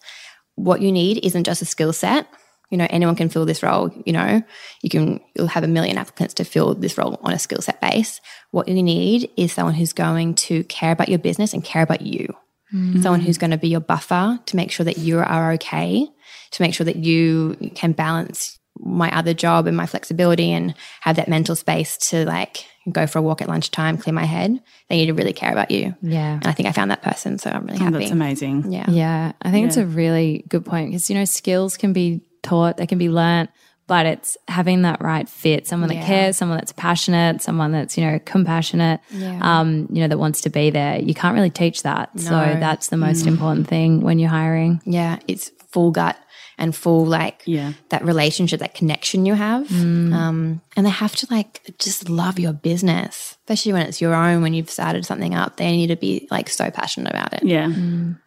what 0.55 0.81
you 0.81 0.92
need 0.92 1.25
isn't 1.25 1.44
just 1.44 1.62
a 1.62 1.66
skill 1.66 1.92
set. 1.92 2.27
You 2.71 2.77
know, 2.77 2.87
anyone 2.90 3.16
can 3.16 3.31
fill 3.31 3.47
this 3.47 3.62
role. 3.62 3.90
You 4.05 4.12
know, 4.12 4.42
you 4.83 4.90
can, 4.90 5.21
you'll 5.35 5.47
have 5.47 5.64
a 5.64 5.68
million 5.68 5.97
applicants 5.97 6.35
to 6.35 6.44
fill 6.44 6.75
this 6.75 6.99
role 6.99 7.18
on 7.23 7.33
a 7.33 7.38
skill 7.38 7.62
set 7.62 7.81
base. 7.81 8.21
What 8.51 8.68
you 8.68 8.83
need 8.83 9.31
is 9.37 9.53
someone 9.53 9.75
who's 9.75 9.92
going 9.92 10.35
to 10.35 10.64
care 10.64 10.92
about 10.92 11.09
your 11.09 11.18
business 11.18 11.55
and 11.55 11.64
care 11.64 11.83
about 11.83 12.03
you. 12.03 12.35
Mm. 12.75 13.03
Someone 13.03 13.21
who's 13.21 13.38
going 13.38 13.53
to 13.53 13.59
be 13.59 13.68
your 13.68 13.81
buffer 13.81 14.38
to 14.44 14.57
make 14.57 14.71
sure 14.71 14.85
that 14.85 14.99
you 14.99 15.18
are 15.18 15.53
okay, 15.53 16.07
to 16.51 16.62
make 16.62 16.75
sure 16.75 16.85
that 16.85 16.97
you 16.97 17.57
can 17.75 17.92
balance 17.92 18.59
my 18.88 19.11
other 19.16 19.35
job 19.35 19.66
and 19.66 19.77
my 19.77 19.87
flexibility 19.87 20.51
and 20.53 20.74
have 21.01 21.16
that 21.16 21.29
mental 21.29 21.55
space 21.57 21.96
to 22.11 22.24
like 22.24 22.64
go 22.90 23.07
for 23.07 23.18
a 23.18 23.22
walk 23.22 23.42
at 23.42 23.48
lunchtime, 23.48 23.98
clear 23.98 24.14
my 24.14 24.24
head. 24.24 24.59
They 24.88 24.96
need 24.96 25.07
to 25.07 25.14
really 25.14 25.33
care 25.35 25.53
about 25.53 25.70
you. 25.70 25.94
Yeah. 26.03 26.35
And 26.35 26.46
I 26.46 26.53
think 26.53 26.68
I 26.68 26.72
found 26.72 26.90
that 26.90 27.03
person. 27.03 27.38
So 27.38 27.51
I'm 27.51 27.66
really 27.66 27.79
Oh, 27.81 27.85
happy. 27.85 27.98
that's 27.98 28.11
amazing. 28.11 28.72
Yeah. 28.72 28.87
Yeah, 28.90 29.33
I 29.42 29.51
think 29.51 29.66
it's 29.66 29.77
a 29.77 29.87
really 29.87 30.44
good 30.48 30.64
point 30.64 30.88
because 30.90 31.11
you 31.11 31.16
know 31.16 31.24
skills 31.27 31.77
can 31.77 31.92
be 31.92 32.22
taught, 32.42 32.77
they 32.79 32.87
can 32.87 32.98
be 32.98 33.11
learnt, 33.11 33.51
but 33.88 34.07
it's 34.07 34.37
having 34.48 34.83
that 34.83 35.01
right 35.03 35.29
fit, 35.29 35.66
someone 35.66 35.88
that 35.88 35.96
Yeah. 35.96 36.07
cares, 36.07 36.37
someone 36.37 36.59
that's 36.59 36.72
passionate, 36.72 37.40
someone 37.42 37.72
that's, 37.72 37.96
you 37.98 38.05
know, 38.05 38.18
compassionate, 38.24 39.01
Yeah. 39.11 39.38
um, 39.42 39.88
you 39.90 40.01
know, 40.03 40.09
that 40.09 40.18
wants 40.18 40.42
to 40.42 40.51
be 40.51 40.70
there. 40.70 40.98
You 41.01 41.14
can't 41.14 41.35
really 41.35 41.51
teach 41.51 41.83
that. 41.83 42.11
So 42.18 42.31
that's 42.31 42.88
the 42.88 42.96
most 42.98 43.27
important 43.27 43.66
thing 43.66 44.01
when 44.03 44.18
you're 44.18 44.29
hiring. 44.31 44.81
Yeah, 44.85 45.18
it's 45.27 45.51
full 45.72 45.90
gut 45.90 46.16
and 46.59 46.75
full 46.75 47.07
like 47.07 47.42
Yeah. 47.47 47.73
that 47.90 48.05
relationship, 48.05 48.61
that 48.61 48.75
connection 48.75 49.25
you 49.27 49.35
have. 49.35 49.68
Mm. 49.68 50.12
Um, 50.12 50.61
and 50.77 50.85
they 50.85 50.90
have 50.90 51.14
to 51.16 51.27
like 51.31 51.62
just 51.79 52.09
love 52.11 52.38
your 52.38 52.53
business, 52.53 53.37
especially 53.44 53.73
when 53.73 53.83
it's 53.87 54.01
your 54.01 54.14
own. 54.14 54.42
When 54.42 54.55
you've 54.55 54.71
started 54.71 55.07
something 55.07 55.35
up, 55.35 55.57
they 55.57 55.71
need 55.77 55.87
to 55.88 55.97
be 55.97 56.27
like 56.31 56.49
so 56.51 56.71
passionate 56.71 57.11
about 57.11 57.33
it. 57.35 57.44
Yeah. 57.44 57.66
Mm. 57.66 58.18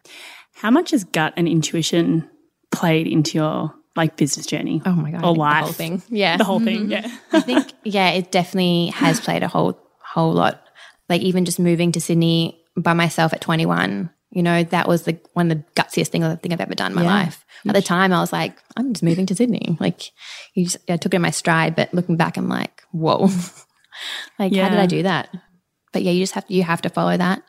How 0.54 0.70
much 0.70 0.92
has 0.92 1.04
gut 1.04 1.34
and 1.36 1.46
intuition 1.48 2.28
played 2.70 3.06
into 3.06 3.36
your 3.38 3.74
like 3.96 4.16
business 4.16 4.46
journey? 4.46 4.80
Oh 4.86 4.92
my 4.92 5.10
god, 5.10 5.24
Or 5.24 5.34
the 5.34 5.44
whole 5.64 5.72
thing. 5.72 6.02
Yeah, 6.08 6.36
The 6.38 6.44
whole 6.44 6.60
thing. 6.60 6.88
Mm-hmm. 6.88 6.90
Yeah. 6.92 7.10
I 7.32 7.40
think 7.40 7.72
yeah, 7.84 8.10
it 8.10 8.30
definitely 8.32 8.86
has 8.94 9.20
played 9.20 9.42
a 9.42 9.48
whole 9.48 9.78
whole 10.02 10.32
lot. 10.32 10.62
Like 11.08 11.20
even 11.22 11.44
just 11.44 11.58
moving 11.60 11.92
to 11.92 12.00
Sydney 12.00 12.58
by 12.76 12.94
myself 12.94 13.34
at 13.34 13.40
21, 13.42 14.08
you 14.32 14.42
know, 14.42 14.64
that 14.64 14.88
was 14.88 15.02
the 15.04 15.18
one 15.34 15.50
of 15.50 15.58
the 15.58 15.64
gutsiest 15.80 16.08
thing 16.08 16.24
I 16.24 16.34
think 16.36 16.52
I've 16.52 16.60
ever 16.60 16.74
done 16.74 16.92
in 16.92 16.96
my 16.96 17.02
life. 17.04 17.44
At 17.68 17.74
the 17.74 17.82
time, 17.82 18.12
I 18.12 18.20
was 18.20 18.32
like, 18.32 18.56
I'm 18.76 18.92
just 18.92 19.04
moving 19.04 19.26
to 19.26 19.34
Sydney. 19.36 19.76
Like, 19.78 20.10
you 20.54 20.64
just, 20.64 20.78
I 20.90 20.96
took 20.96 21.12
it 21.14 21.16
in 21.16 21.22
my 21.22 21.30
stride, 21.30 21.76
but 21.76 21.94
looking 21.94 22.16
back, 22.16 22.36
I'm 22.36 22.48
like, 22.48 22.82
whoa, 22.90 23.28
like 24.38 24.54
how 24.54 24.68
did 24.68 24.78
I 24.78 24.86
do 24.86 25.02
that? 25.04 25.28
But 25.92 26.02
yeah, 26.02 26.10
you 26.12 26.20
just 26.22 26.34
have 26.34 26.46
to 26.46 26.54
you 26.54 26.62
have 26.62 26.82
to 26.82 26.88
follow 26.88 27.16
that. 27.16 27.42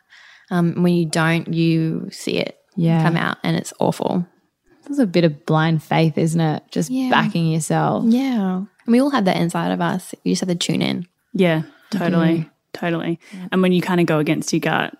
Um, 0.51 0.83
when 0.83 0.93
you 0.93 1.05
don't, 1.05 1.51
you 1.53 2.09
see 2.11 2.37
it 2.37 2.57
Yeah. 2.75 3.01
come 3.01 3.15
out, 3.17 3.37
and 3.43 3.55
it's 3.57 3.73
awful. 3.79 4.27
It's 4.89 4.99
a 4.99 5.07
bit 5.07 5.23
of 5.23 5.45
blind 5.45 5.81
faith, 5.81 6.17
isn't 6.17 6.39
it? 6.41 6.63
Just 6.69 6.89
Yeah. 6.91 7.09
backing 7.09 7.47
yourself. 7.47 8.03
Yeah, 8.07 8.57
and 8.57 8.67
we 8.87 8.99
all 8.99 9.11
have 9.11 9.25
that 9.25 9.37
inside 9.37 9.71
of 9.71 9.79
us. 9.81 10.13
You 10.23 10.33
just 10.33 10.41
have 10.41 10.49
to 10.49 10.55
tune 10.55 10.81
in. 10.81 11.07
Yeah. 11.33 11.63
Totally. 11.89 12.49
Totally. 12.73 13.19
And 13.51 13.61
when 13.61 13.71
you 13.71 13.81
kind 13.81 13.99
of 14.01 14.05
go 14.07 14.19
against 14.19 14.51
your 14.51 14.59
gut, 14.59 14.95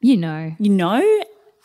You 0.00 0.16
know. 0.16 0.54
you 0.58 0.70
know, 0.70 1.02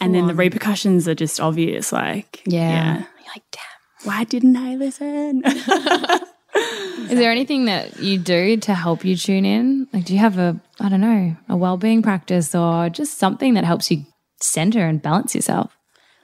and 0.02 0.14
then 0.14 0.28
the 0.28 0.36
repercussions 0.36 1.08
are 1.08 1.16
just 1.16 1.40
obvious. 1.40 1.92
Like, 1.92 2.42
Yeah, 2.46 2.98
You're 2.98 3.08
like 3.36 3.44
damn. 3.52 3.62
Why 4.04 4.24
didn't 4.24 4.56
I 4.58 4.76
listen? 4.76 5.42
Is 6.56 7.20
there 7.20 7.32
anything 7.32 7.66
that 7.66 8.00
you 8.00 8.18
do 8.18 8.58
to 8.58 8.74
help 8.74 9.04
you 9.04 9.16
tune 9.16 9.46
in? 9.46 9.88
Like, 9.94 10.06
do 10.06 10.14
you 10.14 10.20
have 10.20 10.38
a, 10.38 10.60
I 10.80 10.90
don't 10.90 11.02
know, 11.02 11.36
a 11.50 11.56
well-being 11.58 12.02
practice 12.02 12.56
or 12.56 12.90
just 12.90 13.18
something 13.18 13.54
that 13.56 13.64
helps 13.66 13.92
you 13.92 14.06
center 14.42 14.86
and 14.86 15.02
balance 15.02 15.36
yourself? 15.36 15.76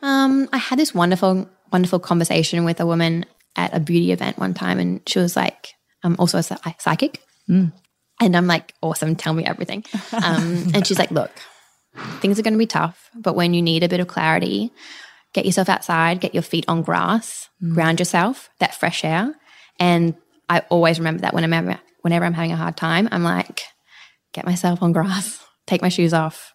Um, 0.02 0.48
I 0.54 0.58
had 0.58 0.80
this 0.80 0.96
wonderful, 0.96 1.50
wonderful 1.72 2.00
conversation 2.00 2.64
with 2.66 2.80
a 2.80 2.86
woman 2.86 3.26
at 3.58 3.76
a 3.76 3.80
beauty 3.80 4.12
event 4.12 4.38
one 4.40 4.54
time, 4.54 4.80
and 4.80 5.02
she 5.08 5.20
was 5.20 5.36
like, 5.36 5.74
I'm 6.04 6.16
also 6.18 6.38
a 6.40 6.44
psy- 6.44 6.74
psychic. 6.80 7.22
And 7.50 7.72
I'm 8.38 8.48
like, 8.48 8.74
awesome, 8.82 9.16
tell 9.16 9.34
me 9.34 9.44
everything. 9.46 9.84
Um, 10.14 10.72
and 10.74 10.88
she's 10.88 10.98
like, 11.00 11.12
look, 11.12 11.32
things 12.20 12.40
are 12.40 12.44
going 12.44 12.54
to 12.54 12.60
be 12.60 12.68
tough, 12.68 13.10
but 13.16 13.36
when 13.36 13.54
you 13.54 13.62
need 13.62 13.84
a 13.84 13.90
bit 13.90 14.00
of 14.00 14.08
clarity, 14.08 14.72
get 15.34 15.46
yourself 15.46 15.70
outside, 15.70 16.20
get 16.20 16.34
your 16.34 16.44
feet 16.44 16.66
on 16.68 16.82
grass, 16.82 17.50
mm. 17.62 17.74
ground 17.74 18.00
yourself, 18.00 18.50
that 18.60 18.76
fresh 18.76 19.04
air. 19.04 19.34
And 19.80 20.16
I 20.50 20.60
always 20.70 21.00
remember 21.00 21.22
that 21.22 21.34
when 21.34 21.44
I'm 21.44 21.54
ever, 21.54 21.80
whenever 22.02 22.26
I'm 22.26 22.34
having 22.34 22.52
a 22.52 22.58
hard 22.58 22.78
time, 22.78 23.08
I'm 23.12 23.24
like, 23.24 23.64
get 24.34 24.46
myself 24.46 24.82
on 24.82 24.92
grass, 24.92 25.44
take 25.68 25.82
my 25.82 25.90
shoes 25.90 26.14
off, 26.14 26.54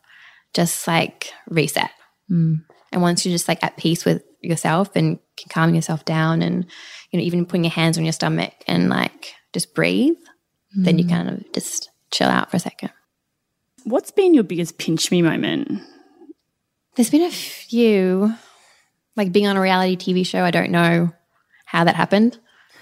just 0.54 0.86
like 0.86 1.32
reset. 1.48 1.90
Mm. 2.30 2.64
And 2.92 3.02
once 3.02 3.24
you're 3.24 3.34
just 3.34 3.48
like 3.48 3.62
at 3.62 3.76
peace 3.76 4.04
with 4.04 4.22
yourself 4.40 4.94
and 4.94 5.18
can 5.36 5.48
calm 5.48 5.74
yourself 5.74 6.04
down 6.04 6.40
and, 6.40 6.66
you 7.10 7.18
know, 7.18 7.24
even 7.24 7.46
putting 7.46 7.64
your 7.64 7.72
hands 7.72 7.98
on 7.98 8.04
your 8.04 8.12
stomach 8.12 8.52
and 8.66 8.88
like 8.88 9.34
just 9.52 9.74
breathe, 9.74 10.16
then 10.74 10.98
you 10.98 11.04
mm. 11.04 11.10
kind 11.10 11.28
of 11.28 11.52
just 11.52 11.90
chill 12.10 12.28
out 12.28 12.50
for 12.50 12.56
a 12.56 12.60
second. 12.60 12.90
What's 13.86 14.10
been 14.10 14.34
your 14.34 14.42
biggest 14.42 14.78
pinch 14.78 15.12
me 15.12 15.22
moment? 15.22 15.80
There's 16.96 17.08
been 17.08 17.22
a 17.22 17.30
few, 17.30 18.34
like 19.14 19.30
being 19.30 19.46
on 19.46 19.56
a 19.56 19.60
reality 19.60 19.96
TV 19.96 20.26
show. 20.26 20.42
I 20.42 20.50
don't 20.50 20.72
know 20.72 21.12
how 21.66 21.84
that 21.84 21.94
happened. 21.94 22.36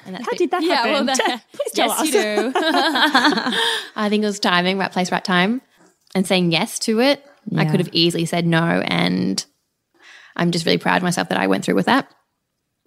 And 0.06 0.14
that's 0.14 0.24
How 0.24 0.30
been- 0.30 0.38
did 0.38 0.50
that 0.52 0.62
happen? 0.62 1.06
Please 1.52 1.72
tell 1.72 1.88
yes, 1.88 2.00
us. 2.00 2.06
you 2.06 2.12
do. 2.12 2.52
I 3.96 4.08
think 4.08 4.22
it 4.22 4.26
was 4.26 4.40
timing, 4.40 4.78
right 4.78 4.90
place, 4.90 5.12
right 5.12 5.22
time, 5.22 5.60
and 6.14 6.26
saying 6.26 6.52
yes 6.52 6.78
to 6.80 7.00
it. 7.00 7.22
I 7.54 7.66
could 7.66 7.80
have 7.80 7.90
easily 7.92 8.24
said 8.24 8.46
no, 8.46 8.82
and 8.86 9.44
I'm 10.36 10.52
just 10.52 10.64
really 10.64 10.78
proud 10.78 10.96
of 10.96 11.02
myself 11.02 11.28
that 11.28 11.36
I 11.38 11.46
went 11.46 11.66
through 11.66 11.74
with 11.74 11.84
that. 11.84 12.10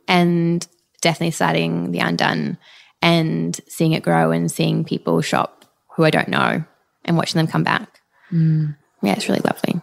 And 0.07 0.67
definitely 1.01 1.31
starting 1.31 1.91
the 1.91 1.99
undone 1.99 2.57
and 2.99 3.59
seeing 3.67 3.91
it 3.91 4.01
grow 4.01 4.31
and 4.31 4.51
seeing 4.51 4.83
people 4.85 5.21
shop 5.21 5.65
who 5.95 6.03
I 6.03 6.09
don't 6.09 6.29
know 6.29 6.63
and 7.05 7.15
watching 7.17 7.37
them 7.37 7.45
come 7.45 7.63
back. 7.63 7.96
Yeah, 8.31 9.13
it's 9.13 9.27
really 9.29 9.41
lovely. 9.43 9.81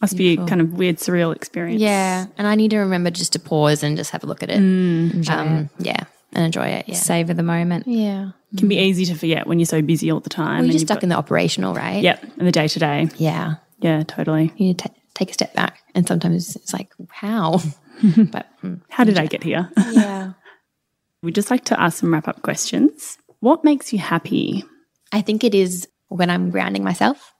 Must 0.00 0.16
be 0.16 0.34
a 0.34 0.36
kind 0.46 0.60
of 0.60 0.74
weird, 0.74 0.96
surreal 0.98 1.34
experience. 1.34 1.80
Yeah, 1.80 2.26
and 2.36 2.46
I 2.46 2.54
need 2.54 2.70
to 2.70 2.78
remember 2.78 3.10
just 3.10 3.32
to 3.32 3.38
pause 3.40 3.82
and 3.82 3.96
just 3.96 4.10
have 4.12 4.22
a 4.22 4.26
look 4.26 4.42
at 4.42 4.50
it. 4.50 4.56
um, 4.58 5.70
Yeah, 5.78 6.04
and 6.32 6.44
enjoy 6.44 6.68
it. 6.68 6.88
Yeah, 6.88 6.94
Savor 6.94 7.34
the 7.34 7.42
moment. 7.42 7.86
yeah. 7.88 8.30
It 8.52 8.58
can 8.58 8.68
be 8.68 8.78
easy 8.78 9.04
to 9.06 9.14
forget 9.14 9.46
when 9.46 9.58
you're 9.58 9.66
so 9.66 9.82
busy 9.82 10.10
all 10.10 10.20
the 10.20 10.30
time. 10.30 10.58
Well, 10.60 10.64
you're 10.66 10.72
just 10.72 10.86
stuck 10.86 10.98
got- 10.98 11.02
in 11.02 11.08
the 11.10 11.16
operational, 11.16 11.74
right? 11.74 12.02
Yep, 12.02 12.24
in 12.38 12.44
the 12.46 12.52
day 12.52 12.68
to 12.68 12.78
day. 12.78 13.08
Yeah. 13.16 13.56
Yeah, 13.80 14.02
totally. 14.04 14.52
You 14.56 14.66
need 14.68 14.78
to 14.78 14.88
ta- 14.88 14.94
take 15.14 15.30
a 15.30 15.34
step 15.34 15.54
back, 15.54 15.80
and 15.94 16.06
sometimes 16.06 16.54
it's 16.56 16.72
like, 16.72 16.92
how? 17.10 17.60
but 18.32 18.46
mm, 18.62 18.80
How 18.88 19.04
did 19.04 19.18
I 19.18 19.26
get 19.26 19.42
here? 19.42 19.68
yeah, 19.90 20.32
We'd 21.22 21.34
just 21.34 21.50
like 21.50 21.64
to 21.66 21.80
ask 21.80 21.98
some 21.98 22.12
wrap 22.12 22.28
up 22.28 22.42
questions. 22.42 23.18
What 23.40 23.64
makes 23.64 23.92
you 23.92 23.98
happy? 23.98 24.64
I 25.12 25.20
think 25.22 25.42
it 25.44 25.54
is 25.54 25.88
when 26.08 26.30
I'm 26.30 26.50
grounding 26.50 26.84
myself, 26.84 27.34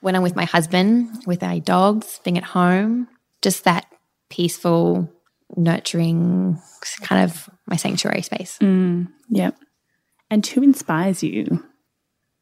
when 0.00 0.14
I'm 0.14 0.22
with 0.22 0.36
my 0.36 0.44
husband, 0.44 1.24
with 1.26 1.42
our 1.42 1.60
dogs, 1.60 2.20
being 2.24 2.38
at 2.38 2.44
home, 2.44 3.08
just 3.42 3.64
that 3.64 3.86
peaceful, 4.30 5.10
nurturing 5.56 6.60
kind 7.02 7.24
of 7.24 7.48
my 7.66 7.76
sanctuary 7.76 8.22
space. 8.22 8.58
Mm, 8.58 9.08
yep. 9.28 9.56
And 10.30 10.46
who 10.46 10.62
inspires 10.62 11.22
you? 11.22 11.64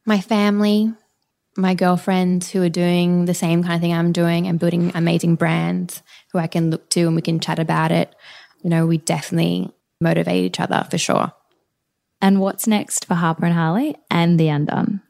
my 0.06 0.20
family, 0.20 0.94
my 1.56 1.74
girlfriends 1.74 2.50
who 2.50 2.62
are 2.62 2.70
doing 2.70 3.24
the 3.24 3.34
same 3.34 3.62
kind 3.62 3.74
of 3.74 3.80
thing 3.80 3.92
I'm 3.92 4.12
doing 4.12 4.46
and 4.46 4.58
building 4.58 4.92
amazing 4.94 5.34
brands 5.34 6.02
who 6.32 6.38
I 6.38 6.46
can 6.46 6.70
look 6.70 6.88
to 6.90 7.02
and 7.02 7.16
we 7.16 7.22
can 7.22 7.40
chat 7.40 7.58
about 7.58 7.90
it. 7.92 8.14
You 8.62 8.70
know, 8.70 8.86
we 8.86 8.98
definitely 8.98 9.70
motivate 10.00 10.44
each 10.44 10.60
other 10.60 10.86
for 10.90 10.96
sure. 10.96 11.32
And 12.22 12.40
what's 12.40 12.66
next 12.66 13.04
for 13.04 13.14
Harper 13.14 13.44
and 13.44 13.54
Harley 13.54 13.96
and 14.10 14.40
The 14.40 14.48
Undone? 14.48 15.02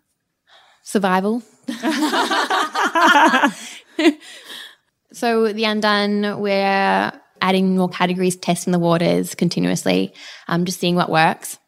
Survival. 0.82 1.42
so, 5.12 5.52
The 5.52 5.64
Undone, 5.64 6.40
we're 6.40 7.12
adding 7.40 7.76
more 7.76 7.88
categories, 7.88 8.36
testing 8.36 8.72
the 8.72 8.78
waters 8.78 9.34
continuously, 9.34 10.14
um, 10.48 10.64
just 10.64 10.80
seeing 10.80 10.94
what 10.94 11.10
works. 11.10 11.58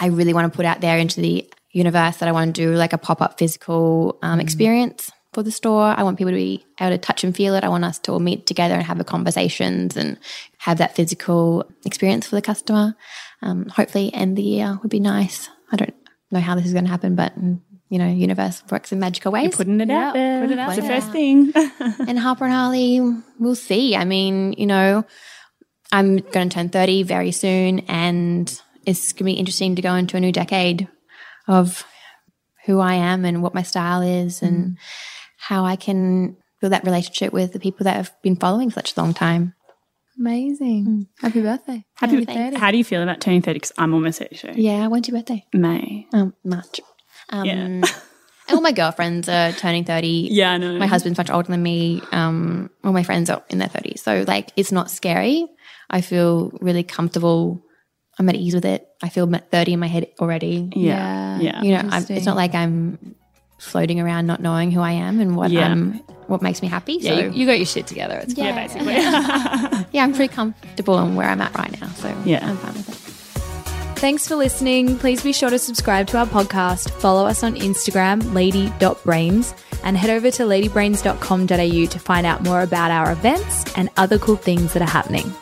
I 0.00 0.06
really 0.06 0.34
want 0.34 0.52
to 0.52 0.56
put 0.56 0.66
out 0.66 0.80
there 0.80 0.98
into 0.98 1.20
the 1.20 1.50
universe 1.70 2.18
that 2.18 2.28
I 2.28 2.32
want 2.32 2.54
to 2.54 2.62
do 2.62 2.74
like 2.74 2.92
a 2.92 2.98
pop 2.98 3.20
up 3.20 3.38
physical 3.38 4.18
um, 4.22 4.40
experience 4.40 5.10
for 5.32 5.42
the 5.42 5.50
store. 5.50 5.94
I 5.96 6.04
want 6.04 6.16
people 6.16 6.32
to 6.32 6.36
be 6.36 6.64
able 6.80 6.92
to 6.92 6.98
touch 6.98 7.24
and 7.24 7.36
feel 7.36 7.54
it. 7.54 7.64
I 7.64 7.68
want 7.68 7.84
us 7.84 7.98
to 8.00 8.12
all 8.12 8.20
meet 8.20 8.46
together 8.46 8.74
and 8.74 8.84
have 8.84 8.98
the 8.98 9.04
conversations 9.04 9.96
and 9.96 10.18
have 10.58 10.78
that 10.78 10.96
physical 10.96 11.68
experience 11.84 12.28
for 12.28 12.36
the 12.36 12.42
customer. 12.42 12.96
Um, 13.42 13.66
hopefully, 13.66 14.14
end 14.14 14.38
the 14.38 14.42
year 14.42 14.78
would 14.82 14.90
be 14.90 15.00
nice. 15.00 15.48
I 15.70 15.76
don't 15.76 15.94
know 16.30 16.40
how 16.40 16.54
this 16.54 16.66
is 16.66 16.72
going 16.72 16.84
to 16.84 16.90
happen, 16.90 17.16
but 17.16 17.38
mm, 17.38 17.60
you 17.94 18.00
know, 18.00 18.08
universe 18.08 18.60
works 18.72 18.90
in 18.90 18.98
magical 18.98 19.30
ways. 19.30 19.54
Putting 19.54 19.80
it 19.80 19.88
out 19.88 20.14
there. 20.14 20.40
put 20.42 20.50
it 20.50 20.58
out 20.58 20.76
It's 20.76 20.80
the 20.80 20.92
first 20.92 21.12
thing. 21.12 21.52
and 22.08 22.18
Harper 22.18 22.42
and 22.42 22.52
Harley, 22.52 23.00
we'll 23.38 23.54
see. 23.54 23.94
I 23.94 24.04
mean, 24.04 24.52
you 24.54 24.66
know, 24.66 25.04
I'm 25.92 26.16
going 26.16 26.48
to 26.48 26.54
turn 26.54 26.70
30 26.70 27.04
very 27.04 27.30
soon, 27.30 27.78
and 27.86 28.60
it's 28.84 29.12
going 29.12 29.18
to 29.18 29.24
be 29.26 29.32
interesting 29.34 29.76
to 29.76 29.82
go 29.82 29.94
into 29.94 30.16
a 30.16 30.20
new 30.20 30.32
decade 30.32 30.88
of 31.46 31.84
who 32.66 32.80
I 32.80 32.94
am 32.94 33.24
and 33.24 33.44
what 33.44 33.54
my 33.54 33.62
style 33.62 34.02
is 34.02 34.42
and 34.42 34.76
how 35.38 35.64
I 35.64 35.76
can 35.76 36.36
build 36.60 36.72
that 36.72 36.82
relationship 36.82 37.32
with 37.32 37.52
the 37.52 37.60
people 37.60 37.84
that 37.84 37.94
have 37.94 38.12
been 38.22 38.34
following 38.34 38.70
for 38.70 38.80
such 38.80 38.96
a 38.96 39.00
long 39.00 39.14
time. 39.14 39.54
Amazing. 40.18 41.06
Happy 41.20 41.42
birthday. 41.42 41.84
Happy, 41.94 42.24
thanks. 42.24 42.58
how 42.58 42.72
do 42.72 42.76
you 42.76 42.82
feel 42.82 43.04
about 43.04 43.20
turning 43.20 43.42
30? 43.42 43.54
Because 43.54 43.72
I'm 43.78 43.94
almost 43.94 44.18
32. 44.18 44.60
Yeah, 44.60 44.88
when's 44.88 45.06
your 45.06 45.16
birthday? 45.16 45.44
May. 45.52 46.08
Um, 46.12 46.34
March. 46.42 46.80
Um, 47.30 47.44
Yeah. 47.44 47.52
and 47.64 47.84
all 48.52 48.60
my 48.60 48.72
girlfriends 48.72 49.28
are 49.28 49.52
turning 49.52 49.84
30. 49.84 50.28
Yeah, 50.30 50.52
I 50.52 50.58
know. 50.58 50.78
My 50.78 50.86
husband's 50.86 51.18
much 51.18 51.30
older 51.30 51.48
than 51.50 51.62
me. 51.62 52.02
Um, 52.12 52.70
all 52.84 52.92
my 52.92 53.02
friends 53.02 53.30
are 53.30 53.42
in 53.48 53.58
their 53.58 53.68
30s. 53.68 54.00
So, 54.00 54.24
like, 54.26 54.50
it's 54.56 54.70
not 54.72 54.90
scary. 54.90 55.46
I 55.90 56.00
feel 56.00 56.50
really 56.60 56.82
comfortable. 56.82 57.62
I'm 58.18 58.28
at 58.28 58.34
ease 58.36 58.54
with 58.54 58.64
it. 58.64 58.86
I 59.02 59.08
feel 59.08 59.26
30 59.26 59.72
in 59.72 59.80
my 59.80 59.86
head 59.88 60.08
already. 60.20 60.70
Yeah. 60.76 61.38
Yeah. 61.40 61.62
You 61.62 61.72
know, 61.72 61.88
I'm, 61.90 62.04
it's 62.08 62.26
not 62.26 62.36
like 62.36 62.54
I'm 62.54 63.14
floating 63.58 63.98
around 64.00 64.26
not 64.26 64.40
knowing 64.40 64.70
who 64.70 64.80
I 64.80 64.92
am 64.92 65.20
and 65.20 65.36
what 65.36 65.50
Yeah. 65.50 65.72
um 65.72 66.02
what 66.26 66.42
makes 66.42 66.62
me 66.62 66.68
happy. 66.68 66.94
Yeah, 66.94 67.16
so, 67.16 67.20
you, 67.26 67.30
you 67.32 67.46
got 67.46 67.58
your 67.58 67.66
shit 67.66 67.86
together. 67.86 68.16
It's 68.18 68.34
yeah, 68.34 68.54
basically. 68.54 68.94
yeah, 69.92 70.04
I'm 70.04 70.12
pretty 70.14 70.32
comfortable 70.40 70.98
in 71.00 71.16
where 71.16 71.28
I'm 71.28 71.40
at 71.40 71.54
right 71.56 71.80
now. 71.80 71.88
So, 71.88 72.14
Yeah. 72.24 72.48
I'm 72.48 72.56
fine 72.56 72.72
with 72.74 72.88
it. 72.88 73.03
Thanks 74.04 74.28
for 74.28 74.36
listening. 74.36 74.98
Please 74.98 75.22
be 75.22 75.32
sure 75.32 75.48
to 75.48 75.58
subscribe 75.58 76.06
to 76.08 76.18
our 76.18 76.26
podcast, 76.26 76.90
follow 76.90 77.24
us 77.24 77.42
on 77.42 77.54
Instagram, 77.54 78.34
lady.brains, 78.34 79.54
and 79.82 79.96
head 79.96 80.10
over 80.10 80.30
to 80.30 80.42
ladybrains.com.au 80.42 81.86
to 81.86 81.98
find 81.98 82.26
out 82.26 82.42
more 82.42 82.60
about 82.60 82.90
our 82.90 83.12
events 83.12 83.64
and 83.78 83.88
other 83.96 84.18
cool 84.18 84.36
things 84.36 84.74
that 84.74 84.82
are 84.82 84.90
happening. 84.90 85.32